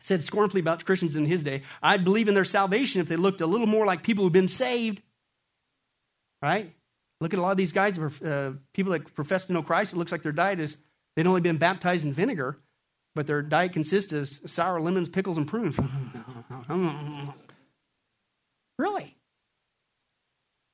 said 0.00 0.22
scornfully 0.22 0.60
about 0.60 0.84
Christians 0.84 1.16
in 1.16 1.24
his 1.24 1.42
day, 1.42 1.62
I'd 1.82 2.04
believe 2.04 2.28
in 2.28 2.34
their 2.34 2.44
salvation 2.44 3.00
if 3.00 3.08
they 3.08 3.16
looked 3.16 3.40
a 3.40 3.46
little 3.46 3.66
more 3.66 3.86
like 3.86 4.02
people 4.02 4.24
who've 4.24 4.32
been 4.32 4.48
saved. 4.48 5.00
Right? 6.42 6.74
Look 7.20 7.32
at 7.32 7.38
a 7.38 7.42
lot 7.42 7.52
of 7.52 7.56
these 7.56 7.72
guys, 7.72 7.98
uh, 7.98 8.54
people 8.74 8.92
that 8.92 9.14
profess 9.14 9.44
to 9.44 9.52
know 9.52 9.62
Christ. 9.62 9.94
It 9.94 9.96
looks 9.96 10.12
like 10.12 10.22
their 10.22 10.32
diet 10.32 10.60
is, 10.60 10.76
they'd 11.16 11.26
only 11.26 11.40
been 11.40 11.56
baptized 11.56 12.04
in 12.04 12.12
vinegar, 12.12 12.58
but 13.14 13.26
their 13.26 13.40
diet 13.40 13.72
consists 13.72 14.12
of 14.12 14.28
sour 14.50 14.80
lemons, 14.80 15.08
pickles, 15.08 15.38
and 15.38 15.46
prunes. 15.46 15.78
really? 18.78 19.13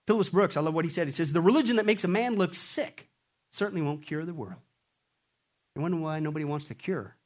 Phillips 0.06 0.28
Brooks, 0.28 0.56
I 0.56 0.60
love 0.60 0.74
what 0.74 0.84
he 0.84 0.90
said. 0.90 1.06
He 1.06 1.12
says, 1.12 1.32
The 1.32 1.40
religion 1.40 1.76
that 1.76 1.86
makes 1.86 2.04
a 2.04 2.08
man 2.08 2.36
look 2.36 2.54
sick 2.54 3.08
certainly 3.50 3.82
won't 3.82 4.02
cure 4.02 4.24
the 4.24 4.34
world. 4.34 4.60
You 5.76 5.82
wonder 5.82 5.98
why 5.98 6.18
nobody 6.20 6.44
wants 6.44 6.68
to 6.68 6.74
cure. 6.74 7.16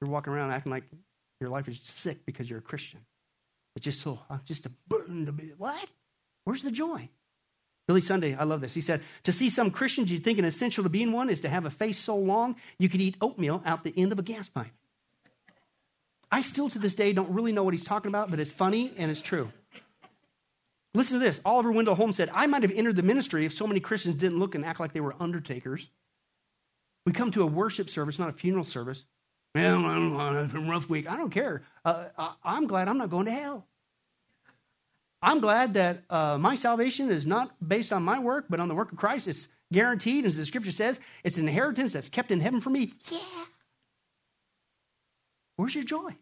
You're 0.00 0.10
walking 0.10 0.32
around 0.32 0.52
acting 0.52 0.72
like 0.72 0.84
your 1.40 1.50
life 1.50 1.68
is 1.68 1.80
sick 1.82 2.24
because 2.24 2.48
you're 2.48 2.58
a 2.60 2.62
Christian. 2.62 3.00
It's 3.74 3.84
just 3.84 4.00
so, 4.00 4.18
I'm 4.30 4.40
just 4.44 4.66
a 4.66 4.70
burden 4.88 5.26
to 5.26 5.32
be. 5.32 5.52
What? 5.58 5.88
Where's 6.44 6.62
the 6.62 6.70
joy? 6.70 7.08
Billy 7.86 8.00
Sunday, 8.00 8.34
I 8.34 8.44
love 8.44 8.60
this. 8.60 8.74
He 8.74 8.80
said, 8.80 9.02
To 9.24 9.32
see 9.32 9.48
some 9.48 9.70
Christians, 9.70 10.10
you'd 10.10 10.24
think 10.24 10.38
an 10.38 10.44
essential 10.44 10.82
to 10.82 10.90
being 10.90 11.12
one 11.12 11.30
is 11.30 11.42
to 11.42 11.48
have 11.48 11.66
a 11.66 11.70
face 11.70 11.98
so 11.98 12.16
long 12.16 12.56
you 12.78 12.88
could 12.88 13.00
eat 13.00 13.16
oatmeal 13.20 13.62
out 13.64 13.84
the 13.84 13.94
end 13.96 14.12
of 14.12 14.18
a 14.18 14.22
gas 14.22 14.48
pipe. 14.48 14.72
I 16.30 16.40
still 16.40 16.68
to 16.70 16.78
this 16.78 16.94
day 16.94 17.12
don't 17.12 17.30
really 17.30 17.52
know 17.52 17.62
what 17.62 17.74
he's 17.74 17.84
talking 17.84 18.08
about, 18.08 18.30
but 18.30 18.40
it's 18.40 18.50
funny 18.50 18.92
and 18.96 19.10
it's 19.10 19.20
true. 19.20 19.52
Listen 20.96 21.20
to 21.20 21.24
this. 21.24 21.42
Oliver 21.44 21.70
Wendell 21.72 21.94
Holmes 21.94 22.16
said, 22.16 22.30
I 22.32 22.46
might 22.46 22.62
have 22.62 22.72
entered 22.72 22.96
the 22.96 23.02
ministry 23.02 23.44
if 23.44 23.52
so 23.52 23.66
many 23.66 23.80
Christians 23.80 24.16
didn't 24.16 24.38
look 24.38 24.54
and 24.54 24.64
act 24.64 24.80
like 24.80 24.94
they 24.94 25.00
were 25.00 25.14
undertakers. 25.20 25.90
We 27.04 27.12
come 27.12 27.30
to 27.32 27.42
a 27.42 27.46
worship 27.46 27.90
service, 27.90 28.18
not 28.18 28.30
a 28.30 28.32
funeral 28.32 28.64
service. 28.64 29.04
Man, 29.54 29.84
I 29.84 29.94
don't 29.94 30.54
a 30.54 30.70
rough 30.70 30.88
week. 30.88 31.06
I 31.08 31.16
don't 31.16 31.30
care. 31.30 31.62
Uh, 31.84 32.06
I'm 32.42 32.66
glad 32.66 32.88
I'm 32.88 32.96
not 32.96 33.10
going 33.10 33.26
to 33.26 33.32
hell. 33.32 33.66
I'm 35.20 35.40
glad 35.40 35.74
that 35.74 36.02
uh, 36.08 36.38
my 36.38 36.54
salvation 36.54 37.10
is 37.10 37.26
not 37.26 37.54
based 37.68 37.92
on 37.92 38.02
my 38.02 38.18
work, 38.18 38.46
but 38.48 38.58
on 38.58 38.68
the 38.68 38.74
work 38.74 38.90
of 38.90 38.96
Christ. 38.96 39.28
It's 39.28 39.48
guaranteed, 39.72 40.24
as 40.24 40.36
the 40.36 40.46
scripture 40.46 40.72
says, 40.72 40.98
it's 41.24 41.36
an 41.36 41.46
inheritance 41.46 41.92
that's 41.92 42.08
kept 42.08 42.30
in 42.30 42.40
heaven 42.40 42.60
for 42.60 42.70
me. 42.70 42.94
Yeah. 43.10 43.18
Where's 45.56 45.74
your 45.74 45.84
joy? 45.84 46.16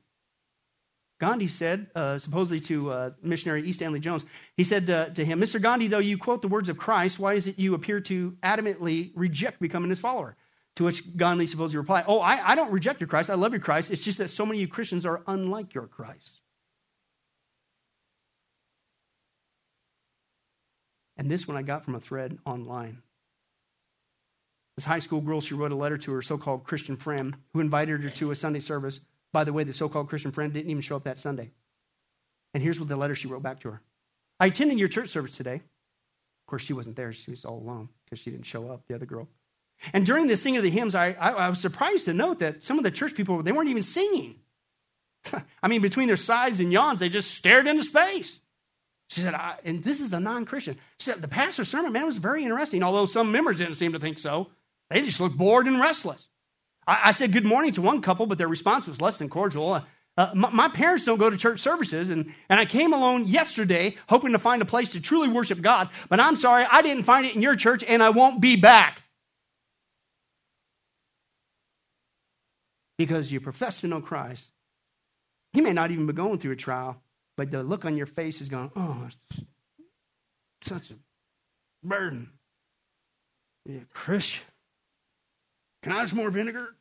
Gandhi 1.25 1.47
said, 1.47 1.87
uh, 1.95 2.19
supposedly 2.19 2.61
to 2.61 2.91
uh, 2.91 3.11
missionary 3.23 3.67
E. 3.67 3.73
Stanley 3.73 3.99
Jones, 3.99 4.27
he 4.59 4.63
said 4.63 4.91
uh, 4.91 5.09
to 5.09 5.25
him, 5.25 5.41
Mr. 5.41 5.59
Gandhi, 5.59 5.89
though 5.89 5.99
you 5.99 6.19
quote 6.19 6.43
the 6.43 6.49
words 6.49 6.69
of 6.69 6.77
Christ, 6.77 7.19
why 7.19 7.33
is 7.33 7.49
it 7.49 7.59
you 7.59 7.73
appear 7.73 7.99
to 8.01 8.33
adamantly 8.43 9.11
reject 9.15 9.59
becoming 9.59 9.89
his 9.89 9.99
follower? 9.99 10.37
To 10.77 10.85
which 10.85 11.17
Gandhi 11.17 11.47
supposedly 11.47 11.79
replied, 11.79 12.05
Oh, 12.09 12.19
I, 12.19 12.51
I 12.51 12.55
don't 12.55 12.71
reject 12.71 13.01
your 13.01 13.09
Christ. 13.09 13.31
I 13.31 13.37
love 13.37 13.53
your 13.53 13.63
Christ. 13.63 13.91
It's 13.91 14.05
just 14.05 14.19
that 14.19 14.29
so 14.29 14.45
many 14.45 14.59
of 14.59 14.61
you 14.61 14.69
Christians 14.69 15.07
are 15.07 15.23
unlike 15.27 15.73
your 15.73 15.87
Christ. 15.87 16.41
And 21.17 21.31
this 21.31 21.49
one 21.49 21.57
I 21.57 21.63
got 21.63 21.87
from 21.87 21.95
a 21.95 22.01
thread 22.01 22.37
online. 22.45 22.99
This 24.77 24.85
high 24.85 24.99
school 24.99 25.23
girl, 25.23 25.41
she 25.41 25.55
wrote 25.55 25.73
a 25.73 25.77
letter 25.77 25.97
to 25.97 26.13
her 26.13 26.21
so 26.21 26.37
called 26.37 26.65
Christian 26.65 26.99
friend 26.99 27.35
who 27.55 27.61
invited 27.61 28.03
her 28.03 28.11
to 28.11 28.31
a 28.31 28.35
Sunday 28.35 28.61
service. 28.61 29.01
By 29.35 29.43
the 29.43 29.53
way, 29.53 29.65
the 29.65 29.73
so 29.73 29.89
called 29.89 30.09
Christian 30.09 30.31
friend 30.31 30.53
didn't 30.53 30.71
even 30.71 30.81
show 30.81 30.95
up 30.95 31.05
that 31.05 31.19
Sunday. 31.19 31.51
And 32.55 32.63
here's 32.63 32.79
what 32.79 32.89
the 32.89 32.95
letter 32.95 33.17
she 33.17 33.27
wrote 33.27 33.43
back 33.43 33.59
to 33.61 33.71
her 33.73 33.83
I 34.39 34.47
attended 34.47 34.79
your 34.79 34.87
church 34.87 35.09
service 35.09 35.37
today. 35.37 35.57
Of 35.57 36.47
course, 36.47 36.63
she 36.63 36.73
wasn't 36.73 36.95
there. 36.95 37.13
She 37.13 37.33
was 37.33 37.45
all 37.45 37.59
alone 37.59 37.89
because 38.05 38.21
she 38.21 38.31
didn't 38.31 38.47
show 38.47 38.71
up, 38.71 38.87
the 38.87 38.95
other 38.95 39.07
girl. 39.07 39.29
And 39.93 40.07
during 40.07 40.29
the 40.29 40.37
singing 40.37 40.59
of 40.59 40.63
the 40.63 40.71
hymns, 40.71 40.95
I, 40.95 41.17
I, 41.19 41.31
I 41.31 41.49
was 41.51 41.59
surprised 41.59 42.05
to 42.05 42.15
note 42.15 42.39
that 42.39 42.63
some 42.63 42.79
of 42.79 42.85
the 42.85 42.93
church 42.93 43.17
people, 43.17 43.43
they 43.43 43.51
weren't 43.51 43.71
even 43.71 43.83
singing. 43.83 44.37
I 45.63 45.67
mean, 45.67 45.81
between 45.81 46.07
their 46.07 46.17
sighs 46.17 46.61
and 46.61 46.73
yawns, 46.73 47.01
they 47.01 47.09
just 47.09 47.33
stared 47.33 47.67
into 47.67 47.83
space. 47.83 48.39
She 49.11 49.21
said, 49.21 49.35
and 49.65 49.83
this 49.83 50.01
is 50.01 50.13
a 50.13 50.21
non 50.21 50.45
Christian. 50.45 50.79
She 51.01 51.11
said, 51.11 51.21
the 51.21 51.29
pastor's 51.29 51.69
sermon, 51.69 51.93
man, 51.93 52.07
was 52.07 52.19
very 52.19 52.45
interesting, 52.45 52.85
although 52.85 53.07
some 53.07 53.33
members 53.33 53.59
didn't 53.59 53.75
seem 53.75 53.95
to 53.95 53.99
think 53.99 54.21
so. 54.21 54.51
They 54.91 55.03
just 55.03 55.19
looked 55.19 55.37
bored 55.37 55.67
and 55.67 55.81
restless. 55.81 56.29
I, 56.87 57.09
I 57.09 57.11
said 57.13 57.33
good 57.33 57.45
morning 57.45 57.73
to 57.73 57.83
one 57.83 58.01
couple, 58.03 58.27
but 58.27 58.39
their 58.39 58.49
response 58.49 58.87
was 58.87 59.01
less 59.01 59.19
than 59.19 59.29
cordial. 59.29 59.73
Uh, 59.73 59.83
uh, 60.17 60.31
my, 60.35 60.51
my, 60.51 60.69
parents 60.69 61.05
don't 61.05 61.19
go 61.19 61.29
to 61.29 61.37
church 61.37 61.59
services, 61.59 62.11
and, 62.11 62.33
and 62.49 62.61
I 62.61 62.67
came 62.67 62.93
alone 62.93 63.27
yesterday 63.27 63.97
hoping 64.09 64.33
to 64.33 64.39
find 64.39 64.63
a 64.63 64.65
place 64.65 64.91
to 64.91 65.01
truly 65.01 65.29
worship 65.29 65.61
God, 65.61 65.89
but 66.09 66.21
I'm 66.21 66.37
sorry, 66.37 66.65
I 66.71 66.83
didn't 66.83 67.03
find 67.03 67.27
it 67.27 67.35
in 67.35 67.43
your 67.43 67.57
church, 67.57 67.83
and 67.83 68.01
I 68.03 68.11
won't 68.11 68.41
be 68.41 68.55
back. 68.55 69.03
Because 72.97 73.33
you 73.33 73.41
profess 73.41 73.81
to 73.81 73.89
know 73.89 74.01
Christ. 74.01 74.51
You 75.53 75.63
may 75.63 75.73
not 75.73 75.91
even 75.91 76.07
be 76.07 76.13
going 76.13 76.39
through 76.39 76.53
a 76.53 76.57
trial, 76.57 77.03
but 77.37 77.51
the 77.51 77.65
look 77.65 77.85
on 77.85 77.97
your 77.97 78.07
face 78.07 78.41
is 78.41 78.49
going, 78.49 78.71
oh, 78.77 79.09
such 80.63 80.93
a 80.93 80.95
burden. 81.83 82.31
Be 83.67 83.79
a 83.79 83.85
Christian. 83.93 84.45
Can 85.85 85.93
I 85.93 85.97
have 85.97 86.09
some 86.09 86.17
more 86.17 86.31
vinegar? 86.31 86.75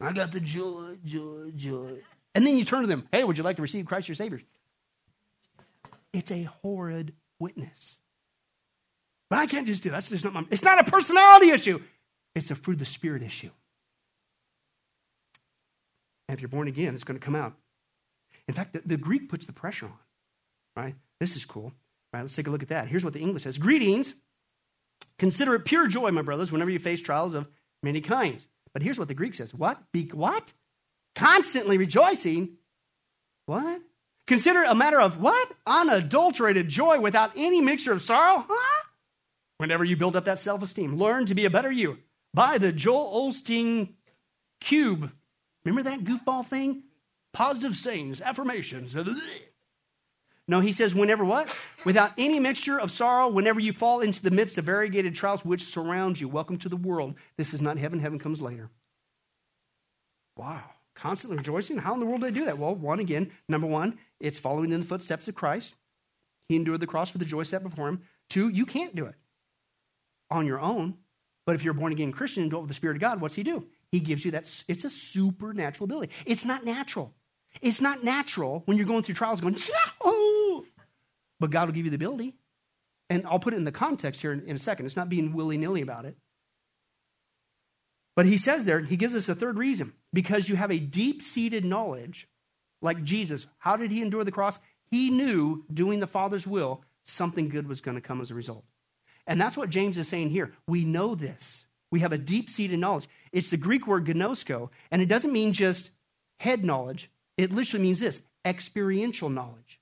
I 0.00 0.12
got 0.12 0.30
the 0.30 0.38
joy, 0.38 0.96
joy, 1.04 1.50
joy. 1.56 1.98
And 2.36 2.46
then 2.46 2.56
you 2.56 2.64
turn 2.64 2.82
to 2.82 2.86
them, 2.86 3.08
hey, 3.10 3.24
would 3.24 3.36
you 3.36 3.42
like 3.42 3.56
to 3.56 3.62
receive 3.62 3.84
Christ 3.84 4.06
your 4.06 4.14
Savior? 4.14 4.40
It's 6.12 6.30
a 6.30 6.44
horrid 6.62 7.12
witness. 7.40 7.96
But 9.28 9.40
I 9.40 9.46
can't 9.46 9.66
just 9.66 9.82
do 9.82 9.90
that. 9.90 9.96
That's 9.96 10.08
just 10.08 10.24
not 10.24 10.34
my, 10.34 10.44
it's 10.50 10.62
not 10.62 10.78
a 10.78 10.88
personality 10.88 11.50
issue. 11.50 11.82
It's 12.36 12.52
a 12.52 12.54
fruit 12.54 12.74
of 12.74 12.78
the 12.78 12.86
Spirit 12.86 13.24
issue. 13.24 13.50
And 16.28 16.38
if 16.38 16.40
you're 16.40 16.48
born 16.48 16.68
again, 16.68 16.94
it's 16.94 17.02
going 17.02 17.18
to 17.18 17.24
come 17.24 17.34
out. 17.34 17.54
In 18.46 18.54
fact, 18.54 18.72
the, 18.72 18.82
the 18.86 18.96
Greek 18.96 19.28
puts 19.28 19.46
the 19.46 19.52
pressure 19.52 19.86
on, 19.86 19.98
right? 20.76 20.94
This 21.18 21.34
is 21.34 21.44
cool. 21.44 21.72
Right, 22.12 22.20
let's 22.20 22.36
take 22.36 22.46
a 22.46 22.50
look 22.50 22.62
at 22.62 22.68
that. 22.68 22.86
Here's 22.86 23.04
what 23.04 23.14
the 23.14 23.20
English 23.20 23.42
says 23.42 23.58
Greetings. 23.58 24.14
Consider 25.20 25.54
it 25.54 25.64
pure 25.64 25.86
joy, 25.86 26.10
my 26.10 26.22
brothers, 26.22 26.50
whenever 26.50 26.70
you 26.70 26.80
face 26.80 27.00
trials 27.00 27.34
of 27.34 27.46
many 27.82 28.00
kinds. 28.00 28.48
But 28.72 28.82
here's 28.82 28.98
what 28.98 29.06
the 29.06 29.14
Greek 29.14 29.34
says 29.34 29.54
What? 29.54 29.80
Be 29.92 30.06
what? 30.06 30.52
Constantly 31.14 31.78
rejoicing. 31.78 32.56
What? 33.46 33.80
Consider 34.26 34.64
a 34.64 34.74
matter 34.74 35.00
of 35.00 35.20
what? 35.20 35.52
Unadulterated 35.64 36.68
joy 36.68 36.98
without 36.98 37.30
any 37.36 37.60
mixture 37.60 37.92
of 37.92 38.02
sorrow? 38.02 38.44
Huh? 38.48 38.84
Whenever 39.58 39.84
you 39.84 39.96
build 39.96 40.16
up 40.16 40.24
that 40.24 40.40
self 40.40 40.62
esteem, 40.62 40.96
learn 40.96 41.26
to 41.26 41.36
be 41.36 41.44
a 41.44 41.50
better 41.50 41.70
you. 41.70 41.98
Buy 42.34 42.58
the 42.58 42.72
Joel 42.72 43.28
Osteen 43.28 43.94
cube 44.60 45.12
Remember 45.64 45.90
that 45.90 46.04
goofball 46.04 46.46
thing? 46.46 46.84
Positive 47.32 47.76
sayings, 47.76 48.20
affirmations. 48.20 48.96
No, 50.50 50.58
he 50.58 50.72
says, 50.72 50.96
whenever 50.96 51.24
what? 51.24 51.48
Without 51.84 52.10
any 52.18 52.40
mixture 52.40 52.80
of 52.80 52.90
sorrow, 52.90 53.28
whenever 53.28 53.60
you 53.60 53.72
fall 53.72 54.00
into 54.00 54.20
the 54.20 54.32
midst 54.32 54.58
of 54.58 54.64
variegated 54.64 55.14
trials 55.14 55.44
which 55.44 55.62
surround 55.64 56.20
you. 56.20 56.28
Welcome 56.28 56.58
to 56.58 56.68
the 56.68 56.76
world. 56.76 57.14
This 57.36 57.54
is 57.54 57.62
not 57.62 57.78
heaven, 57.78 58.00
heaven 58.00 58.18
comes 58.18 58.42
later. 58.42 58.68
Wow. 60.36 60.64
Constantly 60.96 61.36
rejoicing? 61.36 61.78
How 61.78 61.94
in 61.94 62.00
the 62.00 62.04
world 62.04 62.22
do 62.22 62.26
they 62.26 62.36
do 62.36 62.46
that? 62.46 62.58
Well, 62.58 62.74
one 62.74 62.98
again, 62.98 63.30
number 63.48 63.68
one, 63.68 63.96
it's 64.18 64.40
following 64.40 64.72
in 64.72 64.80
the 64.80 64.86
footsteps 64.86 65.28
of 65.28 65.36
Christ. 65.36 65.74
He 66.48 66.56
endured 66.56 66.80
the 66.80 66.86
cross 66.88 67.10
for 67.10 67.18
the 67.18 67.24
joy 67.24 67.44
set 67.44 67.62
before 67.62 67.86
him. 67.86 68.02
Two, 68.28 68.48
you 68.48 68.66
can't 68.66 68.96
do 68.96 69.06
it 69.06 69.14
on 70.32 70.46
your 70.46 70.58
own. 70.58 70.96
But 71.46 71.54
if 71.54 71.62
you're 71.62 71.76
a 71.76 71.78
born 71.78 71.92
again 71.92 72.10
Christian 72.10 72.42
and 72.42 72.52
it 72.52 72.58
with 72.58 72.66
the 72.66 72.74
Spirit 72.74 72.96
of 72.96 73.00
God, 73.00 73.20
what's 73.20 73.36
He 73.36 73.44
do? 73.44 73.68
He 73.92 74.00
gives 74.00 74.24
you 74.24 74.32
that. 74.32 74.50
It's 74.66 74.84
a 74.84 74.90
supernatural 74.90 75.84
ability. 75.84 76.12
It's 76.26 76.44
not 76.44 76.64
natural. 76.64 77.14
It's 77.60 77.80
not 77.80 78.04
natural 78.04 78.62
when 78.66 78.76
you're 78.76 78.86
going 78.86 79.02
through 79.02 79.16
trials 79.16 79.40
going, 79.40 79.54
Yahoo! 79.54 79.66
Oh, 80.02 80.39
But 81.40 81.50
God 81.50 81.66
will 81.66 81.74
give 81.74 81.86
you 81.86 81.90
the 81.90 81.96
ability. 81.96 82.34
And 83.08 83.26
I'll 83.26 83.40
put 83.40 83.54
it 83.54 83.56
in 83.56 83.64
the 83.64 83.72
context 83.72 84.20
here 84.20 84.32
in, 84.32 84.46
in 84.46 84.56
a 84.56 84.58
second. 84.58 84.86
It's 84.86 84.96
not 84.96 85.08
being 85.08 85.32
willy 85.32 85.56
nilly 85.56 85.82
about 85.82 86.04
it. 86.04 86.16
But 88.14 88.26
he 88.26 88.36
says 88.36 88.64
there, 88.64 88.80
he 88.80 88.96
gives 88.96 89.16
us 89.16 89.28
a 89.28 89.34
third 89.34 89.56
reason 89.58 89.94
because 90.12 90.48
you 90.48 90.56
have 90.56 90.70
a 90.70 90.78
deep 90.78 91.22
seated 91.22 91.64
knowledge, 91.64 92.28
like 92.82 93.02
Jesus. 93.02 93.46
How 93.58 93.76
did 93.76 93.90
he 93.90 94.02
endure 94.02 94.24
the 94.24 94.32
cross? 94.32 94.58
He 94.90 95.10
knew 95.10 95.64
doing 95.72 96.00
the 96.00 96.06
Father's 96.06 96.46
will, 96.46 96.82
something 97.04 97.48
good 97.48 97.68
was 97.68 97.80
going 97.80 97.94
to 97.94 98.00
come 98.00 98.20
as 98.20 98.30
a 98.30 98.34
result. 98.34 98.64
And 99.26 99.40
that's 99.40 99.56
what 99.56 99.70
James 99.70 99.96
is 99.96 100.08
saying 100.08 100.30
here. 100.30 100.52
We 100.66 100.84
know 100.84 101.14
this. 101.14 101.64
We 101.90 102.00
have 102.00 102.12
a 102.12 102.18
deep 102.18 102.50
seated 102.50 102.78
knowledge. 102.78 103.08
It's 103.32 103.50
the 103.50 103.56
Greek 103.56 103.86
word 103.86 104.06
gnosko, 104.06 104.70
and 104.90 105.00
it 105.00 105.08
doesn't 105.08 105.32
mean 105.32 105.52
just 105.52 105.90
head 106.38 106.64
knowledge. 106.64 107.10
It 107.36 107.52
literally 107.52 107.84
means 107.84 108.00
this 108.00 108.22
experiential 108.44 109.28
knowledge. 109.28 109.80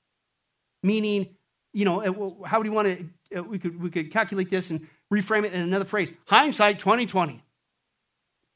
Meaning, 0.82 1.34
you 1.72 1.84
know, 1.84 2.02
uh, 2.02 2.46
how 2.46 2.62
do 2.62 2.68
you 2.68 2.74
want 2.74 2.88
to, 2.88 3.38
uh, 3.38 3.42
we 3.42 3.58
could, 3.58 3.80
we 3.80 3.90
could 3.90 4.10
calculate 4.10 4.50
this 4.50 4.70
and 4.70 4.86
reframe 5.12 5.44
it 5.44 5.52
in 5.52 5.60
another 5.60 5.84
phrase 5.84 6.12
hindsight 6.26 6.78
2020. 6.78 7.42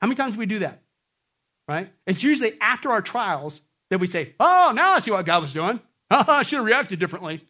How 0.00 0.06
many 0.06 0.16
times 0.16 0.34
do 0.34 0.40
we 0.40 0.46
do 0.46 0.60
that? 0.60 0.82
Right? 1.68 1.92
It's 2.06 2.22
usually 2.22 2.54
after 2.60 2.90
our 2.90 3.02
trials 3.02 3.60
that 3.90 3.98
we 3.98 4.06
say, 4.06 4.34
oh, 4.40 4.72
now 4.74 4.92
I 4.92 4.98
see 4.98 5.10
what 5.10 5.24
God 5.24 5.40
was 5.40 5.52
doing. 5.52 5.80
I 6.10 6.42
should 6.42 6.56
have 6.56 6.66
reacted 6.66 6.98
differently. 6.98 7.44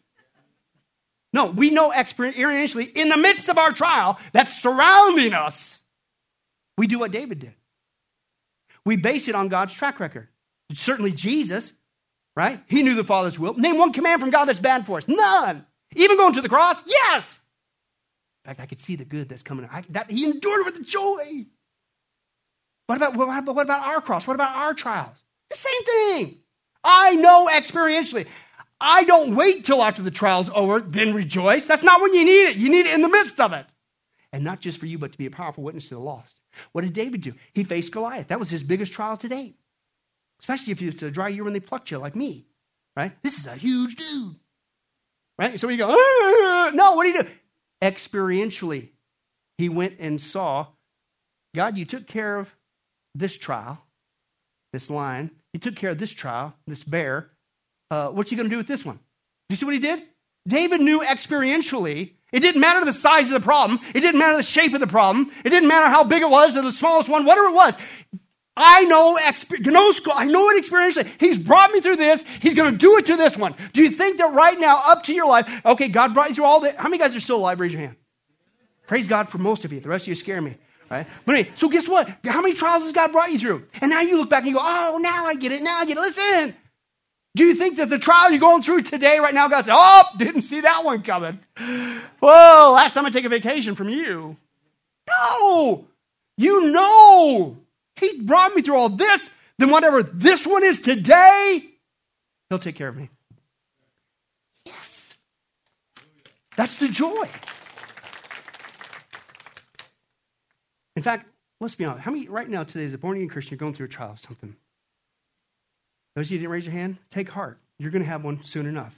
No, 1.33 1.47
we 1.47 1.71
know 1.71 1.89
experientially 1.89 2.91
in 2.93 3.09
the 3.09 3.17
midst 3.17 3.49
of 3.49 3.57
our 3.57 3.71
trial 3.71 4.19
that's 4.33 4.61
surrounding 4.61 5.33
us, 5.33 5.81
we 6.77 6.85
do 6.85 6.99
what 6.99 7.11
David 7.11 7.39
did. 7.39 7.53
We 8.85 8.97
base 8.97 9.27
it 9.27 9.35
on 9.35 9.47
God's 9.47 9.73
track 9.73 9.99
record. 9.99 10.27
Certainly 10.73 11.13
Jesus, 11.13 11.73
right? 12.35 12.59
He 12.67 12.83
knew 12.83 12.95
the 12.95 13.03
Father's 13.03 13.37
will. 13.37 13.53
Name 13.53 13.77
one 13.77 13.93
command 13.93 14.21
from 14.21 14.29
God 14.29 14.45
that's 14.45 14.59
bad 14.59 14.85
for 14.85 14.97
us. 14.97 15.07
None. 15.07 15.65
Even 15.95 16.17
going 16.17 16.33
to 16.33 16.41
the 16.41 16.49
cross? 16.49 16.81
Yes. 16.85 17.39
In 18.43 18.49
fact, 18.49 18.59
I 18.59 18.65
could 18.65 18.79
see 18.79 18.95
the 18.95 19.05
good 19.05 19.29
that's 19.29 19.43
coming. 19.43 19.67
I, 19.71 19.83
that, 19.89 20.11
he 20.11 20.25
endured 20.25 20.65
with 20.65 20.85
joy. 20.85 21.45
What 22.87 22.97
about, 22.97 23.15
what 23.15 23.47
about 23.47 23.87
our 23.87 24.01
cross? 24.01 24.27
What 24.27 24.35
about 24.35 24.55
our 24.55 24.73
trials? 24.73 25.15
The 25.49 25.55
same 25.55 25.83
thing. 25.83 26.37
I 26.83 27.15
know 27.15 27.47
experientially. 27.51 28.27
I 28.81 29.05
don't 29.05 29.35
wait 29.35 29.63
till 29.63 29.81
after 29.81 30.01
the 30.01 30.11
trial's 30.11 30.49
over, 30.53 30.81
then 30.81 31.13
rejoice. 31.13 31.65
That's 31.65 31.83
not 31.83 32.01
when 32.01 32.13
you 32.13 32.25
need 32.25 32.49
it. 32.49 32.57
You 32.57 32.69
need 32.69 32.85
it 32.85 32.93
in 32.93 33.01
the 33.01 33.07
midst 33.07 33.39
of 33.39 33.53
it. 33.53 33.65
And 34.33 34.43
not 34.43 34.59
just 34.59 34.77
for 34.79 34.87
you, 34.87 34.97
but 34.97 35.13
to 35.13 35.17
be 35.17 35.25
a 35.25 35.31
powerful 35.31 35.63
witness 35.63 35.87
to 35.89 35.95
the 35.95 36.01
lost. 36.01 36.41
What 36.73 36.81
did 36.81 36.91
David 36.91 37.21
do? 37.21 37.33
He 37.53 37.63
faced 37.63 37.93
Goliath. 37.93 38.27
That 38.27 38.39
was 38.39 38.49
his 38.49 38.63
biggest 38.63 38.91
trial 38.91 39.15
to 39.17 39.29
date. 39.29 39.55
Especially 40.43 40.73
if 40.73 40.81
it's 40.81 41.01
a 41.01 41.09
dry 41.09 41.29
year 41.29 41.43
when 41.43 41.53
they 41.53 41.61
plucked 41.61 41.89
you, 41.89 41.97
like 41.97 42.15
me. 42.15 42.45
Right? 42.97 43.13
This 43.23 43.39
is 43.39 43.47
a 43.47 43.55
huge 43.55 43.95
dude. 43.95 44.35
Right? 45.39 45.59
So 45.59 45.69
you 45.69 45.77
go, 45.77 45.89
ah! 45.89 46.71
no, 46.73 46.91
what 46.95 47.03
do 47.03 47.09
you 47.09 47.23
do? 47.23 47.29
Experientially, 47.81 48.89
he 49.57 49.69
went 49.69 49.95
and 49.99 50.21
saw 50.21 50.67
God, 51.55 51.77
you 51.77 51.85
took 51.85 52.07
care 52.07 52.37
of 52.37 52.53
this 53.15 53.37
trial, 53.37 53.81
this 54.73 54.89
lion. 54.89 55.31
You 55.53 55.59
took 55.59 55.75
care 55.75 55.91
of 55.91 55.97
this 55.97 56.11
trial, 56.11 56.53
this 56.67 56.83
bear 56.83 57.29
uh, 57.93 58.11
he 58.23 58.35
going 58.35 58.49
to 58.49 58.53
do 58.53 58.57
with 58.57 58.67
this 58.67 58.83
one? 58.83 58.95
Do 58.95 59.01
you 59.51 59.55
see 59.55 59.65
what 59.65 59.73
he 59.73 59.79
did? 59.79 60.01
David 60.47 60.81
knew 60.81 61.01
experientially. 61.01 62.13
It 62.31 62.39
didn't 62.39 62.59
matter 62.59 62.83
the 62.83 62.93
size 62.93 63.27
of 63.27 63.33
the 63.33 63.45
problem. 63.45 63.79
It 63.93 64.01
didn't 64.01 64.17
matter 64.17 64.35
the 64.35 64.43
shape 64.43 64.73
of 64.73 64.79
the 64.79 64.87
problem. 64.87 65.31
It 65.45 65.49
didn't 65.51 65.69
matter 65.69 65.87
how 65.87 66.03
big 66.03 66.23
it 66.23 66.29
was 66.29 66.57
or 66.57 66.63
the 66.63 66.71
smallest 66.71 67.07
one, 67.07 67.25
whatever 67.25 67.49
it 67.49 67.53
was. 67.53 67.75
I 68.55 68.83
know, 68.83 69.17
I 69.17 70.25
know 70.25 70.49
it 70.49 70.63
experientially. 70.63 71.09
He's 71.19 71.39
brought 71.39 71.71
me 71.71 71.81
through 71.81 71.95
this. 71.95 72.23
He's 72.39 72.53
going 72.53 72.71
to 72.71 72.77
do 72.77 72.97
it 72.97 73.07
to 73.07 73.15
this 73.15 73.35
one. 73.35 73.55
Do 73.73 73.81
you 73.81 73.89
think 73.89 74.17
that 74.17 74.31
right 74.33 74.59
now, 74.59 74.81
up 74.85 75.03
to 75.03 75.13
your 75.13 75.27
life, 75.27 75.49
okay, 75.65 75.87
God 75.87 76.13
brought 76.13 76.29
you 76.29 76.35
through 76.35 76.45
all 76.45 76.59
that? 76.61 76.77
How 76.77 76.83
many 76.83 76.99
guys 76.99 77.15
are 77.15 77.19
still 77.19 77.37
alive? 77.37 77.59
Raise 77.59 77.73
your 77.73 77.81
hand. 77.81 77.95
Praise 78.85 79.07
God 79.07 79.29
for 79.29 79.39
most 79.39 79.65
of 79.65 79.73
you. 79.73 79.79
The 79.79 79.89
rest 79.89 80.03
of 80.03 80.09
you 80.09 80.15
scare 80.15 80.41
me. 80.41 80.55
Right? 80.91 81.07
But 81.25 81.35
anyway, 81.35 81.51
so 81.55 81.67
guess 81.69 81.87
what? 81.87 82.07
How 82.25 82.41
many 82.41 82.53
trials 82.53 82.83
has 82.83 82.91
God 82.91 83.11
brought 83.11 83.31
you 83.31 83.39
through? 83.39 83.65
And 83.81 83.89
now 83.89 84.01
you 84.01 84.17
look 84.17 84.29
back 84.29 84.41
and 84.41 84.49
you 84.49 84.55
go, 84.55 84.61
oh, 84.61 84.99
now 85.01 85.25
I 85.25 85.33
get 85.33 85.51
it. 85.51 85.63
Now 85.63 85.79
I 85.79 85.85
get 85.85 85.97
it. 85.97 86.01
Listen, 86.01 86.55
do 87.35 87.45
you 87.45 87.55
think 87.55 87.77
that 87.77 87.89
the 87.89 87.97
trial 87.97 88.29
you're 88.29 88.39
going 88.39 88.61
through 88.61 88.83
today, 88.83 89.17
right 89.17 89.33
now, 89.33 89.47
God 89.47 89.65
said, 89.65 89.73
Oh, 89.75 90.03
didn't 90.17 90.43
see 90.43 90.61
that 90.61 90.85
one 90.85 91.01
coming. 91.01 91.39
Whoa, 91.57 92.73
last 92.75 92.93
time 92.93 93.07
I 93.07 93.09
take 93.09 93.25
a 93.25 93.29
vacation 93.29 93.73
from 93.73 93.89
you. 93.89 94.37
No, 95.07 95.87
you 96.37 96.71
know 96.71 97.57
He 97.95 98.23
brought 98.23 98.55
me 98.55 98.61
through 98.61 98.75
all 98.75 98.89
this. 98.89 99.31
Then 99.57 99.69
whatever 99.69 100.03
this 100.03 100.47
one 100.47 100.63
is 100.63 100.81
today, 100.81 101.63
He'll 102.49 102.59
take 102.59 102.75
care 102.75 102.87
of 102.87 102.95
me. 102.95 103.09
Yes. 104.65 105.07
That's 106.55 106.77
the 106.77 106.87
joy. 106.87 107.27
In 110.95 111.01
fact, 111.01 111.27
let's 111.59 111.75
be 111.75 111.85
honest. 111.85 112.03
How 112.03 112.11
many 112.11 112.27
right 112.27 112.47
now 112.47 112.63
today, 112.63 112.85
as 112.85 112.93
a 112.93 112.97
born 112.97 113.17
again 113.17 113.29
Christian, 113.29 113.53
you're 113.53 113.59
going 113.59 113.73
through 113.73 113.87
a 113.87 113.89
trial 113.89 114.11
of 114.11 114.19
something? 114.19 114.55
Those 116.15 116.27
of 116.27 116.33
you 116.33 116.37
didn't 116.39 116.51
raise 116.51 116.65
your 116.65 116.73
hand, 116.73 116.97
take 117.09 117.29
heart. 117.29 117.57
You're 117.79 117.91
going 117.91 118.03
to 118.03 118.09
have 118.09 118.23
one 118.23 118.43
soon 118.43 118.67
enough. 118.67 118.95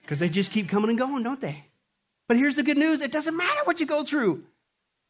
Because 0.00 0.18
they 0.18 0.30
just 0.30 0.50
keep 0.50 0.68
coming 0.68 0.88
and 0.88 0.98
going, 0.98 1.22
don't 1.22 1.40
they? 1.40 1.64
But 2.26 2.38
here's 2.38 2.56
the 2.56 2.62
good 2.62 2.78
news 2.78 3.00
it 3.02 3.12
doesn't 3.12 3.36
matter 3.36 3.60
what 3.64 3.80
you 3.80 3.86
go 3.86 4.04
through. 4.04 4.44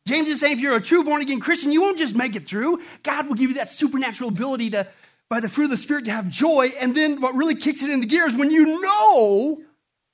James 0.09 0.29
is 0.31 0.41
saying 0.41 0.55
if 0.55 0.61
you're 0.61 0.75
a 0.75 0.81
true 0.81 1.05
born 1.05 1.21
again 1.21 1.39
Christian, 1.39 1.71
you 1.71 1.83
won't 1.83 1.99
just 1.99 2.17
make 2.17 2.35
it 2.35 2.49
through. 2.49 2.81
God 3.03 3.29
will 3.29 3.35
give 3.35 3.51
you 3.51 3.57
that 3.57 3.71
supernatural 3.71 4.31
ability 4.31 4.71
to, 4.71 4.89
by 5.29 5.41
the 5.41 5.51
fruit 5.51 5.65
of 5.65 5.71
the 5.71 5.77
Spirit, 5.77 6.07
to 6.07 6.13
have 6.13 6.29
joy. 6.29 6.73
And 6.81 6.97
then 6.97 7.21
what 7.21 7.35
really 7.35 7.55
kicks 7.55 7.83
it 7.83 7.91
into 7.91 8.07
gears 8.07 8.35
when 8.35 8.51
you 8.51 8.81
know, 8.81 9.63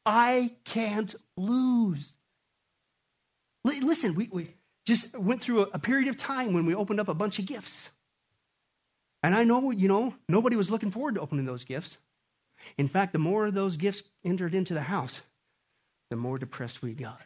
I 0.04 0.50
can't 0.64 1.14
lose. 1.36 2.16
Listen, 3.62 4.16
we, 4.16 4.28
we 4.32 4.48
just 4.84 5.16
went 5.16 5.40
through 5.40 5.62
a, 5.62 5.68
a 5.74 5.78
period 5.78 6.08
of 6.08 6.16
time 6.16 6.54
when 6.54 6.66
we 6.66 6.74
opened 6.74 6.98
up 6.98 7.08
a 7.08 7.14
bunch 7.14 7.38
of 7.38 7.46
gifts. 7.46 7.90
And 9.22 9.32
I 9.32 9.44
know, 9.44 9.70
you 9.70 9.86
know, 9.86 10.12
nobody 10.28 10.56
was 10.56 10.72
looking 10.72 10.90
forward 10.90 11.14
to 11.14 11.20
opening 11.20 11.46
those 11.46 11.64
gifts. 11.64 11.98
In 12.76 12.88
fact, 12.88 13.12
the 13.12 13.20
more 13.20 13.46
of 13.46 13.54
those 13.54 13.76
gifts 13.76 14.02
entered 14.24 14.54
into 14.54 14.74
the 14.74 14.82
house, 14.82 15.22
the 16.10 16.16
more 16.16 16.36
depressed 16.36 16.82
we 16.82 16.94
got. 16.94 17.20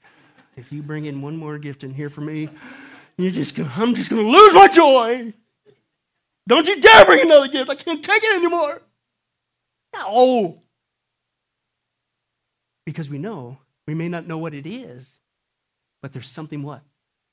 If 0.59 0.73
you 0.73 0.83
bring 0.83 1.05
in 1.05 1.23
one 1.23 1.37
more 1.37 1.57
gift 1.59 1.85
in 1.85 1.95
here 1.95 2.11
for 2.11 2.21
me, 2.21 2.49
you're 3.17 3.31
just 3.31 3.55
gonna, 3.55 3.73
I'm 3.77 3.95
just 3.95 4.11
going 4.11 4.23
to 4.23 4.31
lose 4.31 4.55
my 4.55 4.69
joy. 4.69 5.33
Don't 6.49 6.67
you 6.67 6.81
dare 6.81 7.05
bring 7.05 7.21
another 7.23 7.49
gift. 7.49 7.71
I 7.71 7.75
can't 7.75 8.03
take 8.03 8.23
it 8.25 8.35
anymore. 8.35 8.83
No. 9.95 10.63
Because 12.85 13.09
we 13.09 13.19
know, 13.19 13.59
we 13.87 13.95
may 13.95 14.09
not 14.09 14.27
know 14.27 14.39
what 14.39 14.55
it 14.55 14.67
is, 14.67 15.19
but 16.03 16.13
there's 16.13 16.31
something 16.31 16.63
what? 16.63 16.83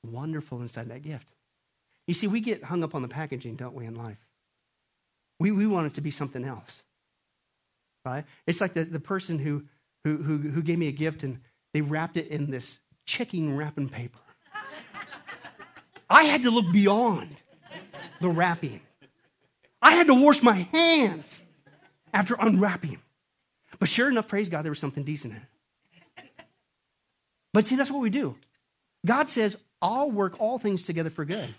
Wonderful 0.04 0.60
inside 0.60 0.88
that 0.90 1.02
gift. 1.02 1.28
You 2.06 2.14
see, 2.14 2.26
we 2.26 2.40
get 2.40 2.62
hung 2.62 2.84
up 2.84 2.94
on 2.94 3.02
the 3.02 3.08
packaging, 3.08 3.56
don't 3.56 3.74
we, 3.74 3.86
in 3.86 3.94
life? 3.94 4.18
We, 5.40 5.50
we 5.50 5.66
want 5.66 5.86
it 5.86 5.94
to 5.94 6.00
be 6.00 6.10
something 6.10 6.44
else. 6.44 6.82
Right? 8.04 8.24
It's 8.46 8.60
like 8.60 8.74
the, 8.74 8.84
the 8.84 9.00
person 9.00 9.38
who, 9.38 9.64
who, 10.04 10.18
who, 10.18 10.38
who 10.38 10.62
gave 10.62 10.78
me 10.78 10.88
a 10.88 10.92
gift 10.92 11.24
and 11.24 11.40
they 11.74 11.80
wrapped 11.80 12.16
it 12.16 12.28
in 12.28 12.50
this 12.50 12.78
checking 13.06 13.56
wrapping 13.56 13.88
paper. 13.88 14.18
I 16.08 16.24
had 16.24 16.42
to 16.42 16.50
look 16.50 16.70
beyond 16.72 17.36
the 18.20 18.28
wrapping. 18.28 18.80
I 19.80 19.92
had 19.92 20.06
to 20.08 20.14
wash 20.14 20.42
my 20.42 20.68
hands 20.72 21.40
after 22.12 22.36
unwrapping. 22.38 22.98
But 23.78 23.88
sure 23.88 24.08
enough, 24.08 24.28
praise 24.28 24.48
God, 24.48 24.64
there 24.64 24.70
was 24.70 24.78
something 24.78 25.04
decent 25.04 25.34
in 25.34 25.40
it. 25.40 26.24
But 27.52 27.66
see, 27.66 27.76
that's 27.76 27.90
what 27.90 28.00
we 28.00 28.10
do. 28.10 28.36
God 29.04 29.28
says, 29.28 29.56
I'll 29.80 30.10
work 30.10 30.40
all 30.40 30.58
things 30.58 30.84
together 30.84 31.10
for 31.10 31.24
good. 31.24 31.54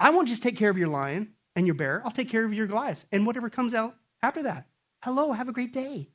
I 0.00 0.10
won't 0.10 0.28
just 0.28 0.42
take 0.42 0.56
care 0.56 0.70
of 0.70 0.78
your 0.78 0.88
lion 0.88 1.34
and 1.56 1.66
your 1.66 1.74
bear. 1.74 2.02
I'll 2.04 2.10
take 2.10 2.28
care 2.28 2.44
of 2.44 2.52
your 2.52 2.66
Goliath 2.66 3.04
and 3.12 3.26
whatever 3.26 3.50
comes 3.50 3.74
out 3.74 3.94
after 4.22 4.42
that. 4.44 4.66
Hello, 5.02 5.32
have 5.32 5.48
a 5.48 5.52
great 5.52 5.72
day. 5.72 6.08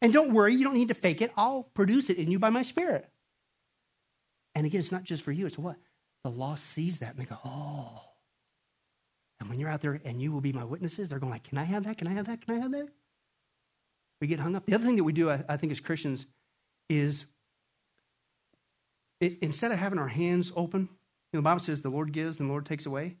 And 0.00 0.12
don't 0.12 0.32
worry, 0.32 0.54
you 0.54 0.64
don't 0.64 0.74
need 0.74 0.88
to 0.88 0.94
fake 0.94 1.22
it. 1.22 1.32
I'll 1.36 1.64
produce 1.74 2.10
it 2.10 2.18
in 2.18 2.30
you 2.30 2.38
by 2.38 2.50
my 2.50 2.62
spirit. 2.62 3.08
And 4.54 4.66
again, 4.66 4.80
it's 4.80 4.92
not 4.92 5.04
just 5.04 5.22
for 5.22 5.32
you, 5.32 5.46
it's 5.46 5.58
what? 5.58 5.76
The 6.22 6.30
lost 6.30 6.64
sees 6.66 7.00
that 7.00 7.14
and 7.14 7.18
they 7.18 7.24
go, 7.24 7.38
oh. 7.44 8.02
And 9.40 9.48
when 9.48 9.58
you're 9.58 9.68
out 9.68 9.80
there 9.80 10.00
and 10.04 10.22
you 10.22 10.32
will 10.32 10.40
be 10.40 10.52
my 10.52 10.64
witnesses, 10.64 11.08
they're 11.08 11.18
going 11.18 11.32
like, 11.32 11.44
can 11.44 11.58
I 11.58 11.64
have 11.64 11.84
that? 11.84 11.98
Can 11.98 12.06
I 12.06 12.12
have 12.12 12.26
that? 12.26 12.44
Can 12.46 12.56
I 12.56 12.60
have 12.60 12.72
that? 12.72 12.88
We 14.20 14.28
get 14.28 14.38
hung 14.38 14.56
up. 14.56 14.64
The 14.64 14.74
other 14.74 14.84
thing 14.84 14.96
that 14.96 15.04
we 15.04 15.12
do, 15.12 15.28
I, 15.28 15.44
I 15.48 15.56
think, 15.56 15.72
as 15.72 15.80
Christians 15.80 16.26
is 16.88 17.26
it, 19.20 19.38
instead 19.42 19.72
of 19.72 19.78
having 19.78 19.98
our 19.98 20.08
hands 20.08 20.52
open, 20.54 20.82
you 20.82 20.88
know, 21.34 21.40
the 21.40 21.42
Bible 21.42 21.60
says 21.60 21.82
the 21.82 21.90
Lord 21.90 22.12
gives 22.12 22.40
and 22.40 22.48
the 22.48 22.52
Lord 22.52 22.64
takes 22.64 22.86
away, 22.86 23.16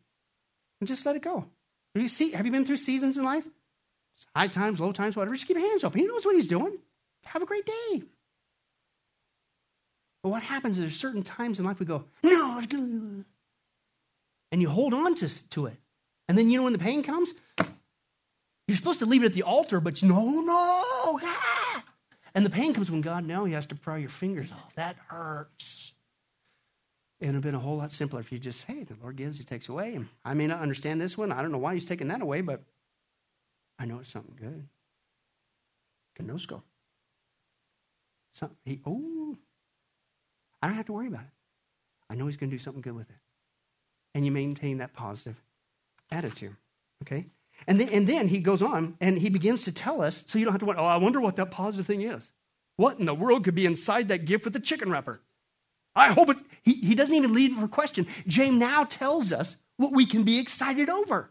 and 0.80 0.88
just 0.88 1.04
let 1.04 1.16
it 1.16 1.22
go. 1.22 1.46
Have 1.94 2.02
you, 2.02 2.08
see, 2.08 2.30
have 2.30 2.46
you 2.46 2.52
been 2.52 2.64
through 2.64 2.76
seasons 2.78 3.16
in 3.16 3.24
life? 3.24 3.46
High 4.34 4.48
times, 4.48 4.80
low 4.80 4.92
times, 4.92 5.16
whatever. 5.16 5.34
Just 5.34 5.48
keep 5.48 5.56
your 5.56 5.68
hands 5.68 5.84
open. 5.84 6.00
He 6.00 6.06
knows 6.06 6.24
what 6.24 6.36
he's 6.36 6.46
doing. 6.46 6.78
Have 7.24 7.42
a 7.42 7.46
great 7.46 7.66
day. 7.66 8.02
But 10.24 10.30
what 10.30 10.42
happens 10.42 10.78
is 10.78 10.84
there's 10.84 10.96
certain 10.96 11.22
times 11.22 11.58
in 11.58 11.66
life 11.66 11.78
we 11.78 11.84
go, 11.84 12.06
no, 12.22 12.64
and 14.50 14.62
you 14.62 14.70
hold 14.70 14.94
on 14.94 15.14
to, 15.16 15.48
to 15.50 15.66
it. 15.66 15.76
And 16.28 16.38
then 16.38 16.48
you 16.48 16.56
know 16.56 16.64
when 16.64 16.72
the 16.72 16.78
pain 16.78 17.02
comes, 17.02 17.34
you're 18.66 18.78
supposed 18.78 19.00
to 19.00 19.04
leave 19.04 19.22
it 19.22 19.26
at 19.26 19.32
the 19.34 19.42
altar, 19.42 19.80
but 19.80 20.00
you 20.00 20.08
know, 20.08 20.40
no, 20.40 21.20
ah! 21.22 21.84
And 22.34 22.42
the 22.42 22.48
pain 22.48 22.72
comes 22.72 22.90
when 22.90 23.02
God 23.02 23.26
now 23.26 23.44
He 23.44 23.52
has 23.52 23.66
to 23.66 23.74
pry 23.74 23.98
your 23.98 24.08
fingers 24.08 24.50
off. 24.50 24.74
That 24.76 24.96
hurts. 25.08 25.92
It 27.20 27.26
would 27.26 27.34
have 27.34 27.42
been 27.42 27.54
a 27.54 27.58
whole 27.58 27.76
lot 27.76 27.92
simpler 27.92 28.20
if 28.20 28.32
you 28.32 28.38
just, 28.38 28.64
hey, 28.64 28.82
the 28.82 28.96
Lord 29.02 29.16
gives, 29.16 29.36
He 29.36 29.44
takes 29.44 29.68
away. 29.68 30.00
I 30.24 30.32
may 30.32 30.46
not 30.46 30.62
understand 30.62 31.02
this 31.02 31.18
one. 31.18 31.32
I 31.32 31.42
don't 31.42 31.52
know 31.52 31.58
why 31.58 31.74
He's 31.74 31.84
taking 31.84 32.08
that 32.08 32.22
away, 32.22 32.40
but 32.40 32.62
I 33.78 33.84
know 33.84 33.98
it's 33.98 34.08
something 34.08 34.36
good. 34.40 34.66
Gnosko. 36.18 36.62
Something, 38.32 38.56
he, 38.64 38.80
oh, 38.86 39.36
I 40.64 40.68
don't 40.68 40.76
have 40.76 40.86
to 40.86 40.94
worry 40.94 41.08
about 41.08 41.24
it. 41.24 41.30
I 42.08 42.14
know 42.14 42.26
He's 42.26 42.38
going 42.38 42.48
to 42.48 42.56
do 42.56 42.62
something 42.62 42.80
good 42.80 42.96
with 42.96 43.10
it. 43.10 43.16
And 44.14 44.24
you 44.24 44.32
maintain 44.32 44.78
that 44.78 44.94
positive 44.94 45.36
attitude. 46.10 46.56
Okay? 47.02 47.26
And 47.66 47.78
then, 47.78 47.90
and 47.90 48.06
then 48.06 48.28
he 48.28 48.38
goes 48.38 48.62
on 48.62 48.96
and 48.98 49.18
he 49.18 49.28
begins 49.28 49.64
to 49.64 49.72
tell 49.72 50.00
us, 50.00 50.24
so 50.26 50.38
you 50.38 50.46
don't 50.46 50.54
have 50.54 50.60
to 50.60 50.64
wonder, 50.64 50.80
oh, 50.80 50.86
I 50.86 50.96
wonder 50.96 51.20
what 51.20 51.36
that 51.36 51.50
positive 51.50 51.86
thing 51.86 52.00
is. 52.00 52.32
What 52.76 52.98
in 52.98 53.04
the 53.04 53.14
world 53.14 53.44
could 53.44 53.54
be 53.54 53.66
inside 53.66 54.08
that 54.08 54.24
gift 54.24 54.44
with 54.44 54.54
the 54.54 54.60
chicken 54.60 54.90
wrapper? 54.90 55.20
I 55.94 56.12
hope 56.12 56.30
it, 56.30 56.38
he, 56.62 56.74
he 56.74 56.94
doesn't 56.94 57.14
even 57.14 57.34
leave 57.34 57.54
for 57.56 57.68
question. 57.68 58.06
James 58.26 58.56
now 58.56 58.84
tells 58.84 59.34
us 59.34 59.56
what 59.76 59.92
we 59.92 60.06
can 60.06 60.22
be 60.22 60.38
excited 60.38 60.88
over 60.88 61.30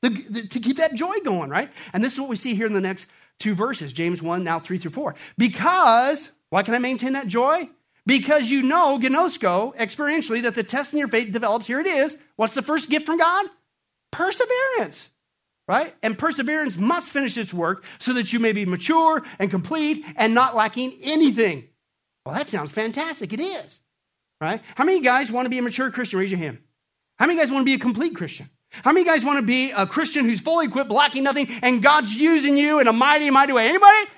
the, 0.00 0.08
the, 0.08 0.48
to 0.48 0.58
keep 0.58 0.78
that 0.78 0.94
joy 0.94 1.18
going, 1.22 1.50
right? 1.50 1.70
And 1.92 2.02
this 2.02 2.14
is 2.14 2.20
what 2.20 2.30
we 2.30 2.36
see 2.36 2.54
here 2.54 2.66
in 2.66 2.72
the 2.72 2.80
next 2.80 3.06
two 3.38 3.54
verses 3.54 3.92
James 3.92 4.22
1, 4.22 4.42
now 4.42 4.58
3 4.58 4.78
through 4.78 4.92
4. 4.92 5.14
Because, 5.36 6.32
why 6.48 6.62
can 6.62 6.74
I 6.74 6.78
maintain 6.78 7.12
that 7.12 7.26
joy? 7.26 7.68
Because 8.06 8.50
you 8.50 8.62
know, 8.62 8.98
gnosko, 8.98 9.76
experientially, 9.76 10.42
that 10.42 10.54
the 10.54 10.64
test 10.64 10.92
in 10.92 10.98
your 10.98 11.08
faith 11.08 11.32
develops. 11.32 11.66
Here 11.66 11.80
it 11.80 11.86
is. 11.86 12.16
What's 12.36 12.54
the 12.54 12.62
first 12.62 12.88
gift 12.88 13.06
from 13.06 13.18
God? 13.18 13.46
Perseverance 14.10 15.10
right? 15.70 15.94
And 16.02 16.18
perseverance 16.18 16.76
must 16.76 17.12
finish 17.12 17.38
its 17.38 17.54
work 17.54 17.84
so 18.00 18.12
that 18.14 18.32
you 18.32 18.40
may 18.40 18.50
be 18.50 18.66
mature 18.66 19.24
and 19.38 19.52
complete 19.52 20.04
and 20.16 20.34
not 20.34 20.56
lacking 20.56 20.98
anything. 21.00 21.68
Well, 22.26 22.34
that 22.34 22.48
sounds 22.48 22.72
fantastic. 22.72 23.32
It 23.32 23.40
is, 23.40 23.80
right? 24.40 24.60
How 24.74 24.82
many 24.82 25.00
guys 25.00 25.30
want 25.30 25.46
to 25.46 25.50
be 25.50 25.58
a 25.58 25.62
mature 25.62 25.88
Christian? 25.92 26.18
Raise 26.18 26.32
your 26.32 26.40
hand. 26.40 26.58
How 27.20 27.26
many 27.26 27.38
guys 27.38 27.52
want 27.52 27.60
to 27.60 27.64
be 27.64 27.74
a 27.74 27.78
complete 27.78 28.16
Christian? 28.16 28.50
How 28.70 28.90
many 28.90 29.06
guys 29.06 29.24
want 29.24 29.38
to 29.38 29.44
be 29.44 29.70
a 29.70 29.86
Christian 29.86 30.24
who's 30.24 30.40
fully 30.40 30.66
equipped, 30.66 30.90
lacking 30.90 31.22
nothing, 31.22 31.48
and 31.62 31.80
God's 31.80 32.16
using 32.16 32.56
you 32.56 32.80
in 32.80 32.88
a 32.88 32.92
mighty, 32.92 33.30
mighty 33.30 33.52
way? 33.52 33.68
Anybody? 33.68 34.10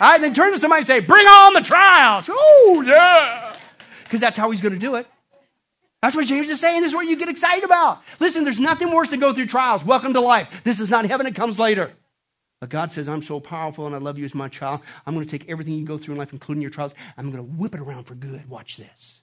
All 0.00 0.10
right, 0.10 0.20
then 0.20 0.32
turn 0.32 0.52
to 0.52 0.58
somebody 0.58 0.80
and 0.80 0.86
say, 0.86 1.00
Bring 1.00 1.26
on 1.26 1.54
the 1.54 1.60
trials. 1.60 2.28
Oh, 2.32 2.82
yeah. 2.86 3.56
Because 4.04 4.20
that's 4.20 4.38
how 4.38 4.50
he's 4.50 4.60
going 4.60 4.72
to 4.72 4.78
do 4.78 4.94
it. 4.94 5.06
That's 6.02 6.16
what 6.16 6.24
James 6.24 6.48
is 6.48 6.58
saying. 6.58 6.80
This 6.80 6.92
is 6.92 6.94
what 6.94 7.06
you 7.06 7.16
get 7.16 7.28
excited 7.28 7.62
about. 7.62 8.02
Listen, 8.18 8.44
there's 8.44 8.58
nothing 8.58 8.90
worse 8.90 9.10
than 9.10 9.20
go 9.20 9.34
through 9.34 9.46
trials. 9.46 9.84
Welcome 9.84 10.14
to 10.14 10.20
life. 10.20 10.48
This 10.64 10.80
is 10.80 10.88
not 10.88 11.04
heaven, 11.04 11.26
it 11.26 11.34
comes 11.34 11.58
later. 11.58 11.92
But 12.60 12.70
God 12.70 12.90
says, 12.92 13.08
I'm 13.08 13.22
so 13.22 13.40
powerful 13.40 13.86
and 13.86 13.94
I 13.94 13.98
love 13.98 14.18
you 14.18 14.24
as 14.24 14.34
my 14.34 14.48
child. 14.48 14.80
I'm 15.06 15.14
going 15.14 15.26
to 15.26 15.38
take 15.38 15.50
everything 15.50 15.74
you 15.74 15.84
go 15.84 15.98
through 15.98 16.14
in 16.14 16.18
life, 16.18 16.32
including 16.32 16.62
your 16.62 16.70
trials, 16.70 16.94
I'm 17.16 17.30
going 17.30 17.44
to 17.44 17.54
whip 17.54 17.74
it 17.74 17.80
around 17.80 18.04
for 18.04 18.14
good. 18.14 18.48
Watch 18.48 18.76
this. 18.78 19.20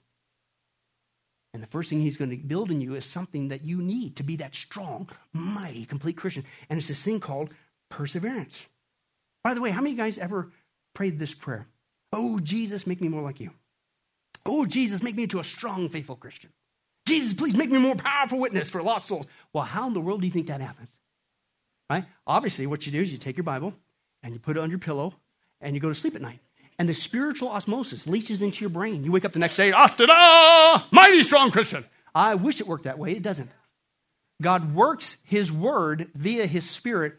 And 1.54 1.62
the 1.62 1.68
first 1.68 1.90
thing 1.90 2.00
He's 2.00 2.16
going 2.16 2.30
to 2.30 2.36
build 2.36 2.70
in 2.70 2.80
you 2.80 2.94
is 2.94 3.04
something 3.04 3.48
that 3.48 3.64
you 3.64 3.80
need 3.80 4.16
to 4.16 4.22
be 4.22 4.36
that 4.36 4.54
strong, 4.54 5.08
mighty, 5.32 5.84
complete 5.84 6.16
Christian. 6.16 6.44
And 6.68 6.78
it's 6.78 6.88
this 6.88 7.02
thing 7.02 7.20
called 7.20 7.52
perseverance. 7.88 8.66
By 9.42 9.54
the 9.54 9.60
way, 9.60 9.70
how 9.70 9.80
many 9.80 9.94
guys 9.94 10.18
ever 10.18 10.50
prayed 10.98 11.16
this 11.20 11.32
prayer? 11.32 11.68
Oh, 12.12 12.40
Jesus, 12.40 12.84
make 12.84 13.00
me 13.00 13.06
more 13.06 13.22
like 13.22 13.38
you. 13.38 13.52
Oh, 14.44 14.66
Jesus, 14.66 15.00
make 15.00 15.14
me 15.14 15.22
into 15.22 15.38
a 15.38 15.44
strong, 15.44 15.88
faithful 15.88 16.16
Christian. 16.16 16.50
Jesus, 17.06 17.32
please 17.34 17.54
make 17.54 17.70
me 17.70 17.76
a 17.76 17.80
more 17.80 17.94
powerful 17.94 18.40
witness 18.40 18.68
for 18.68 18.82
lost 18.82 19.06
souls. 19.06 19.28
Well, 19.52 19.62
how 19.62 19.86
in 19.86 19.94
the 19.94 20.00
world 20.00 20.22
do 20.22 20.26
you 20.26 20.32
think 20.32 20.48
that 20.48 20.60
happens? 20.60 20.90
Right? 21.88 22.04
Obviously, 22.26 22.66
what 22.66 22.84
you 22.84 22.90
do 22.90 23.00
is 23.00 23.12
you 23.12 23.16
take 23.16 23.36
your 23.36 23.44
Bible 23.44 23.74
and 24.24 24.34
you 24.34 24.40
put 24.40 24.56
it 24.56 24.60
on 24.60 24.70
your 24.70 24.80
pillow 24.80 25.14
and 25.60 25.76
you 25.76 25.80
go 25.80 25.88
to 25.88 25.94
sleep 25.94 26.16
at 26.16 26.20
night. 26.20 26.40
And 26.80 26.88
the 26.88 26.94
spiritual 26.94 27.50
osmosis 27.50 28.08
leaches 28.08 28.42
into 28.42 28.62
your 28.62 28.70
brain. 28.70 29.04
You 29.04 29.12
wake 29.12 29.24
up 29.24 29.32
the 29.32 29.38
next 29.38 29.56
day, 29.56 29.70
ah, 29.70 29.94
da 29.96 30.82
mighty 30.90 31.22
strong 31.22 31.52
Christian. 31.52 31.84
I 32.12 32.34
wish 32.34 32.60
it 32.60 32.66
worked 32.66 32.84
that 32.84 32.98
way. 32.98 33.12
It 33.12 33.22
doesn't. 33.22 33.52
God 34.42 34.74
works 34.74 35.16
His 35.22 35.52
word 35.52 36.10
via 36.16 36.46
His 36.46 36.68
Spirit 36.68 37.14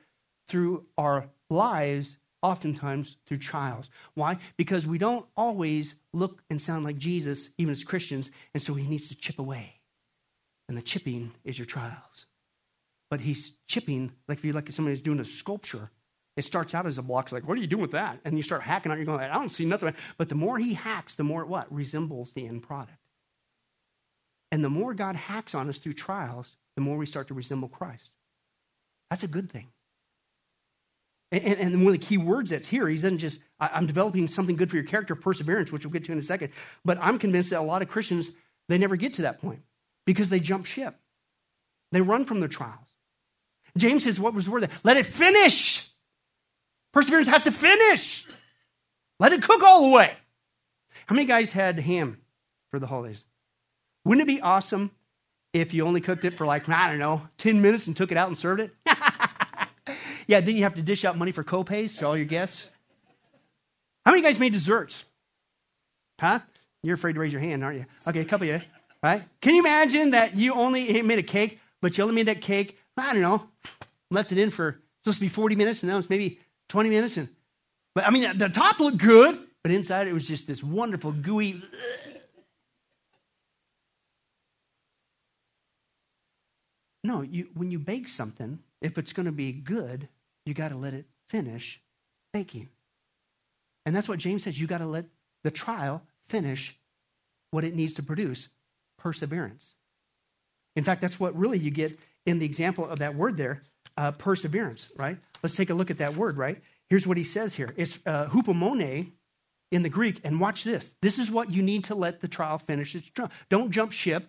through 0.49 0.85
our 0.97 1.29
lives, 1.49 2.17
oftentimes 2.41 3.17
through 3.25 3.37
trials. 3.37 3.89
Why? 4.13 4.37
Because 4.57 4.87
we 4.87 4.97
don't 4.97 5.25
always 5.35 5.95
look 6.13 6.41
and 6.49 6.61
sound 6.61 6.85
like 6.85 6.97
Jesus, 6.97 7.49
even 7.57 7.71
as 7.71 7.83
Christians, 7.83 8.31
and 8.53 8.63
so 8.63 8.73
He 8.73 8.87
needs 8.87 9.09
to 9.09 9.15
chip 9.15 9.39
away 9.39 9.79
and 10.69 10.77
the 10.77 10.81
chipping 10.83 11.31
is 11.43 11.57
your 11.57 11.65
trials. 11.65 12.27
But 13.09 13.19
he's 13.19 13.53
chipping, 13.67 14.11
like 14.27 14.37
if 14.37 14.45
you're 14.45 14.53
like 14.53 14.71
somebody 14.71 14.93
who's 14.93 15.01
doing 15.01 15.19
a 15.19 15.25
sculpture, 15.25 15.89
it 16.37 16.45
starts 16.45 16.75
out 16.75 16.85
as 16.85 16.99
a 16.99 17.01
block. 17.01 17.25
It's 17.25 17.33
like, 17.33 17.47
what 17.47 17.57
are 17.57 17.61
you 17.61 17.67
doing 17.67 17.81
with 17.81 17.91
that? 17.91 18.19
And 18.23 18.37
you 18.37 18.43
start 18.43 18.61
hacking 18.61 18.91
on 18.91 18.97
it, 18.97 19.01
you're 19.01 19.17
going, 19.17 19.27
I 19.27 19.33
don't 19.33 19.49
see 19.49 19.65
nothing. 19.65 19.93
But 20.17 20.29
the 20.29 20.35
more 20.35 20.59
he 20.59 20.75
hacks, 20.75 21.15
the 21.15 21.23
more 21.23 21.41
it 21.41 21.47
what? 21.47 21.73
Resembles 21.73 22.33
the 22.33 22.47
end 22.47 22.61
product. 22.61 22.99
And 24.51 24.63
the 24.63 24.69
more 24.69 24.93
God 24.93 25.15
hacks 25.15 25.55
on 25.55 25.67
us 25.69 25.79
through 25.79 25.93
trials, 25.93 26.55
the 26.75 26.81
more 26.81 26.97
we 26.97 27.07
start 27.07 27.27
to 27.29 27.33
resemble 27.33 27.67
Christ. 27.67 28.11
That's 29.09 29.23
a 29.23 29.27
good 29.27 29.51
thing. 29.51 29.67
And, 31.31 31.43
and, 31.43 31.85
one 31.85 31.93
of 31.93 31.99
the 31.99 32.05
key 32.05 32.17
words 32.17 32.49
that's 32.49 32.67
here, 32.67 32.87
he 32.87 32.95
doesn't 32.95 33.19
just, 33.19 33.39
I'm 33.59 33.85
developing 33.85 34.27
something 34.27 34.55
good 34.55 34.69
for 34.69 34.77
your 34.77 34.85
character, 34.85 35.13
perseverance, 35.13 35.71
which 35.71 35.85
we'll 35.85 35.91
get 35.91 36.05
to 36.05 36.11
in 36.11 36.17
a 36.17 36.23
second. 36.23 36.51
But 36.83 36.97
I'm 36.99 37.19
convinced 37.19 37.51
that 37.51 37.59
a 37.59 37.61
lot 37.61 37.83
of 37.83 37.87
Christians, 37.87 38.31
they 38.67 38.79
never 38.79 38.95
get 38.95 39.13
to 39.13 39.21
that 39.23 39.39
point 39.39 39.61
because 40.05 40.29
they 40.29 40.39
jump 40.39 40.65
ship. 40.65 40.95
They 41.91 42.01
run 42.01 42.25
from 42.25 42.39
their 42.39 42.49
trials. 42.49 42.87
James 43.77 44.03
says, 44.03 44.19
What 44.19 44.33
was 44.33 44.45
the 44.45 44.51
word? 44.51 44.63
There? 44.63 44.69
Let 44.83 44.97
it 44.97 45.05
finish. 45.05 45.87
Perseverance 46.93 47.27
has 47.27 47.43
to 47.43 47.51
finish. 47.51 48.25
Let 49.19 49.33
it 49.33 49.43
cook 49.43 49.61
all 49.61 49.83
the 49.83 49.95
way. 49.95 50.13
How 51.05 51.15
many 51.15 51.25
guys 51.25 51.51
had 51.51 51.77
ham 51.77 52.21
for 52.71 52.79
the 52.79 52.87
holidays? 52.87 53.23
Wouldn't 54.05 54.27
it 54.27 54.33
be 54.33 54.41
awesome 54.41 54.91
if 55.53 55.73
you 55.73 55.85
only 55.85 56.01
cooked 56.01 56.25
it 56.25 56.33
for 56.33 56.45
like, 56.45 56.67
I 56.69 56.89
don't 56.89 56.99
know, 56.99 57.21
10 57.37 57.61
minutes 57.61 57.87
and 57.87 57.95
took 57.95 58.11
it 58.11 58.17
out 58.17 58.27
and 58.27 58.37
served 58.37 58.61
it? 58.61 58.73
yeah, 60.29 60.41
then 60.41 60.55
you 60.55 60.61
have 60.61 60.75
to 60.75 60.83
dish 60.83 61.05
out 61.05 61.17
money 61.17 61.31
for 61.31 61.43
co-pays 61.43 61.97
to 61.97 62.05
all 62.05 62.15
your 62.15 62.27
guests. 62.27 62.67
How 64.05 64.11
many 64.11 64.21
guys 64.21 64.37
made 64.39 64.53
desserts? 64.53 65.03
Huh? 66.19 66.37
You're 66.83 66.93
afraid 66.93 67.13
to 67.13 67.19
raise 67.19 67.33
your 67.33 67.41
hand, 67.41 67.63
aren't 67.63 67.79
you? 67.79 67.85
Okay, 68.07 68.19
a 68.19 68.25
couple 68.25 68.47
of 68.47 68.53
you 68.53 68.61
right? 69.01 69.23
Can 69.41 69.55
you 69.55 69.61
imagine 69.61 70.11
that 70.11 70.35
you 70.35 70.53
only 70.53 71.01
made 71.01 71.17
a 71.17 71.23
cake, 71.23 71.59
but 71.81 71.97
you 71.97 72.03
only 72.03 72.15
made 72.15 72.27
that 72.27 72.41
cake, 72.41 72.77
I 72.95 73.13
don't 73.13 73.23
know, 73.23 73.47
left 74.11 74.31
it 74.31 74.37
in 74.37 74.51
for 74.51 74.77
supposed 75.03 75.17
to 75.17 75.21
be 75.21 75.29
40 75.29 75.55
minutes, 75.55 75.81
and 75.81 75.89
now 75.89 75.97
it's 75.97 76.11
maybe 76.11 76.39
20 76.67 76.89
minutes. 76.91 77.17
And, 77.17 77.27
but 77.95 78.05
I 78.05 78.11
mean, 78.11 78.37
the 78.37 78.49
top 78.49 78.79
looked 78.79 78.99
good, 78.99 79.39
but 79.63 79.71
inside 79.71 80.07
it 80.07 80.13
was 80.13 80.27
just 80.27 80.45
this 80.45 80.63
wonderful, 80.63 81.11
gooey. 81.11 81.63
No, 87.03 87.23
you, 87.23 87.47
when 87.55 87.71
you 87.71 87.79
bake 87.79 88.07
something, 88.07 88.59
if 88.79 88.97
it's 88.97 89.13
going 89.13 89.25
to 89.25 89.31
be 89.31 89.53
good, 89.53 90.07
you 90.49 90.55
got 90.55 90.69
to 90.69 90.75
let 90.75 90.93
it 90.93 91.05
finish 91.29 91.81
baking. 92.33 92.67
And 93.85 93.95
that's 93.95 94.09
what 94.09 94.19
James 94.19 94.43
says. 94.43 94.59
You 94.59 94.67
got 94.67 94.79
to 94.79 94.85
let 94.85 95.05
the 95.43 95.51
trial 95.51 96.01
finish 96.27 96.77
what 97.51 97.63
it 97.63 97.75
needs 97.75 97.93
to 97.93 98.03
produce 98.03 98.49
perseverance. 98.97 99.75
In 100.75 100.83
fact, 100.83 101.01
that's 101.01 101.19
what 101.19 101.35
really 101.37 101.57
you 101.57 101.71
get 101.71 101.97
in 102.25 102.39
the 102.39 102.45
example 102.45 102.85
of 102.85 102.99
that 102.99 103.15
word 103.15 103.37
there, 103.37 103.63
uh, 103.97 104.11
perseverance, 104.11 104.89
right? 104.97 105.17
Let's 105.41 105.55
take 105.55 105.69
a 105.69 105.73
look 105.73 105.89
at 105.89 105.99
that 105.99 106.15
word, 106.15 106.37
right? 106.37 106.61
Here's 106.89 107.07
what 107.07 107.17
he 107.17 107.23
says 107.23 107.53
here 107.55 107.73
it's 107.77 107.99
uh, 108.05 108.27
hupomone 108.27 109.11
in 109.71 109.83
the 109.83 109.89
Greek. 109.89 110.21
And 110.23 110.39
watch 110.39 110.63
this. 110.63 110.91
This 111.01 111.19
is 111.19 111.31
what 111.31 111.51
you 111.51 111.61
need 111.63 111.85
to 111.85 111.95
let 111.95 112.21
the 112.21 112.27
trial 112.27 112.57
finish 112.57 112.95
its 112.95 113.09
trial. 113.09 113.31
Don't 113.49 113.71
jump 113.71 113.91
ship, 113.91 114.27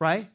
right? 0.00 0.28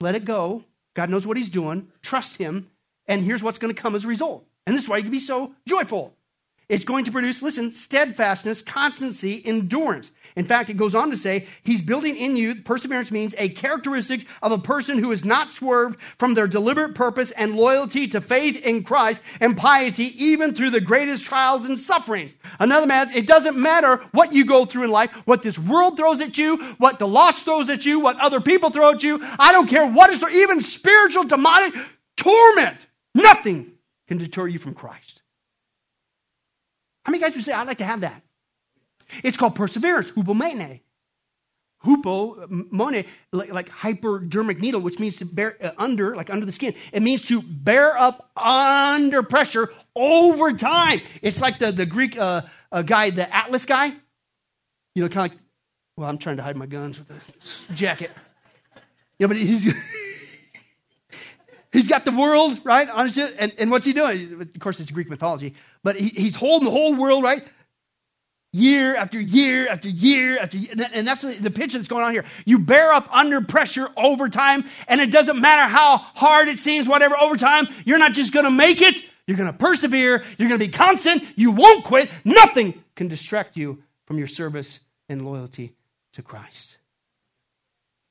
Let 0.00 0.14
it 0.14 0.24
go. 0.24 0.64
God 0.94 1.10
knows 1.10 1.26
what 1.26 1.36
he's 1.36 1.50
doing. 1.50 1.88
Trust 2.02 2.36
him. 2.36 2.70
And 3.10 3.24
here's 3.24 3.42
what's 3.42 3.58
going 3.58 3.74
to 3.74 3.82
come 3.82 3.96
as 3.96 4.04
a 4.04 4.08
result. 4.08 4.46
And 4.66 4.74
this 4.74 4.84
is 4.84 4.88
why 4.88 4.98
you 4.98 5.02
can 5.02 5.10
be 5.10 5.18
so 5.18 5.52
joyful. 5.66 6.14
it's 6.68 6.84
going 6.84 7.04
to 7.06 7.10
produce, 7.10 7.42
listen, 7.42 7.72
steadfastness, 7.72 8.62
constancy, 8.62 9.44
endurance. 9.44 10.12
In 10.36 10.46
fact, 10.46 10.70
it 10.70 10.76
goes 10.76 10.94
on 10.94 11.10
to 11.10 11.16
say, 11.16 11.48
He's 11.64 11.82
building 11.82 12.16
in 12.16 12.36
you, 12.36 12.62
perseverance 12.62 13.10
means 13.10 13.34
a 13.36 13.48
characteristic 13.48 14.26
of 14.42 14.52
a 14.52 14.58
person 14.58 14.96
who 14.96 15.10
is 15.10 15.24
not 15.24 15.50
swerved 15.50 15.98
from 16.18 16.34
their 16.34 16.46
deliberate 16.46 16.94
purpose 16.94 17.32
and 17.32 17.56
loyalty 17.56 18.06
to 18.06 18.20
faith 18.20 18.62
in 18.62 18.84
Christ 18.84 19.22
and 19.40 19.56
piety, 19.56 20.14
even 20.24 20.54
through 20.54 20.70
the 20.70 20.80
greatest 20.80 21.24
trials 21.24 21.64
and 21.64 21.76
sufferings. 21.76 22.36
Another 22.60 22.86
man, 22.86 23.12
it 23.12 23.26
doesn't 23.26 23.56
matter 23.56 23.96
what 24.12 24.32
you 24.32 24.44
go 24.44 24.64
through 24.64 24.84
in 24.84 24.90
life, 24.92 25.10
what 25.24 25.42
this 25.42 25.58
world 25.58 25.96
throws 25.96 26.20
at 26.20 26.38
you, 26.38 26.58
what 26.78 27.00
the 27.00 27.08
lost 27.08 27.44
throws 27.44 27.70
at 27.70 27.84
you, 27.84 27.98
what 27.98 28.20
other 28.20 28.40
people 28.40 28.70
throw 28.70 28.90
at 28.90 29.02
you. 29.02 29.18
I 29.36 29.50
don't 29.50 29.66
care 29.66 29.84
what 29.84 30.10
is 30.10 30.20
there, 30.20 30.30
even 30.30 30.60
spiritual, 30.60 31.24
demonic 31.24 31.74
torment. 32.16 32.86
Nothing 33.14 33.72
can 34.08 34.18
deter 34.18 34.46
you 34.46 34.58
from 34.58 34.74
Christ. 34.74 35.22
How 37.04 37.12
many 37.12 37.22
guys 37.22 37.34
would 37.34 37.44
say, 37.44 37.52
I'd 37.52 37.66
like 37.66 37.78
to 37.78 37.84
have 37.84 38.02
that? 38.02 38.22
It's 39.24 39.36
called 39.36 39.54
perseverance, 39.54 40.10
hupomone. 40.12 40.80
Hupo, 41.84 42.46
mone, 42.70 43.04
like, 43.32 43.50
like 43.50 43.68
hypodermic 43.70 44.60
needle, 44.60 44.82
which 44.82 44.98
means 44.98 45.16
to 45.16 45.24
bear 45.24 45.56
uh, 45.62 45.70
under, 45.78 46.14
like 46.14 46.28
under 46.28 46.44
the 46.44 46.52
skin. 46.52 46.74
It 46.92 47.02
means 47.02 47.24
to 47.28 47.40
bear 47.40 47.96
up 47.96 48.30
under 48.36 49.22
pressure 49.22 49.72
over 49.96 50.52
time. 50.52 51.00
It's 51.22 51.40
like 51.40 51.58
the, 51.58 51.72
the 51.72 51.86
Greek 51.86 52.18
uh, 52.18 52.42
uh, 52.70 52.82
guy, 52.82 53.08
the 53.08 53.34
Atlas 53.34 53.64
guy. 53.64 53.94
You 54.94 55.02
know, 55.02 55.08
kind 55.08 55.32
of 55.32 55.32
like, 55.32 55.42
well, 55.96 56.10
I'm 56.10 56.18
trying 56.18 56.36
to 56.36 56.42
hide 56.42 56.56
my 56.56 56.66
guns 56.66 56.98
with 56.98 57.10
a 57.10 57.72
jacket. 57.72 58.10
You 59.18 59.24
Yeah, 59.24 59.26
but 59.28 59.36
he's. 59.38 59.72
He's 61.72 61.88
got 61.88 62.04
the 62.04 62.10
world, 62.10 62.60
right? 62.64 62.88
And, 62.88 63.54
and 63.58 63.70
what's 63.70 63.86
he 63.86 63.92
doing? 63.92 64.40
Of 64.40 64.58
course, 64.58 64.80
it's 64.80 64.90
Greek 64.90 65.08
mythology, 65.08 65.54
but 65.84 65.96
he, 65.96 66.08
he's 66.08 66.34
holding 66.34 66.64
the 66.64 66.72
whole 66.72 66.94
world, 66.94 67.22
right? 67.22 67.46
Year 68.52 68.96
after 68.96 69.20
year 69.20 69.68
after 69.68 69.88
year 69.88 70.36
after 70.40 70.56
year. 70.56 70.74
And 70.92 71.06
that's 71.06 71.22
the 71.22 71.50
picture 71.52 71.78
that's 71.78 71.86
going 71.86 72.04
on 72.04 72.12
here. 72.12 72.24
You 72.44 72.58
bear 72.58 72.92
up 72.92 73.08
under 73.14 73.40
pressure 73.40 73.88
over 73.96 74.28
time, 74.28 74.64
and 74.88 75.00
it 75.00 75.12
doesn't 75.12 75.40
matter 75.40 75.72
how 75.72 75.98
hard 75.98 76.48
it 76.48 76.58
seems, 76.58 76.88
whatever, 76.88 77.16
over 77.16 77.36
time, 77.36 77.68
you're 77.84 77.98
not 77.98 78.12
just 78.14 78.32
going 78.32 78.46
to 78.46 78.50
make 78.50 78.82
it. 78.82 79.02
You're 79.28 79.36
going 79.36 79.52
to 79.52 79.56
persevere. 79.56 80.24
You're 80.38 80.48
going 80.48 80.58
to 80.58 80.66
be 80.66 80.72
constant. 80.72 81.22
You 81.36 81.52
won't 81.52 81.84
quit. 81.84 82.10
Nothing 82.24 82.82
can 82.96 83.06
distract 83.06 83.56
you 83.56 83.84
from 84.06 84.18
your 84.18 84.26
service 84.26 84.80
and 85.08 85.24
loyalty 85.24 85.76
to 86.14 86.22
Christ. 86.22 86.78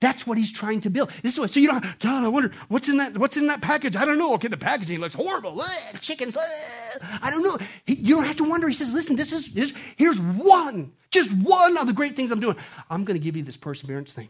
That's 0.02 0.26
what 0.26 0.38
he's 0.38 0.52
trying 0.52 0.82
to 0.82 0.89
build. 0.89 1.12
This 1.24 1.34
is 1.34 1.39
what, 1.39 1.52
so 1.52 1.60
you 1.60 1.68
don't, 1.68 1.84
God, 2.00 2.24
I 2.24 2.30
wonder 2.30 2.52
what's 2.70 2.88
in 2.88 2.97
that, 2.97 3.18
what's 3.18 3.36
in 3.36 3.47
that 3.47 3.62
package? 3.62 3.97
I 3.97 4.06
don't 4.06 4.18
know. 4.18 4.34
Okay, 4.36 4.47
the 4.47 4.56
packaging 4.56 5.00
looks 5.00 5.14
horrible. 5.14 5.60
Ugh, 5.60 6.00
chickens. 6.00 6.38
Ugh. 6.38 7.02
I 7.22 7.30
don't 7.30 7.43
know. 7.43 7.58
He, 7.86 7.95
you 7.95 8.16
don't 8.16 8.24
have 8.24 8.38
to 8.38 8.45
wonder. 8.45 8.68
He 8.70 8.74
says, 8.74 8.93
listen, 8.93 9.18
this 9.18 9.34
is, 9.34 9.50
this, 9.50 9.74
here's 9.97 10.20
one, 10.20 10.93
just 11.12 11.34
one 11.34 11.78
of 11.78 11.86
the 11.88 11.93
great 11.93 12.16
things 12.16 12.32
I'm 12.32 12.39
doing. 12.39 12.56
I'm 12.89 13.04
going 13.04 13.20
to 13.20 13.24
give 13.24 13.36
you 13.36 13.43
this 13.43 13.58
perseverance 13.58 14.14
thing 14.14 14.30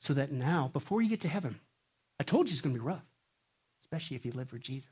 so 0.00 0.14
that 0.14 0.32
now, 0.32 0.68
before 0.72 1.00
you 1.00 1.08
get 1.08 1.20
to 1.20 1.28
heaven, 1.28 1.60
I 2.18 2.24
told 2.24 2.48
you 2.48 2.52
it's 2.52 2.60
going 2.60 2.74
to 2.74 2.80
be 2.80 2.86
rough, 2.86 3.06
especially 3.82 4.16
if 4.16 4.24
you 4.26 4.32
live 4.32 4.48
for 4.48 4.58
Jesus. 4.58 4.90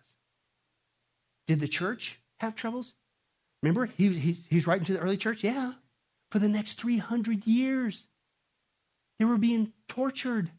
Did 1.49 1.59
the 1.59 1.69
church 1.69 2.21
have 2.39 2.55
troubles? 2.55 2.95
Remember, 3.63 3.87
he, 3.87 4.09
he's, 4.11 4.47
he's 4.49 4.67
writing 4.69 4.85
to 4.87 4.93
the 4.93 5.01
early 5.01 5.17
church? 5.17 5.43
Yeah. 5.43 5.73
For 6.31 6.39
the 6.39 6.49
next 6.49 6.81
300 6.81 7.47
years. 7.47 8.07
They 9.19 9.25
were 9.25 9.39
being 9.39 9.73
tortured, 9.89 10.51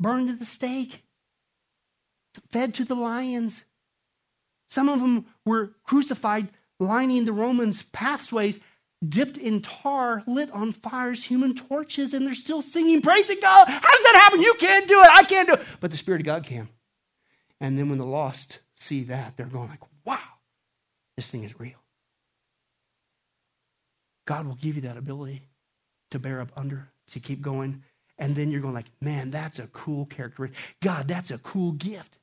burned 0.00 0.30
at 0.30 0.38
the 0.38 0.44
stake, 0.44 1.02
fed 2.50 2.74
to 2.74 2.84
the 2.84 2.94
lions. 2.94 3.64
Some 4.68 4.88
of 4.88 5.00
them 5.00 5.26
were 5.44 5.74
crucified, 5.84 6.48
lining 6.78 7.24
the 7.24 7.32
Romans' 7.32 7.82
pathways, 7.82 8.58
dipped 9.06 9.36
in 9.36 9.60
tar, 9.60 10.22
lit 10.26 10.50
on 10.50 10.72
fires, 10.72 11.24
human 11.24 11.54
torches, 11.54 12.14
and 12.14 12.26
they're 12.26 12.34
still 12.34 12.62
singing, 12.62 13.02
praising 13.02 13.38
God. 13.40 13.68
How 13.68 13.80
does 13.80 14.02
that 14.02 14.20
happen? 14.24 14.40
You 14.40 14.54
can't 14.54 14.88
do 14.88 15.00
it. 15.00 15.08
I 15.10 15.24
can't 15.24 15.48
do 15.48 15.54
it. 15.54 15.62
But 15.80 15.90
the 15.90 15.96
Spirit 15.96 16.22
of 16.22 16.26
God 16.26 16.44
can. 16.44 16.68
And 17.60 17.78
then 17.78 17.88
when 17.88 17.98
the 17.98 18.06
lost 18.06 18.60
see 18.74 19.04
that, 19.04 19.36
they're 19.36 19.46
going 19.46 19.68
like, 19.68 19.82
wow, 20.04 20.18
this 21.16 21.30
thing 21.30 21.44
is 21.44 21.58
real. 21.58 21.78
God 24.26 24.46
will 24.46 24.54
give 24.54 24.76
you 24.76 24.82
that 24.82 24.96
ability 24.96 25.48
to 26.10 26.18
bear 26.18 26.40
up 26.40 26.52
under 26.56 26.90
to 27.08 27.20
keep 27.20 27.40
going. 27.40 27.82
And 28.18 28.34
then 28.34 28.50
you're 28.50 28.60
going 28.60 28.74
like, 28.74 28.90
man, 29.00 29.30
that's 29.30 29.58
a 29.58 29.66
cool 29.68 30.06
character. 30.06 30.50
God, 30.82 31.08
that's 31.08 31.30
a 31.30 31.38
cool 31.38 31.72
gift. 31.72 32.18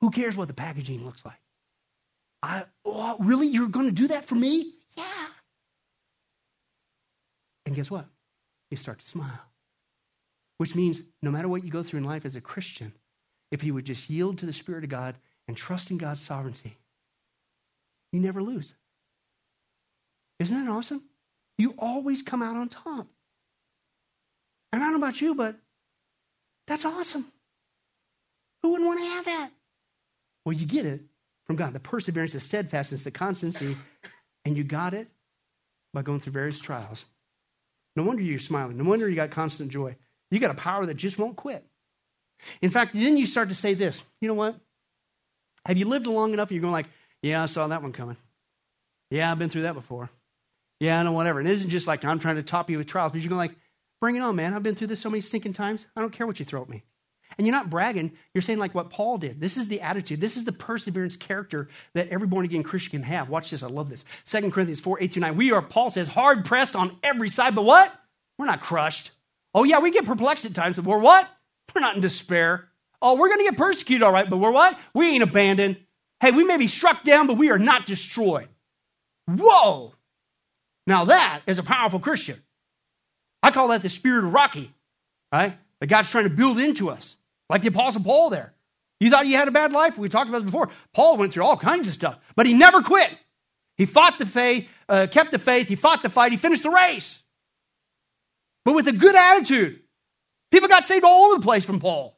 Who 0.00 0.10
cares 0.10 0.36
what 0.36 0.48
the 0.48 0.54
packaging 0.54 1.04
looks 1.04 1.24
like? 1.24 1.40
I 2.42 2.64
oh, 2.84 3.16
really 3.20 3.48
you're 3.48 3.68
going 3.68 3.86
to 3.86 3.92
do 3.92 4.08
that 4.08 4.26
for 4.26 4.34
me? 4.34 4.74
Yeah. 4.96 5.26
And 7.66 7.74
guess 7.74 7.90
what? 7.90 8.06
You 8.70 8.76
start 8.76 9.00
to 9.00 9.08
smile. 9.08 9.40
Which 10.58 10.74
means 10.74 11.02
no 11.22 11.30
matter 11.30 11.48
what 11.48 11.64
you 11.64 11.70
go 11.70 11.82
through 11.82 11.98
in 11.98 12.04
life 12.04 12.24
as 12.24 12.36
a 12.36 12.40
Christian, 12.40 12.92
if 13.50 13.64
you 13.64 13.74
would 13.74 13.84
just 13.84 14.10
yield 14.10 14.38
to 14.38 14.46
the 14.46 14.52
Spirit 14.52 14.84
of 14.84 14.90
God 14.90 15.16
and 15.46 15.56
trust 15.56 15.90
in 15.90 15.98
God's 15.98 16.20
sovereignty, 16.20 16.76
you 18.12 18.20
never 18.20 18.42
lose. 18.42 18.74
Isn't 20.38 20.64
that 20.64 20.70
awesome? 20.70 21.02
You 21.56 21.74
always 21.78 22.22
come 22.22 22.42
out 22.42 22.56
on 22.56 22.68
top. 22.68 23.08
And 24.72 24.82
I 24.82 24.86
don't 24.86 25.00
know 25.00 25.06
about 25.06 25.20
you, 25.20 25.34
but 25.34 25.56
that's 26.66 26.84
awesome. 26.84 27.26
Who 28.62 28.72
wouldn't 28.72 28.88
want 28.88 29.00
to 29.00 29.06
have 29.06 29.24
that? 29.26 29.50
Well, 30.44 30.52
you 30.54 30.66
get 30.66 30.86
it 30.86 31.00
from 31.46 31.56
God 31.56 31.72
the 31.72 31.80
perseverance, 31.80 32.32
the 32.32 32.40
steadfastness, 32.40 33.02
the 33.02 33.10
constancy, 33.10 33.76
and 34.44 34.56
you 34.56 34.64
got 34.64 34.94
it 34.94 35.08
by 35.94 36.02
going 36.02 36.20
through 36.20 36.32
various 36.32 36.60
trials. 36.60 37.04
No 37.96 38.02
wonder 38.02 38.22
you're 38.22 38.38
smiling. 38.38 38.76
No 38.76 38.84
wonder 38.84 39.08
you 39.08 39.16
got 39.16 39.30
constant 39.30 39.70
joy. 39.70 39.96
You 40.30 40.38
got 40.38 40.50
a 40.50 40.54
power 40.54 40.86
that 40.86 40.94
just 40.94 41.18
won't 41.18 41.36
quit. 41.36 41.64
In 42.62 42.70
fact, 42.70 42.94
then 42.94 43.16
you 43.16 43.26
start 43.26 43.48
to 43.48 43.54
say 43.54 43.74
this 43.74 44.02
you 44.20 44.28
know 44.28 44.34
what? 44.34 44.56
Have 45.66 45.76
you 45.76 45.86
lived 45.86 46.06
long 46.06 46.32
enough? 46.32 46.50
You're 46.52 46.60
going 46.60 46.72
like, 46.72 46.88
yeah, 47.22 47.42
I 47.42 47.46
saw 47.46 47.66
that 47.66 47.82
one 47.82 47.92
coming. 47.92 48.16
Yeah, 49.10 49.30
I've 49.30 49.38
been 49.38 49.50
through 49.50 49.62
that 49.62 49.74
before. 49.74 50.10
Yeah, 50.80 51.00
I 51.00 51.02
know, 51.02 51.12
whatever. 51.12 51.40
And 51.40 51.48
it 51.48 51.52
isn't 51.52 51.70
just 51.70 51.86
like 51.86 52.04
I'm 52.04 52.18
trying 52.18 52.36
to 52.36 52.42
top 52.42 52.70
you 52.70 52.78
with 52.78 52.86
trials, 52.86 53.12
but 53.12 53.20
you're 53.20 53.28
going 53.28 53.38
like, 53.38 53.56
Bring 54.00 54.16
it 54.16 54.20
on, 54.20 54.36
man. 54.36 54.54
I've 54.54 54.62
been 54.62 54.74
through 54.74 54.86
this 54.88 55.00
so 55.00 55.10
many 55.10 55.20
stinking 55.20 55.54
times. 55.54 55.86
I 55.96 56.00
don't 56.00 56.12
care 56.12 56.26
what 56.26 56.38
you 56.38 56.44
throw 56.44 56.62
at 56.62 56.68
me. 56.68 56.84
And 57.36 57.46
you're 57.46 57.54
not 57.54 57.70
bragging. 57.70 58.12
You're 58.32 58.42
saying, 58.42 58.58
like 58.58 58.74
what 58.74 58.90
Paul 58.90 59.18
did. 59.18 59.40
This 59.40 59.56
is 59.56 59.68
the 59.68 59.80
attitude. 59.80 60.20
This 60.20 60.36
is 60.36 60.44
the 60.44 60.52
perseverance 60.52 61.16
character 61.16 61.68
that 61.94 62.08
every 62.08 62.26
born 62.26 62.44
again 62.44 62.62
Christian 62.62 62.92
can 62.92 63.02
have. 63.02 63.28
Watch 63.28 63.50
this. 63.50 63.62
I 63.62 63.68
love 63.68 63.90
this. 63.90 64.04
2 64.26 64.50
Corinthians 64.50 64.80
4 64.80 65.02
8 65.02 65.12
through 65.12 65.20
9. 65.20 65.36
We 65.36 65.52
are, 65.52 65.62
Paul 65.62 65.90
says, 65.90 66.08
hard 66.08 66.44
pressed 66.44 66.74
on 66.74 66.96
every 67.02 67.30
side, 67.30 67.54
but 67.54 67.64
what? 67.64 67.92
We're 68.38 68.46
not 68.46 68.60
crushed. 68.60 69.12
Oh, 69.54 69.64
yeah, 69.64 69.80
we 69.80 69.90
get 69.90 70.06
perplexed 70.06 70.44
at 70.44 70.54
times, 70.54 70.76
but 70.76 70.84
we're 70.84 70.98
what? 70.98 71.28
We're 71.74 71.80
not 71.80 71.96
in 71.96 72.00
despair. 72.00 72.68
Oh, 73.00 73.16
we're 73.16 73.28
going 73.28 73.38
to 73.38 73.50
get 73.50 73.56
persecuted, 73.56 74.02
all 74.02 74.12
right, 74.12 74.28
but 74.28 74.38
we're 74.38 74.50
what? 74.50 74.78
We 74.94 75.08
ain't 75.08 75.22
abandoned. 75.22 75.76
Hey, 76.20 76.32
we 76.32 76.44
may 76.44 76.56
be 76.56 76.68
struck 76.68 77.04
down, 77.04 77.26
but 77.26 77.36
we 77.36 77.50
are 77.50 77.58
not 77.58 77.86
destroyed. 77.86 78.48
Whoa! 79.26 79.94
Now 80.86 81.04
that 81.04 81.42
is 81.46 81.58
a 81.58 81.62
powerful 81.62 82.00
Christian. 82.00 82.42
I 83.42 83.50
call 83.50 83.68
that 83.68 83.82
the 83.82 83.88
spirit 83.88 84.24
of 84.24 84.32
Rocky, 84.32 84.72
right? 85.32 85.56
That 85.80 85.86
God's 85.86 86.10
trying 86.10 86.24
to 86.24 86.30
build 86.30 86.58
into 86.58 86.90
us, 86.90 87.16
like 87.48 87.62
the 87.62 87.68
Apostle 87.68 88.02
Paul 88.02 88.30
there. 88.30 88.54
You 89.00 89.10
thought 89.10 89.26
he 89.26 89.32
had 89.32 89.46
a 89.46 89.52
bad 89.52 89.72
life? 89.72 89.96
We 89.96 90.08
talked 90.08 90.28
about 90.28 90.38
this 90.38 90.46
before. 90.46 90.70
Paul 90.92 91.16
went 91.16 91.32
through 91.32 91.44
all 91.44 91.56
kinds 91.56 91.86
of 91.86 91.94
stuff, 91.94 92.18
but 92.34 92.46
he 92.46 92.54
never 92.54 92.82
quit. 92.82 93.16
He 93.76 93.86
fought 93.86 94.18
the 94.18 94.26
faith, 94.26 94.68
uh, 94.88 95.06
kept 95.10 95.30
the 95.30 95.38
faith, 95.38 95.68
he 95.68 95.76
fought 95.76 96.02
the 96.02 96.10
fight, 96.10 96.32
he 96.32 96.38
finished 96.38 96.64
the 96.64 96.70
race. 96.70 97.22
But 98.64 98.74
with 98.74 98.88
a 98.88 98.92
good 98.92 99.14
attitude. 99.14 99.80
People 100.50 100.68
got 100.68 100.84
saved 100.84 101.04
all 101.04 101.26
over 101.26 101.36
the 101.36 101.44
place 101.44 101.64
from 101.64 101.78
Paul. 101.78 102.16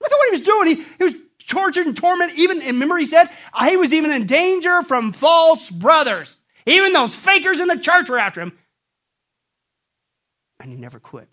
Look 0.00 0.10
at 0.10 0.16
what 0.16 0.28
he 0.28 0.32
was 0.32 0.40
doing. 0.40 0.66
He, 0.68 0.84
he 0.98 1.04
was 1.04 1.14
tortured 1.46 1.86
and 1.86 1.96
tormented. 1.96 2.38
Even, 2.38 2.62
and 2.62 2.72
remember, 2.72 2.96
he 2.96 3.04
said, 3.04 3.28
he 3.68 3.76
was 3.76 3.92
even 3.92 4.10
in 4.10 4.26
danger 4.26 4.82
from 4.82 5.12
false 5.12 5.70
brothers. 5.70 6.36
Even 6.66 6.92
those 6.92 7.14
fakers 7.14 7.60
in 7.60 7.68
the 7.68 7.78
church 7.78 8.08
were 8.08 8.18
after 8.18 8.40
him 8.40 8.52
and 10.64 10.72
he 10.72 10.78
never 10.78 10.98
quit. 10.98 11.28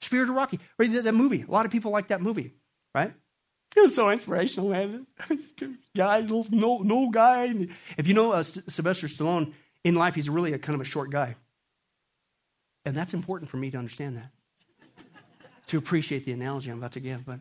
Spirit 0.00 0.28
of 0.28 0.34
Rocky. 0.34 0.58
Right, 0.78 0.92
that, 0.92 1.04
that 1.04 1.14
movie. 1.14 1.44
A 1.46 1.50
lot 1.50 1.64
of 1.64 1.70
people 1.70 1.92
like 1.92 2.08
that 2.08 2.20
movie, 2.20 2.52
right? 2.94 3.12
It 3.76 3.80
was 3.80 3.94
so 3.94 4.10
inspirational, 4.10 4.70
man. 4.70 5.06
guy, 5.96 6.20
no, 6.50 6.78
no 6.78 7.10
guy. 7.10 7.54
If 7.96 8.08
you 8.08 8.14
know 8.14 8.32
uh, 8.32 8.42
Sylvester 8.42 9.06
Stallone 9.06 9.52
in 9.84 9.94
life, 9.94 10.14
he's 10.14 10.28
really 10.28 10.52
a 10.52 10.58
kind 10.58 10.74
of 10.74 10.80
a 10.80 10.84
short 10.84 11.10
guy, 11.10 11.36
and 12.84 12.94
that's 12.94 13.14
important 13.14 13.50
for 13.50 13.56
me 13.56 13.70
to 13.70 13.78
understand 13.78 14.16
that, 14.16 14.30
to 15.68 15.78
appreciate 15.78 16.24
the 16.24 16.32
analogy 16.32 16.70
I'm 16.70 16.78
about 16.78 16.92
to 16.92 17.00
give. 17.00 17.24
But 17.24 17.40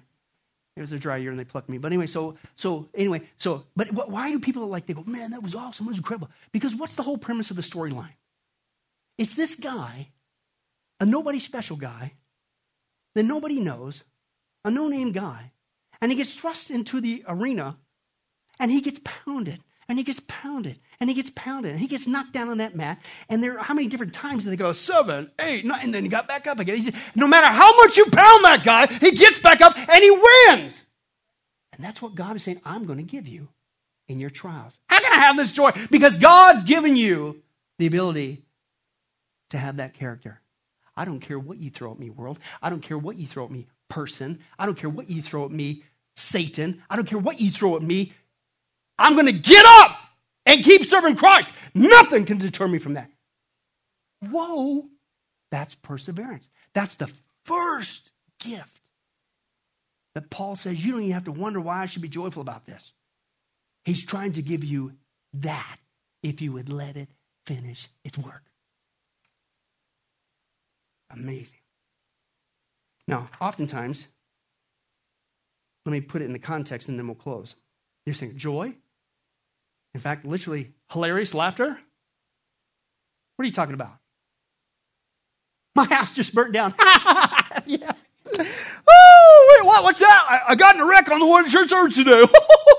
it 0.77 0.81
was 0.81 0.93
a 0.93 0.99
dry 0.99 1.17
year, 1.17 1.31
and 1.31 1.39
they 1.39 1.43
plucked 1.43 1.67
me. 1.67 1.79
But 1.79 1.87
anyway, 1.87 2.07
so 2.07 2.37
so 2.55 2.87
anyway, 2.95 3.23
so 3.37 3.65
but 3.75 3.91
why 4.09 4.31
do 4.31 4.39
people 4.39 4.67
like 4.67 4.85
they 4.85 4.93
go, 4.93 5.03
man, 5.05 5.31
that 5.31 5.43
was 5.43 5.53
awesome, 5.53 5.87
it 5.87 5.89
was 5.89 5.97
incredible? 5.97 6.29
Because 6.53 6.75
what's 6.75 6.95
the 6.95 7.03
whole 7.03 7.17
premise 7.17 7.49
of 7.49 7.57
the 7.57 7.61
storyline? 7.61 8.13
It's 9.17 9.35
this 9.35 9.55
guy 9.55 10.07
a 11.01 11.05
nobody 11.05 11.39
special 11.39 11.75
guy 11.75 12.13
that 13.15 13.23
nobody 13.23 13.59
knows, 13.59 14.03
a 14.63 14.71
no 14.71 14.87
name 14.87 15.11
guy, 15.11 15.51
and 15.99 16.11
he 16.11 16.17
gets 16.17 16.35
thrust 16.35 16.71
into 16.71 17.01
the 17.01 17.23
arena 17.27 17.75
and 18.59 18.71
he 18.71 18.81
gets 18.81 19.01
pounded 19.03 19.59
and 19.89 19.97
he 19.97 20.03
gets 20.03 20.21
pounded 20.27 20.79
and 20.99 21.09
he 21.09 21.15
gets 21.15 21.31
pounded 21.35 21.71
and 21.71 21.79
he 21.79 21.87
gets 21.87 22.05
knocked 22.05 22.33
down 22.33 22.49
on 22.49 22.59
that 22.59 22.75
mat. 22.75 22.99
And 23.27 23.43
there, 23.43 23.57
how 23.57 23.73
many 23.73 23.87
different 23.87 24.13
times 24.13 24.43
do 24.43 24.51
they 24.51 24.55
go 24.55 24.71
seven, 24.71 25.31
eight, 25.39 25.65
nine, 25.65 25.79
and 25.81 25.93
then 25.93 26.03
he 26.03 26.09
got 26.09 26.27
back 26.27 26.45
up 26.45 26.59
again? 26.59 26.77
He, 26.77 26.83
said, 26.83 26.95
no 27.15 27.27
matter 27.27 27.47
how 27.47 27.75
much 27.77 27.97
you 27.97 28.05
pound 28.05 28.45
that 28.45 28.61
guy, 28.63 28.85
he 28.85 29.11
gets 29.11 29.39
back 29.39 29.61
up 29.61 29.75
and 29.77 30.03
he 30.03 30.11
wins. 30.11 30.83
And 31.73 31.83
that's 31.83 32.01
what 32.01 32.13
God 32.13 32.35
is 32.35 32.43
saying. 32.43 32.61
I'm 32.63 32.85
going 32.85 32.99
to 32.99 33.03
give 33.03 33.27
you 33.27 33.47
in 34.07 34.19
your 34.19 34.29
trials. 34.29 34.77
How 34.87 34.99
can 34.99 35.11
I 35.11 35.23
have 35.23 35.35
this 35.35 35.51
joy? 35.51 35.71
Because 35.89 36.17
God's 36.17 36.63
given 36.63 36.95
you 36.95 37.41
the 37.79 37.87
ability 37.87 38.43
to 39.49 39.57
have 39.57 39.77
that 39.77 39.95
character. 39.95 40.40
I 41.01 41.05
don't 41.05 41.19
care 41.19 41.39
what 41.39 41.57
you 41.57 41.71
throw 41.71 41.91
at 41.91 41.97
me, 41.97 42.11
world. 42.11 42.37
I 42.61 42.69
don't 42.69 42.83
care 42.83 42.95
what 42.95 43.15
you 43.15 43.25
throw 43.25 43.43
at 43.43 43.49
me, 43.49 43.65
person. 43.89 44.37
I 44.59 44.67
don't 44.67 44.77
care 44.77 44.87
what 44.87 45.09
you 45.09 45.23
throw 45.23 45.45
at 45.45 45.51
me, 45.51 45.83
Satan. 46.15 46.83
I 46.91 46.95
don't 46.95 47.07
care 47.07 47.17
what 47.17 47.41
you 47.41 47.49
throw 47.49 47.75
at 47.75 47.81
me. 47.81 48.13
I'm 48.99 49.13
going 49.13 49.25
to 49.25 49.31
get 49.31 49.65
up 49.65 49.97
and 50.45 50.63
keep 50.63 50.85
serving 50.85 51.15
Christ. 51.15 51.55
Nothing 51.73 52.23
can 52.23 52.37
deter 52.37 52.67
me 52.67 52.77
from 52.77 52.93
that. 52.93 53.09
Whoa, 54.29 54.89
that's 55.49 55.73
perseverance. 55.73 56.47
That's 56.75 56.97
the 56.97 57.11
first 57.45 58.11
gift 58.39 58.79
that 60.13 60.29
Paul 60.29 60.55
says 60.55 60.85
you 60.85 60.91
don't 60.91 61.01
even 61.01 61.13
have 61.13 61.23
to 61.23 61.31
wonder 61.31 61.59
why 61.59 61.81
I 61.81 61.87
should 61.87 62.03
be 62.03 62.09
joyful 62.09 62.43
about 62.43 62.67
this. 62.67 62.93
He's 63.85 64.05
trying 64.05 64.33
to 64.33 64.43
give 64.43 64.63
you 64.63 64.91
that 65.33 65.77
if 66.21 66.41
you 66.41 66.51
would 66.51 66.69
let 66.69 66.95
it 66.95 67.09
finish 67.47 67.87
its 68.03 68.19
work. 68.19 68.50
Amazing. 71.13 71.59
Now, 73.07 73.27
oftentimes, 73.39 74.07
let 75.85 75.91
me 75.91 76.01
put 76.01 76.21
it 76.21 76.25
in 76.25 76.33
the 76.33 76.39
context 76.39 76.87
and 76.89 76.97
then 76.97 77.07
we'll 77.07 77.15
close. 77.15 77.55
You're 78.05 78.13
saying 78.13 78.37
joy? 78.37 78.73
In 79.93 79.99
fact, 79.99 80.25
literally 80.25 80.73
hilarious 80.91 81.33
laughter? 81.33 81.77
What 83.35 83.43
are 83.43 83.45
you 83.45 83.51
talking 83.51 83.73
about? 83.73 83.97
My 85.75 85.85
house 85.85 86.13
just 86.13 86.33
burnt 86.33 86.53
down. 86.53 86.73
yeah. 87.65 87.91
Oh, 88.87 89.57
wait, 89.57 89.65
what? 89.65 89.83
What's 89.83 89.99
that? 89.99 90.25
I, 90.29 90.51
I, 90.51 90.55
got 90.55 90.75
in 90.75 90.81
a 90.81 90.87
wreck 90.87 91.09
on 91.09 91.19
the 91.19 91.25
one 91.25 91.49
church 91.49 91.69
service 91.69 91.95
today. 91.95 92.21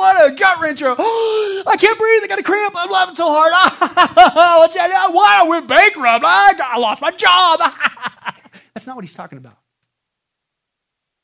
what 0.00 0.32
a 0.32 0.34
gut 0.34 0.58
wrencher. 0.58 0.96
I 0.98 1.76
can't 1.78 1.98
breathe. 1.98 2.22
I 2.24 2.26
got 2.26 2.38
a 2.38 2.42
cramp. 2.42 2.74
I'm 2.76 2.90
laughing 2.90 3.16
so 3.16 3.26
hard. 3.28 3.52
Why? 5.14 5.40
I 5.42 5.46
went 5.46 5.68
bankrupt. 5.68 6.24
I, 6.24 6.54
got, 6.54 6.72
I 6.72 6.78
lost 6.78 7.02
my 7.02 7.10
job. 7.10 7.60
That's 8.74 8.86
not 8.86 8.96
what 8.96 9.04
he's 9.04 9.14
talking 9.14 9.36
about. 9.38 9.58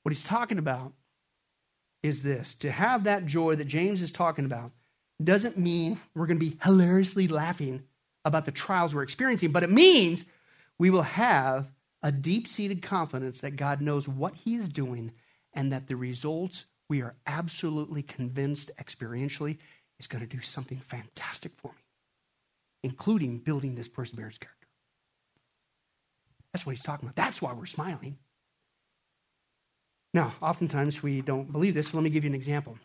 What 0.03 0.13
he's 0.13 0.25
talking 0.25 0.59
about 0.59 0.93
is 2.03 2.23
this 2.23 2.55
to 2.57 2.71
have 2.71 3.05
that 3.05 3.27
joy 3.27 3.57
that 3.57 3.65
James 3.65 4.03
is 4.03 4.13
talking 4.13 4.45
about 4.45 4.73
doesn't 5.25 5.57
mean 5.57 5.99
we're 6.15 6.27
going 6.27 6.39
to 6.39 6.47
be 6.47 6.59
hilariously 6.63 7.29
laughing 7.29 7.83
about 8.25 8.45
the 8.45 8.53
trials 8.53 8.95
we're 8.95 9.03
experiencing, 9.03 9.53
but 9.53 9.63
it 9.63 9.71
means 9.71 10.27
we 10.79 10.91
will 10.91 11.03
have 11.03 11.73
a 12.03 12.13
deep 12.13 12.47
seated 12.47 12.83
confidence 12.83 13.41
that 13.41 13.57
God 13.57 13.81
knows 13.81 14.07
what 14.07 14.35
He 14.35 14.55
is 14.55 14.69
doing 14.69 15.13
and 15.55 15.73
that 15.73 15.87
the 15.87 15.97
results 15.97 16.67
we 16.89 17.03
are 17.03 17.15
absolutely 17.27 18.03
convinced 18.03 18.71
experientially 18.77 19.59
is 19.99 20.07
going 20.07 20.27
to 20.27 20.37
do 20.37 20.41
something 20.41 20.79
fantastic 20.79 21.53
for 21.57 21.69
me, 21.69 21.83
including 22.85 23.39
building 23.39 23.75
this 23.75 23.89
perseverance 23.89 24.39
character. 24.39 24.67
That's 26.53 26.65
what 26.65 26.75
He's 26.75 26.85
talking 26.85 27.07
about. 27.07 27.17
That's 27.17 27.43
why 27.43 27.53
we're 27.53 27.67
smiling. 27.67 28.19
Now, 30.15 30.33
oftentimes 30.41 31.03
we 31.03 31.21
don't 31.21 31.53
believe 31.53 31.75
this, 31.75 31.89
so 31.89 31.97
let 31.97 32.05
me 32.05 32.11
give 32.11 32.25
you 32.25 32.31
an 32.31 32.35
example. 32.35 32.79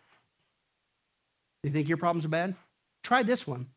You 1.63 1.71
think 1.71 1.87
your 1.87 1.97
problems 1.97 2.25
are 2.25 2.29
bad? 2.29 2.55
Try 3.03 3.23
this 3.23 3.45
one. 3.45 3.67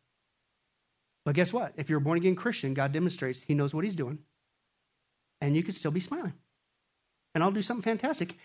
But 1.25 1.35
guess 1.35 1.53
what? 1.53 1.73
If 1.77 1.89
you're 1.89 1.99
a 1.99 2.03
born 2.03 2.19
again 2.19 2.35
Christian, 2.35 2.75
God 2.75 2.93
demonstrates 2.93 3.43
He 3.43 3.55
knows 3.55 3.75
what 3.75 3.85
He's 3.85 3.95
doing, 3.95 4.19
and 5.41 5.55
you 5.57 5.63
could 5.63 5.75
still 5.75 5.91
be 5.91 6.01
smiling. 6.01 6.35
And 7.35 7.43
I'll 7.43 7.51
do 7.51 7.63
something 7.63 7.83
fantastic 7.83 8.37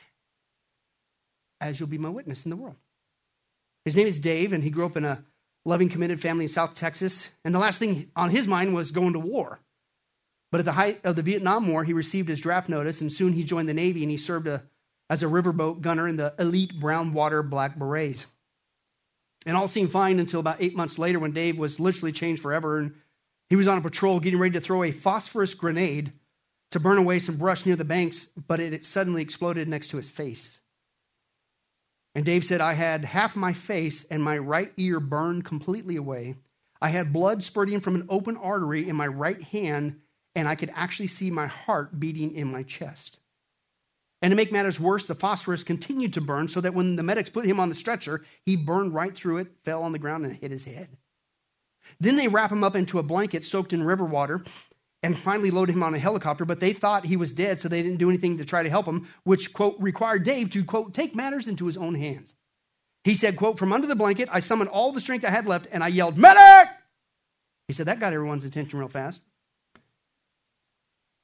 as 1.61 1.79
you'll 1.79 1.89
be 1.89 1.97
my 1.97 2.09
witness 2.09 2.45
in 2.45 2.49
the 2.49 2.55
world. 2.55 2.75
His 3.85 3.95
name 3.95 4.07
is 4.07 4.19
Dave, 4.19 4.53
and 4.53 4.63
he 4.63 4.69
grew 4.69 4.85
up 4.85 4.97
in 4.97 5.05
a 5.05 5.23
loving, 5.65 5.89
committed 5.89 6.19
family 6.19 6.45
in 6.45 6.49
South 6.49 6.75
Texas. 6.75 7.29
And 7.43 7.53
the 7.53 7.59
last 7.59 7.79
thing 7.79 8.11
on 8.15 8.29
his 8.29 8.47
mind 8.47 8.73
was 8.73 8.91
going 8.91 9.13
to 9.13 9.19
war. 9.19 9.59
But 10.51 10.59
at 10.59 10.65
the 10.65 10.71
height 10.71 10.99
of 11.03 11.15
the 11.15 11.21
Vietnam 11.21 11.67
War, 11.67 11.83
he 11.83 11.93
received 11.93 12.27
his 12.27 12.41
draft 12.41 12.69
notice, 12.69 13.01
and 13.01 13.11
soon 13.11 13.33
he 13.33 13.43
joined 13.43 13.69
the 13.69 13.73
Navy 13.73 14.01
and 14.01 14.11
he 14.11 14.17
served 14.17 14.47
a 14.47 14.63
as 15.09 15.23
a 15.23 15.27
riverboat 15.27 15.81
gunner 15.81 16.07
in 16.07 16.17
the 16.17 16.33
elite 16.37 16.79
brown 16.79 17.13
water 17.13 17.41
black 17.41 17.77
berets. 17.77 18.27
And 19.45 19.57
all 19.57 19.67
seemed 19.67 19.91
fine 19.91 20.19
until 20.19 20.39
about 20.39 20.61
eight 20.61 20.75
months 20.75 20.99
later 20.99 21.19
when 21.19 21.31
Dave 21.31 21.57
was 21.57 21.79
literally 21.79 22.11
changed 22.11 22.41
forever 22.41 22.79
and 22.79 22.93
he 23.49 23.55
was 23.55 23.67
on 23.67 23.79
a 23.79 23.81
patrol 23.81 24.19
getting 24.19 24.39
ready 24.39 24.53
to 24.53 24.61
throw 24.61 24.83
a 24.83 24.91
phosphorus 24.91 25.55
grenade 25.55 26.13
to 26.71 26.79
burn 26.79 26.99
away 26.99 27.17
some 27.17 27.37
brush 27.37 27.65
near 27.65 27.75
the 27.75 27.83
banks, 27.83 28.27
but 28.47 28.59
it 28.59 28.85
suddenly 28.85 29.23
exploded 29.23 29.67
next 29.67 29.87
to 29.89 29.97
his 29.97 30.09
face. 30.09 30.58
And 32.19 32.25
Dave 32.25 32.43
said, 32.43 32.59
I 32.59 32.73
had 32.73 33.05
half 33.05 33.37
my 33.37 33.53
face 33.53 34.03
and 34.11 34.21
my 34.21 34.37
right 34.37 34.73
ear 34.75 34.99
burned 34.99 35.45
completely 35.45 35.95
away. 35.95 36.35
I 36.81 36.89
had 36.89 37.13
blood 37.13 37.41
spurting 37.41 37.79
from 37.79 37.95
an 37.95 38.07
open 38.09 38.35
artery 38.35 38.89
in 38.89 38.97
my 38.97 39.07
right 39.07 39.41
hand, 39.41 40.01
and 40.35 40.45
I 40.45 40.55
could 40.55 40.69
actually 40.75 41.07
see 41.07 41.31
my 41.31 41.47
heart 41.47 41.97
beating 41.97 42.35
in 42.35 42.51
my 42.51 42.63
chest. 42.63 43.19
And 44.21 44.33
to 44.33 44.35
make 44.35 44.51
matters 44.51 44.81
worse, 44.81 45.05
the 45.05 45.15
phosphorus 45.15 45.63
continued 45.63 46.11
to 46.11 46.19
burn 46.19 46.49
so 46.49 46.59
that 46.59 46.73
when 46.73 46.97
the 46.97 47.03
medics 47.03 47.29
put 47.29 47.45
him 47.45 47.57
on 47.57 47.69
the 47.69 47.73
stretcher, 47.73 48.25
he 48.45 48.57
burned 48.57 48.93
right 48.93 49.15
through 49.15 49.37
it, 49.37 49.47
fell 49.63 49.81
on 49.83 49.93
the 49.93 49.97
ground, 49.97 50.25
and 50.25 50.35
hit 50.35 50.51
his 50.51 50.65
head. 50.65 50.89
Then 52.01 52.17
they 52.17 52.27
wrap 52.27 52.51
him 52.51 52.65
up 52.65 52.75
into 52.75 52.99
a 52.99 53.03
blanket 53.03 53.45
soaked 53.45 53.71
in 53.71 53.81
river 53.81 54.03
water 54.03 54.43
and 55.01 55.17
finally 55.17 55.51
loaded 55.51 55.75
him 55.75 55.83
on 55.83 55.95
a 55.95 55.99
helicopter, 55.99 56.45
but 56.45 56.59
they 56.59 56.73
thought 56.73 57.05
he 57.05 57.15
was 57.15 57.31
dead, 57.31 57.59
so 57.59 57.69
they 57.69 57.81
didn't 57.81 57.99
do 57.99 58.09
anything 58.09 58.37
to 58.37 58.45
try 58.45 58.63
to 58.63 58.69
help 58.69 58.85
him, 58.85 59.07
which, 59.23 59.53
quote, 59.53 59.75
required 59.79 60.23
Dave 60.23 60.49
to, 60.51 60.63
quote, 60.63 60.93
take 60.93 61.15
matters 61.15 61.47
into 61.47 61.65
his 61.65 61.77
own 61.77 61.95
hands. 61.95 62.35
He 63.05 63.15
said, 63.15 63.37
quote, 63.37 63.57
from 63.57 63.71
under 63.71 63.87
the 63.87 63.95
blanket, 63.95 64.27
I 64.31 64.41
summoned 64.41 64.69
all 64.69 64.91
the 64.91 64.99
strength 64.99 65.23
I 65.23 65.29
had 65.29 65.45
left 65.45 65.67
and 65.71 65.83
I 65.83 65.87
yelled, 65.87 66.17
Medic! 66.17 66.69
He 67.67 67.73
said, 67.73 67.85
that 67.85 67.99
got 67.99 68.13
everyone's 68.13 68.45
attention 68.45 68.79
real 68.79 68.89
fast. 68.89 69.21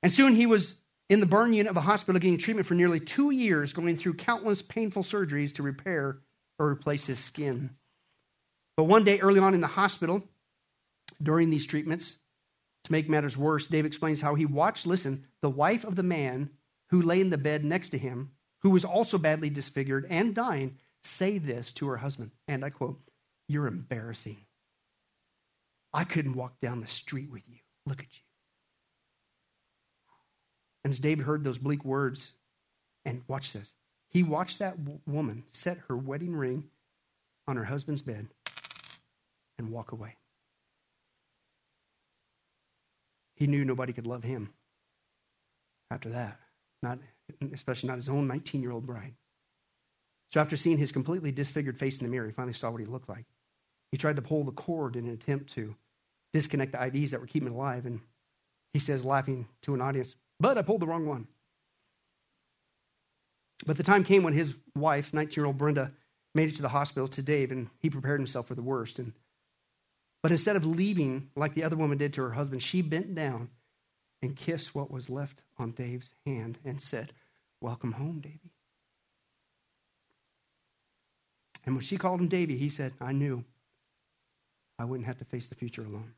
And 0.02 0.12
soon 0.12 0.36
he 0.36 0.46
was 0.46 0.76
in 1.10 1.20
the 1.20 1.26
burn 1.26 1.52
unit 1.54 1.70
of 1.70 1.78
a 1.78 1.82
hospital 1.82 2.20
getting 2.20 2.38
treatment 2.38 2.68
for 2.68 2.76
nearly 2.76 3.00
two 3.00 3.32
years, 3.32 3.74
going 3.74 3.98
through 3.98 4.14
countless 4.14 4.62
painful 4.62 5.04
surgeries 5.04 5.54
to 5.56 5.64
repair 5.64 6.20
or 6.60 6.70
replace 6.70 7.06
his 7.06 7.20
skin. 7.20 7.72
But 8.78 8.86
one 8.86 9.04
day 9.04 9.20
early 9.20 9.40
on 9.40 9.54
in 9.54 9.62
the 9.62 9.68
hospital, 9.68 10.24
during 11.22 11.50
these 11.50 11.66
treatments, 11.66 12.18
to 12.86 12.92
make 12.92 13.10
matters 13.10 13.36
worse, 13.36 13.68
Dave 13.68 13.86
explains 13.86 14.22
how 14.22 14.36
he 14.36 14.46
watched, 14.46 14.86
listen, 14.86 15.26
the 15.42 15.50
wife 15.50 15.84
of 15.84 15.96
the 15.96 16.04
man 16.04 16.52
who 16.90 17.02
lay 17.02 17.20
in 17.20 17.32
the 17.32 17.38
bed 17.38 17.64
next 17.64 17.90
to 17.90 17.98
him, 17.98 18.32
who 18.62 18.70
was 18.70 18.86
also 18.86 19.18
badly 19.18 19.50
disfigured 19.50 20.06
and 20.10 20.36
dying, 20.36 20.78
say 21.04 21.40
this 21.40 21.72
to 21.74 21.88
her 21.88 21.98
husband. 21.98 22.32
And 22.48 22.64
I 22.64 22.70
quote, 22.70 23.00
You're 23.48 23.68
embarrassing. 23.68 24.38
I 25.94 26.04
couldn't 26.04 26.36
walk 26.36 26.60
down 26.60 26.82
the 26.82 26.88
street 26.88 27.32
with 27.32 27.44
you. 27.48 27.58
Look 27.88 28.02
at 28.02 28.14
you. 28.14 28.22
And 30.84 30.94
as 30.94 31.00
David 31.00 31.26
heard 31.26 31.44
those 31.44 31.58
bleak 31.58 31.84
words, 31.84 32.34
and 33.04 33.24
watch 33.28 33.54
this, 33.54 33.74
he 34.10 34.22
watched 34.22 34.60
that 34.60 34.78
w- 34.78 35.00
woman 35.08 35.44
set 35.48 35.80
her 35.88 35.98
wedding 35.98 36.36
ring 36.36 36.66
on 37.48 37.56
her 37.56 37.64
husband's 37.64 38.04
bed 38.04 38.28
and 39.58 39.72
walk 39.72 39.92
away. 39.92 40.18
He 43.36 43.48
knew 43.48 43.66
nobody 43.66 43.94
could 43.94 44.08
love 44.08 44.24
him 44.24 44.50
after 45.92 46.10
that, 46.10 46.40
not, 46.82 47.00
especially 47.54 47.88
not 47.88 47.98
his 47.98 48.10
own 48.10 48.28
19 48.28 48.62
year 48.62 48.72
old 48.72 48.86
bride. 48.86 49.14
So 50.32 50.42
after 50.42 50.58
seeing 50.58 50.78
his 50.78 50.92
completely 50.92 51.32
disfigured 51.32 51.78
face 51.78 52.00
in 52.00 52.06
the 52.06 52.12
mirror, 52.12 52.28
he 52.28 52.34
finally 52.34 52.54
saw 52.54 52.72
what 52.72 52.82
he 52.82 52.88
looked 52.88 53.10
like. 53.10 53.26
He 53.92 53.98
tried 53.98 54.16
to 54.18 54.22
pull 54.22 54.44
the 54.44 54.52
cord 54.52 54.96
in 54.96 55.06
an 55.06 55.14
attempt 55.14 55.54
to 55.54 55.76
disconnect 56.34 56.74
the 56.74 56.78
IVs 56.80 57.12
that 57.12 57.22
were 57.22 57.28
keeping 57.28 57.48
him 57.48 57.56
alive, 57.56 57.86
and 57.86 58.02
he 58.74 58.80
says, 58.80 59.06
laughing 59.06 59.48
to 59.62 59.74
an 59.74 59.82
audience, 59.82 60.16
but 60.40 60.58
I 60.58 60.62
pulled 60.62 60.82
the 60.82 60.88
wrong 60.88 61.06
one. 61.06 61.28
But 63.66 63.78
the 63.78 63.84
time 63.84 64.04
came 64.04 64.24
when 64.24 64.34
his 64.34 64.54
wife, 64.76 65.14
19 65.14 65.34
year 65.36 65.46
old 65.46 65.58
Brenda, 65.58 65.94
made 66.34 66.50
it 66.50 66.56
to 66.56 66.62
the 66.62 66.70
hospital 66.70 67.08
to 67.08 67.22
Dave, 67.22 67.52
and 67.52 67.70
he 67.80 67.90
prepared 67.90 68.20
himself 68.20 68.48
for 68.48 68.56
the 68.56 68.62
worst. 68.62 69.00
And, 69.00 69.14
but 70.26 70.32
instead 70.32 70.56
of 70.56 70.66
leaving 70.66 71.30
like 71.36 71.54
the 71.54 71.64
other 71.64 71.76
woman 71.76 72.00
did 72.00 72.12
to 72.12 72.24
her 72.24 72.32
husband, 72.32 72.64
she 72.64 72.82
bent 72.82 73.14
down 73.14 73.48
and 74.24 74.36
kissed 74.36 74.74
what 74.74 74.90
was 74.90 75.08
left 75.08 75.44
on 75.60 75.70
Dave's 75.70 76.16
hand 76.26 76.58
and 76.66 76.82
said, 76.82 77.14
Welcome 77.62 77.92
home, 77.92 78.22
Davy. 78.22 78.52
And 81.64 81.76
when 81.76 81.84
she 81.84 82.00
called 82.00 82.22
him 82.22 82.28
Davy, 82.28 82.58
he 82.58 82.70
said, 82.70 82.94
I 83.00 83.12
knew 83.12 83.44
I 84.80 84.86
wouldn't 84.86 85.06
have 85.06 85.20
to 85.20 85.26
face 85.26 85.48
the 85.48 85.54
future 85.54 85.84
alone. 85.84 86.14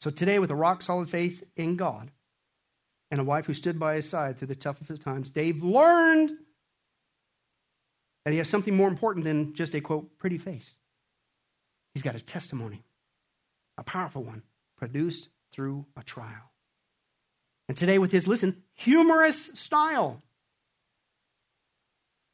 So 0.00 0.08
today, 0.08 0.38
with 0.38 0.52
a 0.52 0.54
rock 0.54 0.80
solid 0.80 1.10
faith 1.10 1.42
in 1.56 1.74
God, 1.74 2.12
and 3.10 3.20
a 3.20 3.24
wife 3.24 3.46
who 3.46 3.52
stood 3.52 3.80
by 3.80 3.96
his 3.96 4.08
side 4.08 4.38
through 4.38 4.46
the 4.46 4.54
toughest 4.54 4.90
of 4.90 5.02
times, 5.02 5.30
Dave 5.30 5.60
learned 5.60 6.30
that 8.24 8.30
he 8.30 8.38
has 8.38 8.48
something 8.48 8.76
more 8.76 8.86
important 8.86 9.24
than 9.24 9.54
just 9.54 9.74
a 9.74 9.80
quote, 9.80 10.16
pretty 10.18 10.38
face. 10.38 10.74
He's 11.96 12.02
got 12.02 12.14
a 12.14 12.20
testimony, 12.20 12.84
a 13.78 13.82
powerful 13.82 14.22
one, 14.22 14.42
produced 14.76 15.30
through 15.50 15.86
a 15.96 16.02
trial. 16.02 16.52
And 17.70 17.76
today, 17.78 17.98
with 17.98 18.12
his, 18.12 18.28
listen, 18.28 18.62
humorous 18.74 19.46
style, 19.58 20.22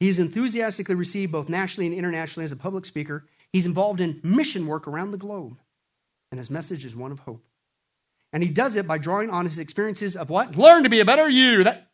he's 0.01 0.19
enthusiastically 0.19 0.97
received 0.97 1.31
both 1.31 1.49
nationally 1.49 1.87
and 1.87 1.95
internationally 1.95 2.45
as 2.45 2.51
a 2.51 2.57
public 2.57 2.85
speaker. 2.85 3.29
He's 3.53 3.65
involved 3.65 4.01
in 4.01 4.19
mission 4.25 4.67
work 4.67 4.89
around 4.89 5.13
the 5.13 5.17
globe, 5.17 5.61
and 6.33 6.39
his 6.39 6.51
message 6.51 6.85
is 6.85 6.97
one 6.97 7.13
of 7.13 7.21
hope. 7.21 7.47
And 8.33 8.43
he 8.43 8.51
does 8.51 8.75
it 8.75 8.89
by 8.89 8.99
drawing 8.99 9.31
on 9.31 9.45
his 9.45 9.61
experiences 9.61 10.17
of 10.17 10.29
what? 10.29 10.57
Learn 10.57 10.83
to 10.83 10.89
be 10.89 10.99
a 10.99 11.05
better 11.05 11.29
you. 11.29 11.63
That 11.63 11.87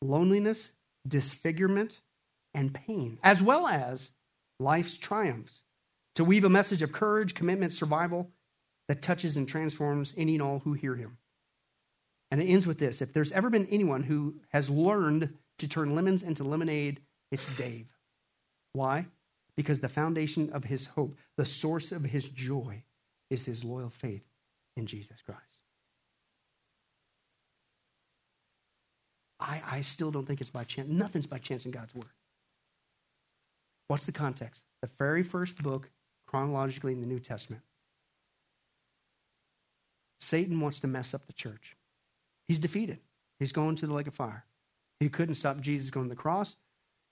loneliness, 0.00 0.70
disfigurement, 1.06 2.00
and 2.54 2.72
pain, 2.72 3.18
as 3.22 3.42
well 3.42 3.68
as 3.68 4.12
life's 4.58 4.96
triumphs, 4.96 5.62
to 6.14 6.24
weave 6.24 6.44
a 6.44 6.50
message 6.50 6.82
of 6.82 6.92
courage, 6.92 7.34
commitment, 7.34 7.72
survival 7.72 8.30
that 8.88 9.02
touches 9.02 9.36
and 9.36 9.46
transforms 9.46 10.14
any 10.16 10.34
and 10.34 10.42
all 10.42 10.58
who 10.60 10.72
hear 10.72 10.96
him. 10.96 11.16
And 12.30 12.42
it 12.42 12.46
ends 12.46 12.66
with 12.66 12.78
this 12.78 13.00
if 13.00 13.12
there's 13.12 13.32
ever 13.32 13.50
been 13.50 13.66
anyone 13.70 14.02
who 14.02 14.34
has 14.48 14.68
learned 14.68 15.32
to 15.58 15.68
turn 15.68 15.94
lemons 15.94 16.22
into 16.22 16.44
lemonade, 16.44 17.00
it's 17.30 17.44
Dave. 17.56 17.86
Why? 18.72 19.06
Because 19.56 19.80
the 19.80 19.88
foundation 19.88 20.50
of 20.50 20.64
his 20.64 20.86
hope, 20.86 21.16
the 21.36 21.46
source 21.46 21.92
of 21.92 22.04
his 22.04 22.28
joy, 22.28 22.82
is 23.30 23.44
his 23.44 23.64
loyal 23.64 23.90
faith 23.90 24.24
in 24.76 24.86
Jesus 24.86 25.20
Christ. 25.20 25.42
I, 29.40 29.62
I 29.66 29.80
still 29.82 30.10
don't 30.10 30.26
think 30.26 30.40
it's 30.40 30.50
by 30.50 30.64
chance. 30.64 30.88
Nothing's 30.88 31.26
by 31.26 31.38
chance 31.38 31.64
in 31.64 31.70
God's 31.70 31.94
Word. 31.94 32.06
What's 33.88 34.06
the 34.06 34.12
context? 34.12 34.62
The 34.82 34.90
very 34.98 35.22
first 35.22 35.62
book, 35.62 35.90
chronologically 36.26 36.92
in 36.92 37.00
the 37.00 37.06
New 37.06 37.18
Testament. 37.18 37.62
Satan 40.20 40.60
wants 40.60 40.78
to 40.80 40.86
mess 40.86 41.14
up 41.14 41.26
the 41.26 41.32
church. 41.32 41.74
He's 42.46 42.58
defeated. 42.58 42.98
He's 43.38 43.52
going 43.52 43.76
to 43.76 43.86
the 43.86 43.94
lake 43.94 44.06
of 44.06 44.14
fire. 44.14 44.44
He 45.00 45.08
couldn't 45.08 45.36
stop 45.36 45.60
Jesus 45.60 45.90
going 45.90 46.06
to 46.06 46.14
the 46.14 46.20
cross. 46.20 46.56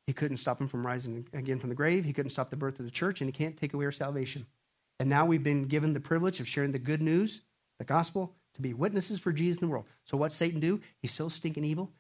He 0.06 0.12
couldn't 0.12 0.36
stop 0.36 0.60
him 0.60 0.68
from 0.68 0.86
rising 0.86 1.26
again 1.32 1.58
from 1.58 1.70
the 1.70 1.74
grave. 1.74 2.04
He 2.04 2.12
couldn't 2.12 2.30
stop 2.30 2.50
the 2.50 2.56
birth 2.56 2.78
of 2.78 2.84
the 2.84 2.90
church, 2.90 3.20
and 3.20 3.28
he 3.28 3.32
can't 3.32 3.56
take 3.56 3.74
away 3.74 3.84
our 3.84 3.92
salvation. 3.92 4.46
And 5.00 5.08
now 5.08 5.26
we've 5.26 5.42
been 5.42 5.64
given 5.64 5.92
the 5.92 6.00
privilege 6.00 6.40
of 6.40 6.48
sharing 6.48 6.72
the 6.72 6.78
good 6.78 7.02
news, 7.02 7.42
the 7.78 7.84
gospel, 7.84 8.34
to 8.54 8.62
be 8.62 8.72
witnesses 8.72 9.18
for 9.18 9.32
Jesus 9.32 9.60
in 9.60 9.68
the 9.68 9.70
world. 9.70 9.86
So 10.04 10.16
what's 10.16 10.36
Satan 10.36 10.60
do? 10.60 10.80
He's 11.02 11.12
so 11.12 11.28
stinking 11.28 11.64
evil. 11.64 11.90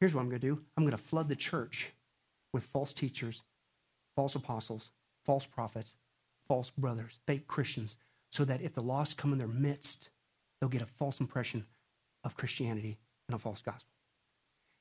Here's 0.00 0.14
what 0.14 0.22
I'm 0.22 0.28
going 0.28 0.40
to 0.40 0.46
do 0.46 0.60
I'm 0.76 0.84
going 0.84 0.96
to 0.96 1.02
flood 1.02 1.28
the 1.28 1.36
church 1.36 1.90
with 2.52 2.64
false 2.64 2.92
teachers, 2.92 3.42
false 4.16 4.34
apostles, 4.34 4.90
false 5.24 5.46
prophets, 5.46 5.96
false 6.48 6.70
brothers, 6.70 7.18
fake 7.26 7.46
Christians, 7.46 7.96
so 8.30 8.44
that 8.44 8.62
if 8.62 8.74
the 8.74 8.82
lost 8.82 9.18
come 9.18 9.32
in 9.32 9.38
their 9.38 9.48
midst, 9.48 10.10
they'll 10.60 10.70
get 10.70 10.82
a 10.82 10.86
false 10.86 11.20
impression 11.20 11.66
of 12.24 12.36
Christianity 12.36 12.98
and 13.28 13.34
a 13.34 13.38
false 13.38 13.60
gospel. 13.62 13.88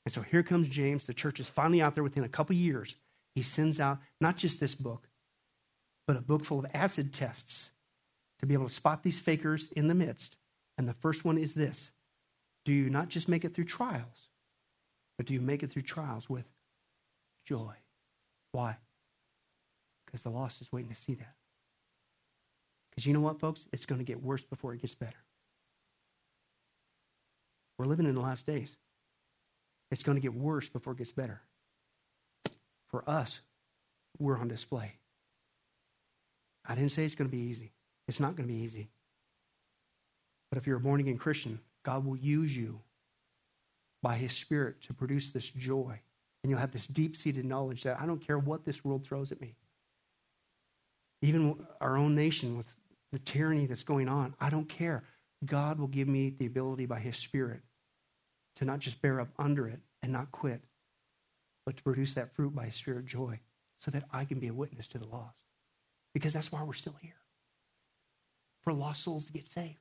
And 0.05 0.13
so 0.13 0.21
here 0.21 0.43
comes 0.43 0.67
James. 0.67 1.05
The 1.05 1.13
church 1.13 1.39
is 1.39 1.49
finally 1.49 1.81
out 1.81 1.95
there 1.95 2.03
within 2.03 2.23
a 2.23 2.29
couple 2.29 2.55
years. 2.55 2.95
He 3.35 3.41
sends 3.41 3.79
out 3.79 3.99
not 4.19 4.37
just 4.37 4.59
this 4.59 4.75
book, 4.75 5.07
but 6.07 6.17
a 6.17 6.21
book 6.21 6.43
full 6.43 6.59
of 6.59 6.65
acid 6.73 7.13
tests 7.13 7.71
to 8.39 8.45
be 8.45 8.53
able 8.53 8.67
to 8.67 8.73
spot 8.73 9.03
these 9.03 9.19
fakers 9.19 9.69
in 9.75 9.87
the 9.87 9.95
midst. 9.95 10.37
And 10.77 10.87
the 10.87 10.93
first 10.93 11.23
one 11.23 11.37
is 11.37 11.53
this 11.53 11.91
Do 12.65 12.73
you 12.73 12.89
not 12.89 13.09
just 13.09 13.29
make 13.29 13.45
it 13.45 13.53
through 13.53 13.65
trials, 13.65 14.29
but 15.17 15.27
do 15.27 15.33
you 15.33 15.41
make 15.41 15.63
it 15.63 15.71
through 15.71 15.83
trials 15.83 16.29
with 16.29 16.45
joy? 17.45 17.75
Why? 18.51 18.77
Because 20.11 20.23
the 20.23 20.29
lost 20.29 20.61
is 20.61 20.71
waiting 20.71 20.89
to 20.89 20.95
see 20.95 21.13
that. 21.15 21.35
Because 22.89 23.05
you 23.05 23.13
know 23.13 23.21
what, 23.21 23.39
folks? 23.39 23.67
It's 23.71 23.85
going 23.85 23.99
to 23.99 24.05
get 24.05 24.21
worse 24.21 24.41
before 24.41 24.73
it 24.73 24.81
gets 24.81 24.93
better. 24.93 25.23
We're 27.77 27.85
living 27.85 28.05
in 28.05 28.15
the 28.15 28.21
last 28.21 28.45
days. 28.45 28.75
It's 29.89 30.03
going 30.03 30.17
to 30.17 30.21
get 30.21 30.33
worse 30.33 30.69
before 30.69 30.93
it 30.93 30.99
gets 30.99 31.11
better. 31.11 31.41
For 32.89 33.09
us, 33.09 33.39
we're 34.19 34.37
on 34.37 34.49
display. 34.49 34.93
I 36.65 36.75
didn't 36.75 36.91
say 36.91 37.05
it's 37.05 37.15
going 37.15 37.29
to 37.29 37.35
be 37.35 37.43
easy. 37.43 37.71
It's 38.07 38.19
not 38.19 38.35
going 38.35 38.47
to 38.47 38.53
be 38.53 38.59
easy. 38.59 38.89
But 40.49 40.57
if 40.57 40.67
you're 40.67 40.77
a 40.77 40.81
born 40.81 40.99
again 40.99 41.17
Christian, 41.17 41.59
God 41.83 42.05
will 42.05 42.17
use 42.17 42.55
you 42.55 42.81
by 44.03 44.15
His 44.15 44.33
Spirit 44.33 44.81
to 44.83 44.93
produce 44.93 45.31
this 45.31 45.49
joy. 45.49 45.99
And 46.43 46.49
you'll 46.49 46.59
have 46.59 46.71
this 46.71 46.87
deep 46.87 47.15
seated 47.15 47.45
knowledge 47.45 47.83
that 47.83 48.01
I 48.01 48.05
don't 48.05 48.25
care 48.25 48.37
what 48.37 48.65
this 48.65 48.83
world 48.83 49.05
throws 49.05 49.31
at 49.31 49.39
me. 49.39 49.55
Even 51.21 51.65
our 51.79 51.97
own 51.97 52.15
nation 52.15 52.57
with 52.57 52.67
the 53.11 53.19
tyranny 53.19 53.65
that's 53.65 53.83
going 53.83 54.07
on, 54.07 54.33
I 54.39 54.49
don't 54.49 54.67
care. 54.67 55.03
God 55.45 55.79
will 55.79 55.87
give 55.87 56.07
me 56.07 56.35
the 56.37 56.45
ability 56.45 56.85
by 56.85 56.99
His 56.99 57.17
Spirit 57.17 57.61
to 58.55 58.65
not 58.65 58.79
just 58.79 59.01
bear 59.01 59.19
up 59.19 59.29
under 59.37 59.67
it 59.67 59.79
and 60.01 60.11
not 60.11 60.31
quit, 60.31 60.61
but 61.65 61.77
to 61.77 61.83
produce 61.83 62.13
that 62.15 62.33
fruit 62.35 62.55
by 62.55 62.65
His 62.65 62.75
Spirit 62.75 63.05
joy 63.05 63.39
so 63.77 63.91
that 63.91 64.03
I 64.11 64.25
can 64.25 64.39
be 64.39 64.47
a 64.47 64.53
witness 64.53 64.87
to 64.89 64.97
the 64.97 65.07
lost. 65.07 65.37
Because 66.13 66.33
that's 66.33 66.51
why 66.51 66.63
we're 66.63 66.73
still 66.73 66.95
here 67.01 67.15
for 68.63 68.73
lost 68.73 69.03
souls 69.03 69.25
to 69.25 69.33
get 69.33 69.47
saved. 69.47 69.79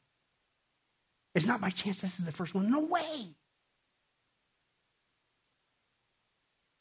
It's 1.34 1.46
not 1.46 1.60
by 1.60 1.70
chance 1.70 2.00
this 2.00 2.18
is 2.18 2.24
the 2.24 2.32
first 2.32 2.54
one. 2.54 2.70
No 2.70 2.80
way. 2.80 3.34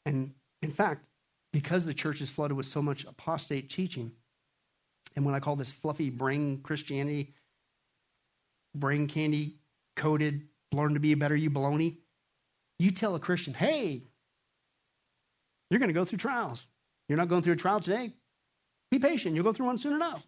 And 0.06 0.32
in 0.62 0.70
fact, 0.70 1.04
because 1.52 1.84
the 1.84 1.94
church 1.94 2.20
is 2.20 2.30
flooded 2.30 2.56
with 2.56 2.66
so 2.66 2.82
much 2.82 3.04
apostate 3.04 3.70
teaching, 3.70 4.12
and 5.16 5.24
what 5.24 5.34
I 5.34 5.40
call 5.40 5.56
this 5.56 5.70
fluffy 5.70 6.10
brain 6.10 6.60
Christianity, 6.62 7.34
brain 8.74 9.06
candy 9.06 9.56
coated, 9.96 10.42
learn 10.72 10.94
to 10.94 11.00
be 11.00 11.12
a 11.12 11.16
better 11.16 11.36
you 11.36 11.50
baloney, 11.50 11.98
you 12.78 12.90
tell 12.90 13.14
a 13.14 13.20
Christian, 13.20 13.54
hey, 13.54 14.02
you're 15.70 15.80
going 15.80 15.88
to 15.88 15.94
go 15.94 16.04
through 16.04 16.18
trials. 16.18 16.66
You're 17.08 17.18
not 17.18 17.28
going 17.28 17.42
through 17.42 17.54
a 17.54 17.56
trial 17.56 17.80
today. 17.80 18.14
Be 18.90 18.98
patient. 18.98 19.34
You'll 19.34 19.44
go 19.44 19.52
through 19.52 19.66
one 19.66 19.78
soon 19.78 19.94
enough. 19.94 20.26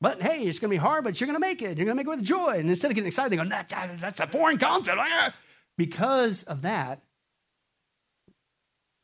But 0.00 0.20
hey, 0.20 0.44
it's 0.44 0.58
going 0.58 0.70
to 0.70 0.74
be 0.74 0.78
hard, 0.78 1.04
but 1.04 1.20
you're 1.20 1.26
going 1.26 1.36
to 1.36 1.40
make 1.40 1.62
it. 1.62 1.78
You're 1.78 1.86
going 1.86 1.88
to 1.88 1.94
make 1.94 2.06
it 2.06 2.10
with 2.10 2.24
joy. 2.24 2.58
And 2.58 2.68
instead 2.68 2.90
of 2.90 2.94
getting 2.96 3.06
excited, 3.06 3.30
they 3.30 3.36
go, 3.36 3.48
that, 3.48 3.68
that, 3.68 4.00
that's 4.00 4.20
a 4.20 4.26
foreign 4.26 4.58
concept. 4.58 4.98
Ah. 5.00 5.32
Because 5.78 6.42
of 6.44 6.62
that, 6.62 7.02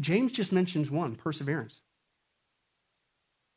James 0.00 0.32
just 0.32 0.52
mentions 0.52 0.90
one 0.90 1.14
perseverance. 1.14 1.80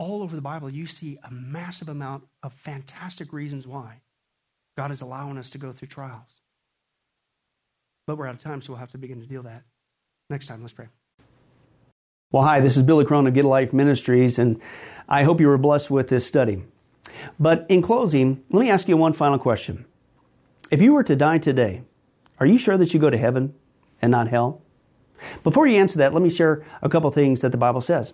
All 0.02 0.24
over 0.24 0.36
the 0.36 0.42
Bible, 0.42 0.68
you 0.68 0.88
see 0.88 1.20
a 1.24 1.30
massive 1.30 1.88
amount 1.88 2.24
of 2.42 2.54
fantastic 2.54 3.32
reasons 3.32 3.68
why 3.68 4.02
God 4.76 4.90
is 4.90 5.02
allowing 5.02 5.38
us 5.38 5.52
to 5.52 5.60
go 5.60 5.72
through 5.72 5.90
trials. 5.90 6.42
But 8.08 8.18
we're 8.18 8.26
out 8.26 8.34
of 8.34 8.42
time, 8.42 8.64
so 8.64 8.74
we'll 8.74 8.80
have 8.80 8.94
to 8.94 8.98
begin 8.98 9.22
to 9.22 9.28
deal 9.28 9.44
that 9.44 9.62
next 10.28 10.48
time. 10.48 10.62
Let's 10.62 10.74
pray. 10.74 10.88
Well, 12.32 12.42
hi, 12.42 12.62
this 12.62 12.78
is 12.78 12.82
Billy 12.82 13.06
Crone 13.06 13.28
of 13.28 13.36
Get 13.36 13.46
Life 13.46 13.74
Ministries, 13.74 14.40
and 14.40 14.60
I 15.08 15.22
hope 15.22 15.40
you 15.40 15.48
were 15.48 15.60
blessed 15.60 15.92
with 15.92 16.08
this 16.08 16.26
study. 16.26 16.64
But 17.40 17.68
in 17.70 17.84
closing, 17.84 18.44
let 18.50 18.62
me 18.62 18.72
ask 18.72 18.88
you 18.88 18.98
one 18.98 19.14
final 19.14 19.38
question. 19.38 19.86
If 20.72 20.82
you 20.82 20.94
were 20.94 21.04
to 21.04 21.16
die 21.16 21.38
today, 21.38 21.84
are 22.40 22.48
you 22.48 22.58
sure 22.58 22.76
that 22.76 22.92
you 22.92 23.00
go 23.00 23.12
to 23.12 23.20
heaven 23.20 23.54
and 24.02 24.10
not 24.10 24.30
hell? 24.30 24.64
Before 25.44 25.68
you 25.68 25.78
answer 25.78 26.00
that, 26.00 26.12
let 26.12 26.24
me 26.24 26.32
share 26.32 26.66
a 26.82 26.90
couple 26.90 27.12
things 27.12 27.42
that 27.42 27.52
the 27.52 27.58
Bible 27.60 27.82
says. 27.82 28.14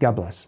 God 0.00 0.16
bless. 0.16 0.47